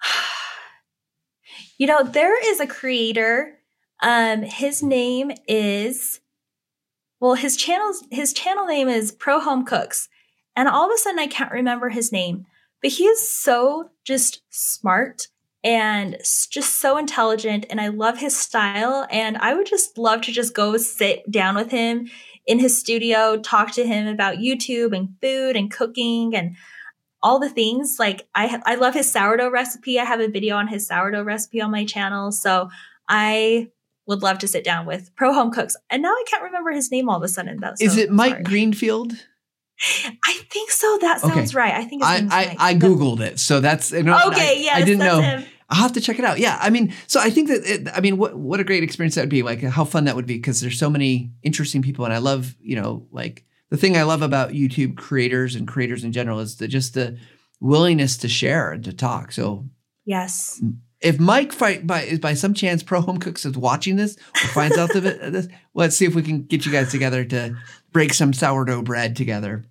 you 1.78 1.88
know, 1.88 2.04
there 2.04 2.40
is 2.48 2.60
a 2.60 2.66
creator. 2.68 3.58
Um, 4.00 4.42
his 4.42 4.84
name 4.84 5.32
is 5.48 6.20
well, 7.18 7.34
his 7.34 7.56
channel's 7.56 8.04
his 8.12 8.32
channel 8.32 8.66
name 8.66 8.88
is 8.88 9.10
Pro 9.10 9.40
Home 9.40 9.64
Cooks. 9.64 10.08
And 10.54 10.68
all 10.68 10.86
of 10.86 10.94
a 10.94 10.98
sudden 10.98 11.18
I 11.18 11.26
can't 11.26 11.50
remember 11.50 11.88
his 11.88 12.12
name, 12.12 12.46
but 12.80 12.92
he 12.92 13.06
is 13.06 13.28
so 13.28 13.90
just 14.04 14.42
smart 14.50 15.26
and 15.66 16.16
just 16.48 16.78
so 16.78 16.96
intelligent 16.96 17.66
and 17.68 17.80
I 17.80 17.88
love 17.88 18.18
his 18.18 18.36
style 18.36 19.04
and 19.10 19.36
I 19.38 19.52
would 19.52 19.66
just 19.66 19.98
love 19.98 20.22
to 20.22 20.32
just 20.32 20.54
go 20.54 20.76
sit 20.76 21.28
down 21.28 21.56
with 21.56 21.72
him 21.72 22.08
in 22.46 22.60
his 22.60 22.78
studio, 22.78 23.36
talk 23.36 23.72
to 23.72 23.84
him 23.84 24.06
about 24.06 24.36
YouTube 24.36 24.96
and 24.96 25.16
food 25.20 25.56
and 25.56 25.68
cooking 25.68 26.36
and 26.36 26.54
all 27.20 27.40
the 27.40 27.50
things. 27.50 27.96
Like 27.98 28.28
I 28.32 28.62
I 28.64 28.76
love 28.76 28.94
his 28.94 29.10
sourdough 29.10 29.50
recipe. 29.50 29.98
I 29.98 30.04
have 30.04 30.20
a 30.20 30.28
video 30.28 30.54
on 30.54 30.68
his 30.68 30.86
sourdough 30.86 31.24
recipe 31.24 31.60
on 31.60 31.72
my 31.72 31.84
channel. 31.84 32.30
So 32.30 32.70
I 33.08 33.72
would 34.06 34.22
love 34.22 34.38
to 34.38 34.46
sit 34.46 34.62
down 34.62 34.86
with 34.86 35.10
Pro 35.16 35.32
Home 35.32 35.50
Cooks. 35.50 35.76
And 35.90 36.00
now 36.00 36.10
I 36.10 36.22
can't 36.28 36.44
remember 36.44 36.70
his 36.70 36.92
name 36.92 37.08
all 37.08 37.16
of 37.16 37.24
a 37.24 37.28
sudden. 37.28 37.58
That's 37.60 37.82
Is 37.82 37.96
it 37.96 38.12
Mike 38.12 38.30
sorry. 38.30 38.44
Greenfield? 38.44 39.14
I 40.24 40.40
think 40.48 40.70
so. 40.70 40.98
That 41.00 41.20
sounds 41.20 41.50
okay. 41.50 41.58
right. 41.58 41.74
I 41.74 41.84
think 41.84 42.04
I 42.04 42.26
I, 42.30 42.56
I, 42.70 42.74
googled 42.76 43.20
it, 43.20 43.38
so 43.38 43.60
that's 43.60 43.90
you 43.90 44.04
know, 44.04 44.18
okay. 44.28 44.62
Yes, 44.62 44.76
I 44.76 44.82
didn't 44.82 45.00
know. 45.00 45.20
Him. 45.20 45.44
I'll 45.68 45.82
have 45.82 45.92
to 45.94 46.00
check 46.00 46.18
it 46.18 46.24
out. 46.24 46.38
Yeah, 46.38 46.58
I 46.60 46.70
mean, 46.70 46.94
so 47.06 47.20
I 47.20 47.30
think 47.30 47.48
that 47.48 47.64
it, 47.64 47.88
I 47.92 48.00
mean, 48.00 48.18
what 48.18 48.36
what 48.36 48.60
a 48.60 48.64
great 48.64 48.82
experience 48.82 49.16
that 49.16 49.22
would 49.22 49.28
be. 49.28 49.42
Like 49.42 49.62
how 49.62 49.84
fun 49.84 50.04
that 50.04 50.14
would 50.14 50.26
be 50.26 50.36
because 50.36 50.60
there's 50.60 50.78
so 50.78 50.90
many 50.90 51.32
interesting 51.42 51.82
people, 51.82 52.04
and 52.04 52.14
I 52.14 52.18
love 52.18 52.54
you 52.60 52.76
know 52.76 53.06
like 53.10 53.44
the 53.70 53.76
thing 53.76 53.96
I 53.96 54.04
love 54.04 54.22
about 54.22 54.50
YouTube 54.50 54.96
creators 54.96 55.54
and 55.54 55.66
creators 55.66 56.04
in 56.04 56.12
general 56.12 56.38
is 56.38 56.56
the 56.56 56.68
just 56.68 56.94
the 56.94 57.18
willingness 57.60 58.16
to 58.18 58.28
share 58.28 58.72
and 58.72 58.84
to 58.84 58.92
talk. 58.92 59.32
So 59.32 59.66
yes, 60.04 60.62
if 61.00 61.18
Mike 61.18 61.52
fight 61.52 61.86
by 61.86 62.16
by 62.20 62.34
some 62.34 62.54
chance 62.54 62.82
Pro 62.82 63.00
Home 63.00 63.18
Cooks 63.18 63.44
is 63.44 63.56
watching 63.56 63.96
this 63.96 64.16
or 64.36 64.48
finds 64.48 64.78
out 64.78 64.94
of 64.94 65.04
it, 65.04 65.32
this, 65.32 65.48
let's 65.74 65.96
see 65.96 66.04
if 66.04 66.14
we 66.14 66.22
can 66.22 66.42
get 66.42 66.64
you 66.64 66.72
guys 66.72 66.90
together 66.90 67.24
to 67.24 67.56
break 67.92 68.14
some 68.14 68.32
sourdough 68.32 68.82
bread 68.82 69.16
together. 69.16 69.64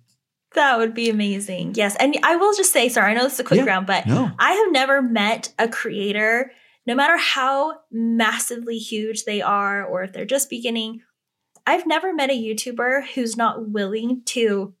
That 0.56 0.78
would 0.78 0.94
be 0.94 1.10
amazing. 1.10 1.74
Yes. 1.74 1.96
And 1.96 2.18
I 2.22 2.36
will 2.36 2.54
just 2.54 2.72
say, 2.72 2.88
sorry, 2.88 3.10
I 3.10 3.14
know 3.14 3.24
this 3.24 3.34
is 3.34 3.40
a 3.40 3.44
quick 3.44 3.60
yeah, 3.60 3.66
round, 3.66 3.86
but 3.86 4.06
no. 4.06 4.32
I 4.38 4.52
have 4.52 4.72
never 4.72 5.02
met 5.02 5.52
a 5.58 5.68
creator, 5.68 6.50
no 6.86 6.94
matter 6.94 7.18
how 7.18 7.80
massively 7.92 8.78
huge 8.78 9.24
they 9.24 9.42
are 9.42 9.84
or 9.84 10.02
if 10.02 10.14
they're 10.14 10.24
just 10.24 10.48
beginning, 10.48 11.02
I've 11.66 11.86
never 11.86 12.14
met 12.14 12.30
a 12.30 12.42
YouTuber 12.42 13.08
who's 13.14 13.36
not 13.36 13.68
willing 13.68 14.22
to 14.26 14.74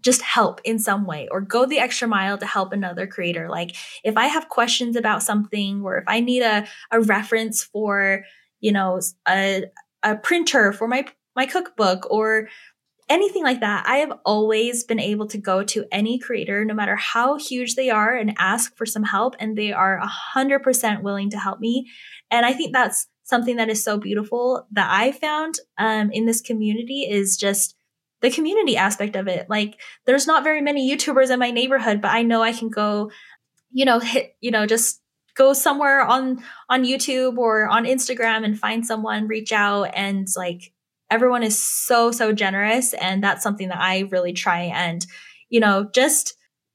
just 0.00 0.22
help 0.22 0.60
in 0.64 0.78
some 0.78 1.06
way 1.06 1.28
or 1.30 1.40
go 1.40 1.66
the 1.66 1.78
extra 1.78 2.08
mile 2.08 2.36
to 2.38 2.46
help 2.46 2.72
another 2.72 3.06
creator. 3.06 3.48
Like 3.48 3.76
if 4.02 4.16
I 4.16 4.26
have 4.26 4.48
questions 4.48 4.96
about 4.96 5.22
something 5.22 5.82
or 5.82 5.98
if 5.98 6.04
I 6.08 6.18
need 6.18 6.42
a, 6.42 6.66
a 6.90 7.00
reference 7.00 7.62
for, 7.62 8.24
you 8.60 8.72
know, 8.72 9.00
a, 9.28 9.66
a 10.02 10.16
printer 10.16 10.72
for 10.72 10.88
my 10.88 11.06
my 11.36 11.46
cookbook 11.46 12.10
or 12.10 12.48
anything 13.08 13.42
like 13.42 13.60
that, 13.60 13.84
I 13.86 13.98
have 13.98 14.12
always 14.24 14.84
been 14.84 14.98
able 14.98 15.26
to 15.28 15.38
go 15.38 15.62
to 15.64 15.84
any 15.92 16.18
creator, 16.18 16.64
no 16.64 16.74
matter 16.74 16.96
how 16.96 17.36
huge 17.36 17.74
they 17.74 17.90
are, 17.90 18.14
and 18.14 18.34
ask 18.38 18.76
for 18.76 18.86
some 18.86 19.04
help. 19.04 19.36
And 19.38 19.56
they 19.56 19.72
are 19.72 20.00
100% 20.34 21.02
willing 21.02 21.30
to 21.30 21.38
help 21.38 21.60
me. 21.60 21.88
And 22.30 22.44
I 22.44 22.52
think 22.52 22.72
that's 22.72 23.06
something 23.22 23.56
that 23.56 23.68
is 23.68 23.82
so 23.82 23.98
beautiful 23.98 24.66
that 24.72 24.88
I 24.90 25.12
found 25.12 25.56
um, 25.78 26.10
in 26.10 26.26
this 26.26 26.40
community 26.40 27.02
is 27.02 27.36
just 27.36 27.76
the 28.22 28.30
community 28.30 28.76
aspect 28.76 29.14
of 29.14 29.28
it. 29.28 29.48
Like, 29.48 29.80
there's 30.04 30.26
not 30.26 30.44
very 30.44 30.60
many 30.60 30.90
YouTubers 30.90 31.30
in 31.30 31.38
my 31.38 31.50
neighborhood, 31.50 32.00
but 32.00 32.10
I 32.10 32.22
know 32.22 32.42
I 32.42 32.52
can 32.52 32.70
go, 32.70 33.10
you 33.70 33.84
know, 33.84 33.98
hit, 34.00 34.36
you 34.40 34.50
know, 34.50 34.66
just 34.66 35.00
go 35.36 35.52
somewhere 35.52 36.00
on 36.00 36.42
on 36.68 36.84
YouTube 36.84 37.36
or 37.36 37.68
on 37.68 37.84
Instagram 37.84 38.44
and 38.44 38.58
find 38.58 38.86
someone, 38.86 39.28
reach 39.28 39.52
out 39.52 39.90
and 39.94 40.26
like 40.34 40.72
everyone 41.10 41.42
is 41.42 41.60
so 41.60 42.10
so 42.10 42.32
generous 42.32 42.92
and 42.94 43.22
that's 43.22 43.42
something 43.42 43.68
that 43.68 43.80
i 43.80 44.00
really 44.10 44.32
try 44.32 44.62
and 44.62 45.06
you 45.48 45.60
know 45.60 45.88
just 45.94 46.34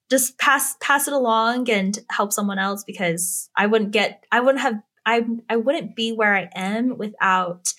just 0.09 0.37
pass 0.37 0.75
pass 0.81 1.07
it 1.07 1.13
along 1.13 1.69
and 1.69 1.99
help 2.09 2.31
someone 2.31 2.59
else 2.59 2.83
because 2.83 3.49
i 3.55 3.65
wouldn't 3.65 3.91
get 3.91 4.23
i 4.31 4.39
wouldn't 4.39 4.61
have 4.61 4.75
i 5.05 5.25
i 5.49 5.55
wouldn't 5.55 5.95
be 5.95 6.11
where 6.11 6.35
i 6.35 6.49
am 6.55 6.97
without 6.97 7.73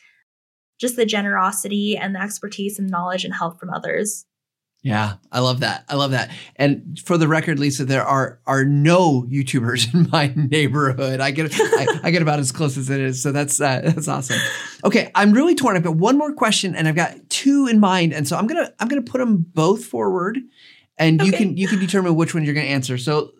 just 0.81 0.97
the 0.97 1.07
generosity 1.07 1.97
and 1.97 2.15
the 2.15 2.21
expertise 2.21 2.79
and 2.79 2.91
knowledge 2.91 3.25
and 3.25 3.35
help 3.35 3.59
from 3.59 3.71
others 3.71 4.27
yeah, 4.83 5.15
I 5.31 5.39
love 5.39 5.61
that. 5.61 5.85
I 5.89 5.95
love 5.95 6.11
that. 6.11 6.33
And 6.57 6.99
for 6.99 7.17
the 7.17 7.29
record, 7.29 7.61
Lisa, 7.61 7.85
there 7.85 8.05
are 8.05 8.41
are 8.47 8.65
no 8.65 9.23
YouTubers 9.23 9.95
in 9.95 10.11
my 10.11 10.33
neighborhood. 10.35 11.21
I 11.21 11.31
get 11.31 11.55
I, 11.55 12.01
I, 12.03 12.11
get 12.11 12.21
about 12.21 12.41
as 12.41 12.51
close 12.51 12.77
as 12.77 12.91
it 12.91 13.01
is. 13.01 13.23
So 13.23 13.31
that's 13.31 13.61
uh, 13.61 13.81
that's 13.85 14.09
awesome. 14.09 14.41
Okay, 14.85 15.13
I'm 15.15 15.33
really 15.33 15.55
torn. 15.55 15.77
I've 15.77 15.85
got 15.85 15.95
one 15.95 16.19
more 16.19 16.35
question, 16.35 16.75
and 16.75 16.89
I've 16.89 16.97
got 16.97 17.15
two 17.31 17.69
in 17.69 17.79
mind, 17.79 18.13
and 18.13 18.27
so 18.27 18.37
I'm 18.37 18.49
gonna 18.49 18.73
I'm 18.81 18.89
gonna 18.89 19.03
put 19.03 19.19
them 19.19 19.47
both 19.55 19.85
forward, 19.85 20.39
and 20.99 21.21
okay. 21.21 21.31
you 21.31 21.37
can 21.37 21.57
you 21.57 21.69
can 21.69 21.79
determine 21.79 22.17
which 22.17 22.35
one 22.35 22.45
you're 22.45 22.55
gonna 22.55 22.67
answer. 22.67 22.99
So, 22.99 23.35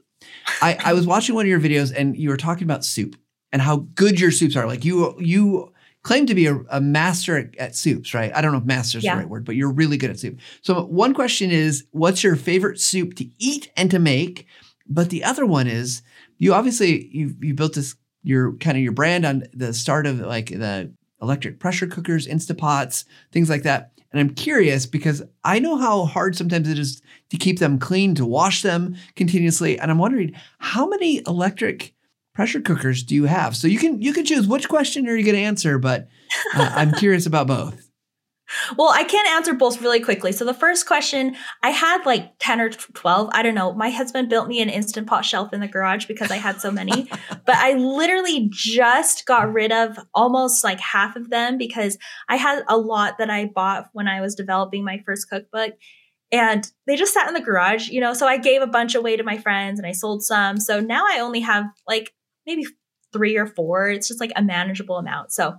I 0.61 0.79
I 0.85 0.93
was 0.93 1.09
watching 1.09 1.35
one 1.35 1.45
of 1.45 1.51
your 1.51 1.61
videos, 1.61 1.93
and 1.93 2.17
you 2.17 2.29
were 2.29 2.37
talking 2.37 2.65
about 2.65 2.85
soup 2.85 3.17
and 3.51 3.61
how 3.61 3.89
good 3.97 4.21
your 4.21 4.31
soups 4.31 4.55
are. 4.55 4.67
Like 4.69 4.85
you 4.85 5.17
you 5.19 5.72
claim 6.03 6.27
to 6.27 6.35
be 6.35 6.47
a, 6.47 6.59
a 6.71 6.81
master 6.81 7.39
at, 7.39 7.57
at, 7.57 7.77
soups, 7.77 8.13
right? 8.13 8.35
I 8.35 8.41
don't 8.41 8.53
know 8.53 8.59
if 8.59 8.65
master 8.65 8.99
is 8.99 9.05
yeah. 9.05 9.15
the 9.15 9.21
right 9.21 9.29
word, 9.29 9.45
but 9.45 9.57
you're 9.57 9.71
really 9.71 9.97
good 9.97 10.11
at 10.11 10.19
soup. 10.19 10.39
So 10.61 10.85
one 10.85 11.15
question 11.15 11.51
is, 11.51 11.85
what's 11.93 12.25
your 12.25 12.37
favorite 12.37 12.81
soup 12.81 13.15
to 13.15 13.29
eat 13.39 13.71
and 13.77 13.91
to 13.91 13.99
make? 13.99 14.47
But 14.89 15.11
the 15.11 15.25
other 15.25 15.47
one 15.47 15.69
is, 15.69 16.03
you 16.39 16.55
obviously 16.55 17.07
you 17.13 17.37
you 17.41 17.55
built 17.55 17.75
this 17.75 17.95
your 18.25 18.55
kind 18.55 18.77
of 18.77 18.83
your 18.83 18.93
brand 18.93 19.25
on 19.25 19.45
the 19.53 19.73
start 19.73 20.07
of 20.07 20.19
like 20.21 20.47
the 20.47 20.93
electric 21.21 21.61
pressure 21.61 21.87
cookers, 21.87 22.27
Instapots, 22.27 23.05
things 23.31 23.49
like 23.49 23.63
that. 23.63 23.93
And 24.11 24.21
I'm 24.21 24.35
curious 24.35 24.85
because 24.85 25.23
I 25.45 25.59
know 25.59 25.77
how 25.77 26.05
hard 26.05 26.37
sometimes 26.37 26.69
it 26.69 26.79
is 26.79 27.01
to 27.31 27.39
keep 27.39 27.61
them 27.61 27.79
clean, 27.79 28.15
to 28.17 28.27
wash 28.27 28.63
them 28.63 28.97
continuously. 29.17 29.79
And 29.79 29.91
I'm 29.91 29.99
wondering 29.99 30.35
how 30.59 30.87
many 30.87 31.23
electric 31.27 31.95
pressure 32.35 32.61
cookers 32.61 33.03
do 33.03 33.15
you 33.15 33.25
have? 33.25 33.57
So 33.57 33.69
you 33.69 33.79
can 33.79 34.01
you 34.01 34.13
can 34.13 34.25
choose 34.25 34.47
which 34.47 34.69
question 34.69 35.09
are 35.09 35.17
you 35.17 35.25
going 35.25 35.37
to 35.37 35.43
answer, 35.43 35.79
but 35.79 36.09
uh, 36.55 36.73
I'm 36.75 36.93
curious 36.99 37.27
about 37.27 37.47
both. 37.47 37.89
Well, 38.77 38.91
I 38.93 39.05
can 39.05 39.25
answer 39.29 39.55
both 39.55 39.81
really 39.81 40.01
quickly. 40.01 40.33
So 40.33 40.45
the 40.45 40.55
first 40.55 40.87
question, 40.87 41.37
I 41.63 41.71
had 41.71 42.05
like 42.05 42.33
10 42.39 42.61
or 42.61 42.71
12. 42.71 43.31
I 43.33 43.43
don't 43.43 43.55
know. 43.55 43.73
My 43.73 43.91
husband 43.91 44.29
built 44.29 44.49
me 44.49 44.61
an 44.61 44.69
instant 44.69 45.07
pot 45.07 45.25
shelf 45.25 45.53
in 45.53 45.61
the 45.61 45.69
garage 45.69 46.07
because 46.07 46.31
I 46.31 46.37
had 46.37 46.61
so 46.61 46.71
many. 46.71 47.09
but 47.47 47.57
I 47.57 47.73
literally 47.75 48.51
just 48.53 49.25
got 49.27 49.53
rid 49.53 49.73
of 49.73 49.99
almost 50.15 50.65
like 50.65 50.81
half 50.81 51.17
of 51.17 51.31
them 51.31 51.57
because 51.57 51.97
I 52.29 52.37
had 52.37 52.63
a 52.69 52.77
lot 52.77 53.19
that 53.19 53.31
I 53.31 53.47
bought 53.47 53.89
when 53.93 54.09
I 54.09 54.21
was 54.21 54.35
developing 54.35 54.85
my 54.85 55.03
first 55.07 55.31
cookbook 55.31 55.73
and 56.31 56.71
they 56.87 56.97
just 56.97 57.13
sat 57.13 57.29
in 57.29 57.35
the 57.35 57.41
garage, 57.41 57.89
you 57.89 58.01
know. 58.01 58.15
So 58.15 58.27
I 58.27 58.39
gave 58.39 58.63
a 58.63 58.67
bunch 58.67 58.95
away 58.95 59.17
to 59.17 59.23
my 59.23 59.39
friends 59.39 59.79
and 59.79 59.87
I 59.87 59.93
sold 59.93 60.23
some. 60.23 60.59
So 60.59 60.81
now 60.81 61.05
I 61.07 61.21
only 61.21 61.41
have 61.41 61.67
like 61.87 62.13
maybe 62.47 62.67
three 63.13 63.37
or 63.37 63.47
four. 63.47 63.89
It's 63.89 64.09
just 64.09 64.21
like 64.21 64.33
a 64.37 64.43
manageable 64.43 64.97
amount. 64.97 65.33
So 65.33 65.57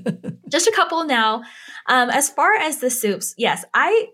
just 0.48 0.66
a 0.66 0.72
couple 0.72 1.04
now. 1.04 1.42
Um, 1.88 2.10
as 2.10 2.30
far 2.30 2.54
as 2.54 2.78
the 2.78 2.90
soups, 2.90 3.34
yes, 3.36 3.64
I 3.74 4.08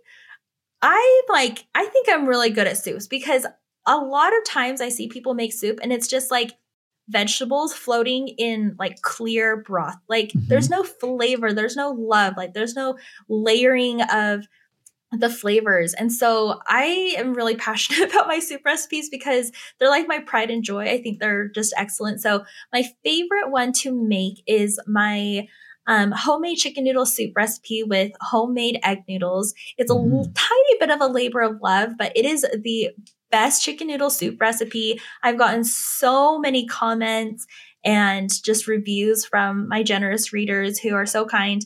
I 0.83 1.23
like 1.29 1.67
I 1.75 1.85
think 1.87 2.09
I'm 2.11 2.27
really 2.27 2.51
good 2.51 2.67
at 2.67 2.79
soups 2.79 3.07
because 3.07 3.47
a 3.87 3.97
lot 3.97 4.37
of 4.37 4.45
times 4.45 4.81
I 4.81 4.89
see 4.89 5.09
people 5.09 5.35
make 5.35 5.53
soup 5.53 5.81
and 5.83 5.93
it's 5.93 6.09
just 6.09 6.31
like 6.31 6.53
vegetables 7.09 7.75
floating 7.75 8.29
in 8.29 8.77
like 8.79 9.03
clear 9.03 9.57
broth. 9.57 9.97
Like 10.09 10.29
mm-hmm. 10.29 10.49
there's 10.49 10.71
no 10.71 10.85
flavor, 10.85 11.53
there's 11.53 11.77
no 11.77 11.91
love, 11.91 12.35
like 12.37 12.55
there's 12.55 12.75
no 12.75 12.97
layering 13.29 14.03
of 14.03 14.47
the 15.13 15.31
flavors. 15.31 15.95
And 15.95 16.13
so 16.13 16.61
I 16.67 17.15
am 17.17 17.35
really 17.35 17.57
passionate 17.57 18.11
about 18.11 18.27
my 18.27 18.39
soup 18.39 18.63
recipes 18.65 19.09
because 19.11 19.53
they're 19.79 19.91
like 19.91 20.09
my 20.09 20.21
pride 20.21 20.51
and 20.51 20.63
joy. 20.63 20.85
I 20.85 21.03
think 21.03 21.19
they're 21.19 21.49
just 21.49 21.75
excellent. 21.77 22.21
So 22.21 22.45
my 22.73 22.85
favorite 23.05 23.51
one 23.51 23.73
to 23.75 23.93
make 23.93 24.43
is 24.47 24.79
my 24.87 25.49
um, 25.87 26.13
homemade 26.13 26.59
chicken 26.59 26.85
noodle 26.85 27.07
soup 27.07 27.33
recipe 27.35 27.83
with 27.83 28.13
homemade 28.21 28.79
egg 28.85 29.03
noodles. 29.09 29.55
It's 29.77 29.91
a 29.91 29.95
mm. 29.95 30.05
little, 30.05 30.33
tiny 30.35 30.79
bit 30.79 30.91
of 30.91 31.01
a 31.01 31.07
labor 31.07 31.41
of 31.41 31.61
love, 31.63 31.93
but 31.99 32.13
it 32.17 32.25
is 32.25 32.43
the 32.43 32.91
best 33.31 33.65
chicken 33.65 33.89
noodle 33.89 34.11
soup 34.11 34.41
recipe. 34.41 35.01
I've 35.23 35.39
gotten 35.39 35.65
so 35.65 36.39
many 36.39 36.67
comments 36.67 37.47
and 37.85 38.31
just 38.45 38.67
reviews 38.67 39.25
from 39.25 39.69
my 39.69 39.83
generous 39.83 40.33
readers 40.33 40.79
who 40.79 40.95
are 40.95 41.07
so 41.07 41.25
kind 41.25 41.65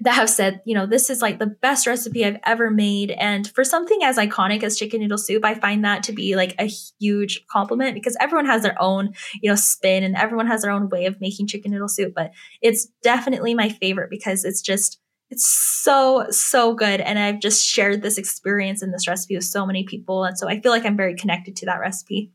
that 0.00 0.14
have 0.14 0.30
said, 0.30 0.60
you 0.64 0.74
know, 0.74 0.86
this 0.86 1.10
is 1.10 1.20
like 1.20 1.38
the 1.38 1.46
best 1.46 1.86
recipe 1.86 2.24
I've 2.24 2.40
ever 2.44 2.70
made. 2.70 3.10
And 3.10 3.48
for 3.54 3.64
something 3.64 4.00
as 4.02 4.16
iconic 4.16 4.62
as 4.62 4.78
chicken 4.78 5.00
noodle 5.00 5.18
soup, 5.18 5.44
I 5.44 5.54
find 5.54 5.84
that 5.84 6.02
to 6.04 6.12
be 6.12 6.36
like 6.36 6.54
a 6.58 6.70
huge 6.98 7.46
compliment 7.48 7.94
because 7.94 8.16
everyone 8.20 8.46
has 8.46 8.62
their 8.62 8.80
own, 8.80 9.12
you 9.42 9.50
know, 9.50 9.56
spin 9.56 10.02
and 10.02 10.16
everyone 10.16 10.46
has 10.46 10.62
their 10.62 10.70
own 10.70 10.88
way 10.88 11.04
of 11.04 11.20
making 11.20 11.48
chicken 11.48 11.70
noodle 11.70 11.88
soup. 11.88 12.14
But 12.14 12.32
it's 12.62 12.86
definitely 13.02 13.54
my 13.54 13.68
favorite 13.68 14.10
because 14.10 14.44
it's 14.44 14.62
just, 14.62 14.98
it's 15.28 15.46
so, 15.46 16.26
so 16.30 16.74
good. 16.74 17.00
And 17.00 17.18
I've 17.18 17.40
just 17.40 17.64
shared 17.64 18.02
this 18.02 18.18
experience 18.18 18.82
and 18.82 18.92
this 18.92 19.06
recipe 19.06 19.36
with 19.36 19.44
so 19.44 19.66
many 19.66 19.84
people. 19.84 20.24
And 20.24 20.38
so 20.38 20.48
I 20.48 20.60
feel 20.60 20.72
like 20.72 20.86
I'm 20.86 20.96
very 20.96 21.14
connected 21.14 21.56
to 21.56 21.66
that 21.66 21.78
recipe. 21.78 22.32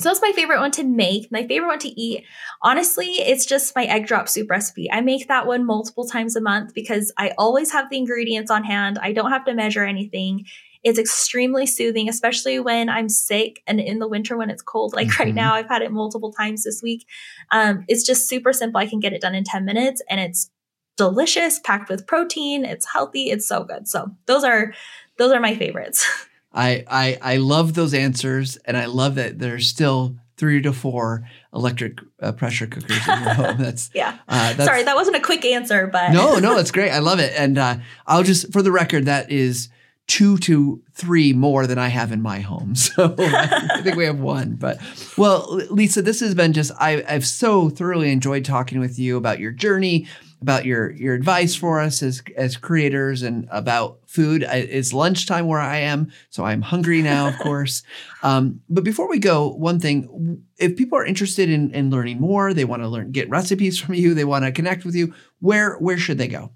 So 0.00 0.08
that's 0.08 0.22
my 0.22 0.32
favorite 0.32 0.58
one 0.58 0.72
to 0.72 0.82
make. 0.82 1.30
My 1.30 1.46
favorite 1.46 1.68
one 1.68 1.78
to 1.80 2.00
eat. 2.00 2.24
Honestly, 2.62 3.06
it's 3.06 3.46
just 3.46 3.76
my 3.76 3.84
egg 3.84 4.06
drop 4.06 4.28
soup 4.28 4.50
recipe. 4.50 4.90
I 4.90 5.00
make 5.00 5.28
that 5.28 5.46
one 5.46 5.64
multiple 5.64 6.06
times 6.06 6.34
a 6.34 6.40
month 6.40 6.74
because 6.74 7.12
I 7.16 7.32
always 7.38 7.70
have 7.72 7.90
the 7.90 7.98
ingredients 7.98 8.50
on 8.50 8.64
hand. 8.64 8.98
I 9.00 9.12
don't 9.12 9.30
have 9.30 9.44
to 9.44 9.54
measure 9.54 9.84
anything. 9.84 10.46
It's 10.82 10.98
extremely 10.98 11.64
soothing, 11.64 12.08
especially 12.08 12.58
when 12.58 12.88
I'm 12.88 13.08
sick 13.08 13.62
and 13.68 13.80
in 13.80 14.00
the 14.00 14.08
winter 14.08 14.36
when 14.36 14.50
it's 14.50 14.62
cold. 14.62 14.94
Like 14.94 15.08
mm-hmm. 15.08 15.22
right 15.22 15.34
now, 15.34 15.54
I've 15.54 15.68
had 15.68 15.82
it 15.82 15.92
multiple 15.92 16.32
times 16.32 16.64
this 16.64 16.82
week. 16.82 17.06
Um, 17.52 17.84
it's 17.86 18.04
just 18.04 18.28
super 18.28 18.52
simple. 18.52 18.80
I 18.80 18.86
can 18.86 19.00
get 19.00 19.12
it 19.12 19.22
done 19.22 19.34
in 19.36 19.44
10 19.44 19.64
minutes 19.64 20.02
and 20.10 20.20
it's 20.20 20.50
delicious, 20.96 21.60
packed 21.60 21.88
with 21.88 22.06
protein. 22.06 22.64
It's 22.64 22.92
healthy. 22.92 23.30
It's 23.30 23.46
so 23.46 23.62
good. 23.62 23.88
So 23.88 24.10
those 24.26 24.44
are 24.44 24.74
those 25.18 25.32
are 25.32 25.40
my 25.40 25.54
favorites. 25.54 26.06
I, 26.54 26.84
I 26.88 27.18
I 27.20 27.36
love 27.36 27.74
those 27.74 27.92
answers, 27.94 28.56
and 28.64 28.76
I 28.76 28.86
love 28.86 29.16
that 29.16 29.38
there's 29.38 29.68
still 29.68 30.16
three 30.36 30.62
to 30.62 30.72
four 30.72 31.28
electric 31.52 31.98
uh, 32.20 32.32
pressure 32.32 32.66
cookers 32.66 32.96
in 33.08 33.22
your 33.22 33.34
home. 33.34 33.56
That's 33.58 33.90
yeah. 33.94 34.18
Uh, 34.28 34.52
that's, 34.54 34.64
Sorry, 34.64 34.82
that 34.82 34.96
wasn't 34.96 35.16
a 35.16 35.20
quick 35.20 35.44
answer, 35.44 35.86
but 35.86 36.12
no, 36.12 36.38
no, 36.38 36.56
it's 36.58 36.70
great. 36.70 36.90
I 36.90 37.00
love 37.00 37.18
it, 37.18 37.32
and 37.36 37.58
uh, 37.58 37.76
I'll 38.06 38.22
just 38.22 38.52
for 38.52 38.62
the 38.62 38.72
record, 38.72 39.06
that 39.06 39.30
is 39.30 39.68
two 40.06 40.36
to 40.36 40.82
three 40.92 41.32
more 41.32 41.66
than 41.66 41.78
I 41.78 41.88
have 41.88 42.12
in 42.12 42.20
my 42.22 42.40
home. 42.40 42.74
So 42.94 43.14
I 43.18 43.80
think 43.82 43.96
we 43.96 44.04
have 44.04 44.20
one. 44.20 44.54
But 44.54 44.78
well, 45.16 45.60
Lisa, 45.70 46.02
this 46.02 46.20
has 46.20 46.34
been 46.34 46.52
just 46.52 46.70
I, 46.78 47.02
I've 47.08 47.26
so 47.26 47.70
thoroughly 47.70 48.12
enjoyed 48.12 48.44
talking 48.44 48.78
with 48.78 48.98
you 48.98 49.16
about 49.16 49.40
your 49.40 49.50
journey, 49.50 50.06
about 50.44 50.66
your 50.66 50.90
your 50.90 51.14
advice 51.14 51.54
for 51.54 51.80
us 51.80 52.02
as 52.02 52.22
as 52.36 52.58
creators 52.58 53.22
and 53.22 53.48
about 53.50 54.00
food. 54.06 54.44
I, 54.44 54.56
it's 54.56 54.92
lunchtime 54.92 55.46
where 55.46 55.58
I 55.58 55.78
am, 55.78 56.12
so 56.28 56.44
I'm 56.44 56.60
hungry 56.60 57.00
now, 57.00 57.28
of 57.28 57.38
course. 57.46 57.82
Um, 58.22 58.60
but 58.68 58.84
before 58.84 59.08
we 59.08 59.18
go, 59.18 59.48
one 59.54 59.80
thing: 59.80 60.44
if 60.58 60.76
people 60.76 60.98
are 60.98 61.06
interested 61.06 61.48
in, 61.48 61.70
in 61.70 61.88
learning 61.88 62.20
more, 62.20 62.52
they 62.52 62.66
want 62.66 62.82
to 62.82 62.88
learn, 62.88 63.10
get 63.10 63.30
recipes 63.30 63.78
from 63.80 63.94
you, 63.94 64.12
they 64.12 64.26
want 64.26 64.44
to 64.44 64.52
connect 64.52 64.84
with 64.84 64.94
you. 64.94 65.14
Where 65.40 65.76
where 65.76 65.96
should 65.96 66.18
they 66.18 66.28
go? 66.28 66.50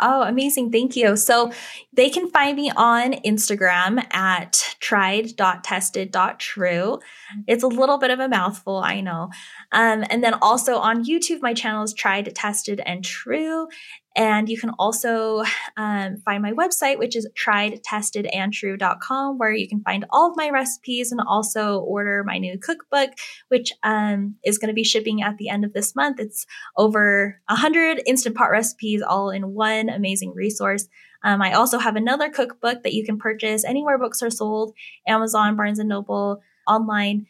Oh, 0.00 0.22
amazing. 0.22 0.70
Thank 0.70 0.96
you. 0.96 1.16
So 1.16 1.52
they 1.98 2.08
can 2.08 2.30
find 2.30 2.56
me 2.56 2.72
on 2.76 3.12
Instagram 3.24 4.06
at 4.14 4.76
tried.tested.true. 4.78 7.00
It's 7.48 7.64
a 7.64 7.66
little 7.66 7.98
bit 7.98 8.12
of 8.12 8.20
a 8.20 8.28
mouthful, 8.28 8.76
I 8.76 9.00
know. 9.00 9.30
Um, 9.72 10.04
and 10.08 10.22
then 10.22 10.34
also 10.34 10.76
on 10.76 11.04
YouTube, 11.04 11.42
my 11.42 11.54
channel 11.54 11.82
is 11.82 11.92
tried, 11.92 12.32
tested, 12.36 12.80
and 12.86 13.04
true. 13.04 13.66
And 14.14 14.48
you 14.48 14.56
can 14.56 14.70
also 14.78 15.42
um, 15.76 16.18
find 16.24 16.40
my 16.40 16.52
website, 16.52 17.00
which 17.00 17.16
is 17.16 17.28
triedtestedandtrue.com, 17.36 19.38
where 19.38 19.52
you 19.52 19.68
can 19.68 19.80
find 19.80 20.04
all 20.10 20.30
of 20.30 20.36
my 20.36 20.50
recipes 20.50 21.10
and 21.10 21.20
also 21.20 21.80
order 21.80 22.22
my 22.24 22.38
new 22.38 22.60
cookbook, 22.60 23.10
which 23.48 23.72
um, 23.82 24.36
is 24.44 24.58
going 24.58 24.68
to 24.68 24.74
be 24.74 24.84
shipping 24.84 25.20
at 25.22 25.36
the 25.36 25.48
end 25.48 25.64
of 25.64 25.72
this 25.72 25.96
month. 25.96 26.20
It's 26.20 26.46
over 26.76 27.40
100 27.48 28.02
instant 28.06 28.36
pot 28.36 28.52
recipes 28.52 29.02
all 29.02 29.30
in 29.30 29.54
one 29.54 29.88
amazing 29.88 30.32
resource. 30.36 30.86
Um, 31.24 31.42
I 31.42 31.52
also 31.52 31.78
have 31.78 31.96
another 31.96 32.30
cookbook 32.30 32.82
that 32.82 32.94
you 32.94 33.04
can 33.04 33.18
purchase 33.18 33.64
anywhere 33.64 33.98
books 33.98 34.22
are 34.22 34.30
sold 34.30 34.74
Amazon, 35.06 35.56
Barnes 35.56 35.78
and 35.78 35.88
Noble, 35.88 36.40
online. 36.66 37.26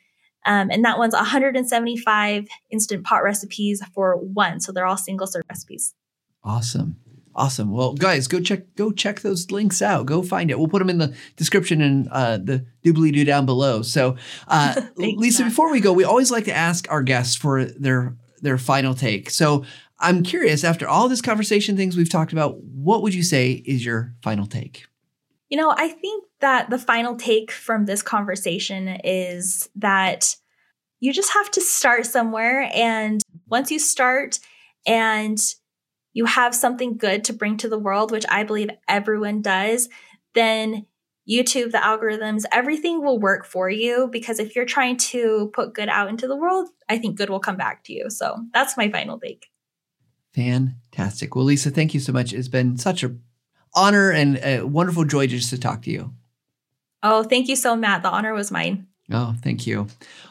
Um, 0.46 0.70
and 0.70 0.84
that 0.84 0.98
one's 0.98 1.14
175 1.14 2.46
instant 2.70 3.04
pot 3.04 3.22
recipes 3.22 3.82
for 3.94 4.16
one. 4.16 4.60
So 4.60 4.72
they're 4.72 4.86
all 4.86 4.96
single 4.96 5.26
serve 5.26 5.42
recipes. 5.48 5.94
Awesome. 6.44 6.96
Awesome. 7.34 7.70
Well, 7.70 7.94
guys, 7.94 8.26
go 8.26 8.40
check 8.40 8.74
go 8.74 8.90
check 8.90 9.20
those 9.20 9.52
links 9.52 9.80
out. 9.80 10.06
Go 10.06 10.22
find 10.22 10.50
it. 10.50 10.58
We'll 10.58 10.66
put 10.66 10.80
them 10.80 10.90
in 10.90 10.98
the 10.98 11.14
description 11.36 11.80
and 11.80 12.08
uh, 12.10 12.38
the 12.38 12.66
doobly 12.84 13.12
doo 13.12 13.24
down 13.24 13.46
below. 13.46 13.82
So, 13.82 14.16
uh, 14.48 14.72
Thanks, 14.98 15.20
Lisa, 15.20 15.42
Matt. 15.42 15.52
before 15.52 15.70
we 15.70 15.80
go, 15.80 15.92
we 15.92 16.02
always 16.02 16.32
like 16.32 16.46
to 16.46 16.52
ask 16.52 16.90
our 16.90 17.02
guests 17.02 17.36
for 17.36 17.64
their 17.64 18.16
their 18.40 18.58
final 18.58 18.92
take. 18.92 19.30
So, 19.30 19.64
I'm 20.00 20.22
curious. 20.22 20.64
After 20.64 20.86
all 20.86 21.08
this 21.08 21.22
conversation, 21.22 21.76
things 21.76 21.96
we've 21.96 22.10
talked 22.10 22.32
about, 22.32 22.62
what 22.62 23.02
would 23.02 23.14
you 23.14 23.22
say 23.22 23.52
is 23.52 23.84
your 23.84 24.14
final 24.22 24.46
take? 24.46 24.86
You 25.48 25.56
know, 25.56 25.74
I 25.76 25.88
think 25.88 26.24
that 26.40 26.70
the 26.70 26.78
final 26.78 27.16
take 27.16 27.50
from 27.50 27.86
this 27.86 28.02
conversation 28.02 29.00
is 29.02 29.68
that 29.76 30.36
you 31.00 31.12
just 31.12 31.32
have 31.32 31.50
to 31.52 31.60
start 31.60 32.06
somewhere, 32.06 32.68
and 32.74 33.20
once 33.46 33.70
you 33.70 33.78
start 33.78 34.40
and 34.86 35.38
you 36.12 36.24
have 36.26 36.54
something 36.54 36.96
good 36.96 37.24
to 37.24 37.32
bring 37.32 37.56
to 37.58 37.68
the 37.68 37.78
world, 37.78 38.10
which 38.10 38.24
I 38.28 38.42
believe 38.42 38.70
everyone 38.88 39.40
does, 39.40 39.88
then 40.34 40.86
YouTube, 41.28 41.72
the 41.72 41.78
algorithms, 41.78 42.44
everything 42.52 43.02
will 43.02 43.18
work 43.18 43.44
for 43.46 43.68
you 43.68 44.08
because 44.10 44.38
if 44.38 44.56
you're 44.56 44.64
trying 44.64 44.96
to 44.96 45.50
put 45.52 45.74
good 45.74 45.88
out 45.88 46.08
into 46.08 46.26
the 46.26 46.36
world, 46.36 46.68
I 46.88 46.98
think 46.98 47.16
good 47.16 47.30
will 47.30 47.40
come 47.40 47.56
back 47.56 47.84
to 47.84 47.92
you. 47.92 48.10
So 48.10 48.36
that's 48.52 48.76
my 48.76 48.90
final 48.90 49.18
take. 49.20 49.46
Fantastic. 50.34 51.34
Well, 51.34 51.44
Lisa, 51.44 51.70
thank 51.70 51.94
you 51.94 52.00
so 52.00 52.12
much. 52.12 52.32
It's 52.32 52.48
been 52.48 52.76
such 52.76 53.02
a 53.02 53.14
honor 53.74 54.10
and 54.10 54.38
a 54.38 54.62
wonderful 54.62 55.04
joy 55.04 55.26
just 55.26 55.50
to 55.50 55.58
talk 55.58 55.82
to 55.82 55.90
you. 55.90 56.14
Oh, 57.02 57.22
thank 57.22 57.48
you 57.48 57.56
so, 57.56 57.76
Matt. 57.76 58.02
The 58.02 58.10
honor 58.10 58.34
was 58.34 58.50
mine. 58.50 58.86
Oh, 59.10 59.34
thank 59.42 59.66
you. 59.66 59.86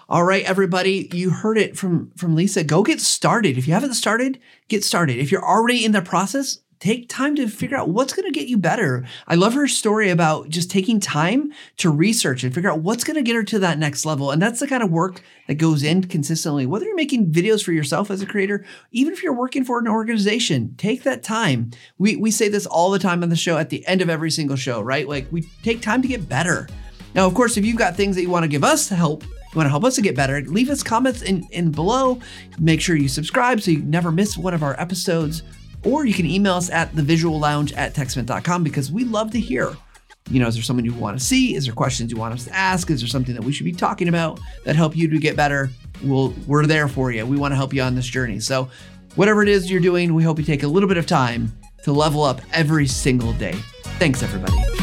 All 0.07 0.23
right, 0.23 0.43
everybody, 0.43 1.09
you 1.11 1.31
heard 1.31 1.57
it 1.57 1.75
from 1.75 2.11
from 2.15 2.35
Lisa. 2.35 2.63
Go 2.63 2.83
get 2.83 3.01
started. 3.01 3.57
If 3.57 3.67
you 3.67 3.73
haven't 3.73 3.95
started, 3.95 4.39
get 4.67 4.83
started. 4.83 5.17
If 5.17 5.31
you're 5.31 5.45
already 5.45 5.83
in 5.83 5.93
the 5.93 6.01
process, 6.01 6.59
take 6.80 7.09
time 7.09 7.36
to 7.36 7.47
figure 7.47 7.78
out 7.78 7.89
what's 7.89 8.13
going 8.13 8.32
to 8.32 8.38
get 8.38 8.47
you 8.47 8.57
better. 8.57 9.05
I 9.28 9.36
love 9.36 9.53
her 9.53 9.67
story 9.67 10.09
about 10.09 10.49
just 10.49 10.69
taking 10.69 10.99
time 10.99 11.51
to 11.78 11.89
research 11.89 12.43
and 12.43 12.53
figure 12.53 12.71
out 12.71 12.82
what's 12.82 13.03
going 13.03 13.15
to 13.15 13.21
get 13.21 13.36
her 13.36 13.43
to 13.43 13.59
that 13.59 13.80
next 13.80 14.05
level. 14.05 14.32
And 14.32 14.41
that's 14.41 14.59
the 14.59 14.67
kind 14.67 14.84
of 14.84 14.91
work 14.91 15.21
that 15.47 15.55
goes 15.55 15.84
in 15.84 16.03
consistently. 16.03 16.65
Whether 16.65 16.86
you're 16.86 16.95
making 16.95 17.32
videos 17.32 17.63
for 17.63 17.71
yourself 17.71 18.11
as 18.11 18.21
a 18.21 18.25
creator, 18.25 18.65
even 18.91 19.13
if 19.13 19.23
you're 19.23 19.34
working 19.34 19.63
for 19.63 19.80
an 19.80 19.88
organization, 19.88 20.75
take 20.78 21.03
that 21.03 21.23
time. 21.23 21.71
We 21.97 22.15
we 22.15 22.32
say 22.32 22.49
this 22.49 22.65
all 22.65 22.91
the 22.91 22.99
time 22.99 23.23
on 23.23 23.30
the 23.30 23.36
show 23.36 23.57
at 23.57 23.69
the 23.69 23.86
end 23.88 24.01
of 24.01 24.09
every 24.09 24.32
single 24.32 24.57
show, 24.57 24.82
right? 24.82 25.07
Like 25.07 25.28
we 25.32 25.43
take 25.63 25.82
time 25.82 26.01
to 26.01 26.07
get 26.07 26.30
better. 26.30 26.67
Now, 27.15 27.25
of 27.25 27.34
course, 27.34 27.57
if 27.57 27.65
you've 27.65 27.78
got 27.78 27.95
things 27.95 28.15
that 28.15 28.21
you 28.21 28.30
want 28.30 28.43
to 28.43 28.49
give 28.49 28.63
us 28.63 28.88
to 28.89 28.95
help, 28.95 29.23
you 29.23 29.55
want 29.55 29.65
to 29.65 29.71
help 29.71 29.86
us 29.86 29.95
to 29.95 30.01
get 30.01 30.15
better, 30.15 30.41
leave 30.41 30.69
us 30.69 30.84
comments 30.84 31.21
in, 31.21 31.47
in 31.51 31.71
below. 31.71 32.19
Make 32.59 32.82
sure 32.82 32.95
you 32.95 33.07
subscribe 33.07 33.61
so 33.61 33.71
you 33.71 33.80
never 33.80 34.11
miss 34.11 34.38
one 34.38 34.53
of 34.53 34.61
our 34.61 34.80
episodes. 34.80 35.41
Or 35.88 36.05
you 36.05 36.13
can 36.13 36.25
email 36.25 36.55
us 36.55 36.69
at 36.69 36.91
thevisuallounge 36.91 37.75
at 37.77 37.93
techsmith.com 37.93 38.63
because 38.63 38.91
we 38.91 39.05
love 39.05 39.31
to 39.31 39.39
hear. 39.39 39.73
You 40.29 40.41
know, 40.41 40.47
is 40.47 40.55
there 40.55 40.63
someone 40.63 40.83
you 40.83 40.93
want 40.93 41.17
to 41.17 41.25
see? 41.25 41.55
Is 41.55 41.63
there 41.63 41.73
questions 41.73 42.11
you 42.11 42.17
want 42.17 42.33
us 42.33 42.43
to 42.43 42.53
ask? 42.53 42.91
Is 42.91 42.99
there 42.99 43.07
something 43.07 43.33
that 43.33 43.43
we 43.43 43.53
should 43.53 43.63
be 43.63 43.71
talking 43.71 44.09
about 44.09 44.41
that 44.65 44.75
help 44.75 44.97
you 44.97 45.07
to 45.07 45.17
get 45.17 45.38
better? 45.38 45.69
We'll, 46.03 46.33
we're 46.45 46.65
there 46.65 46.89
for 46.89 47.11
you. 47.11 47.25
We 47.25 47.38
want 47.38 47.53
to 47.53 47.55
help 47.55 47.73
you 47.73 47.81
on 47.83 47.95
this 47.95 48.05
journey. 48.05 48.41
So, 48.41 48.69
whatever 49.15 49.41
it 49.41 49.47
is 49.47 49.71
you're 49.71 49.79
doing, 49.79 50.13
we 50.13 50.23
hope 50.23 50.38
you 50.38 50.43
take 50.43 50.63
a 50.63 50.67
little 50.67 50.89
bit 50.89 50.97
of 50.97 51.05
time 51.05 51.53
to 51.83 51.93
level 51.93 52.23
up 52.23 52.41
every 52.51 52.88
single 52.88 53.31
day. 53.33 53.53
Thanks, 53.97 54.21
everybody. 54.21 54.76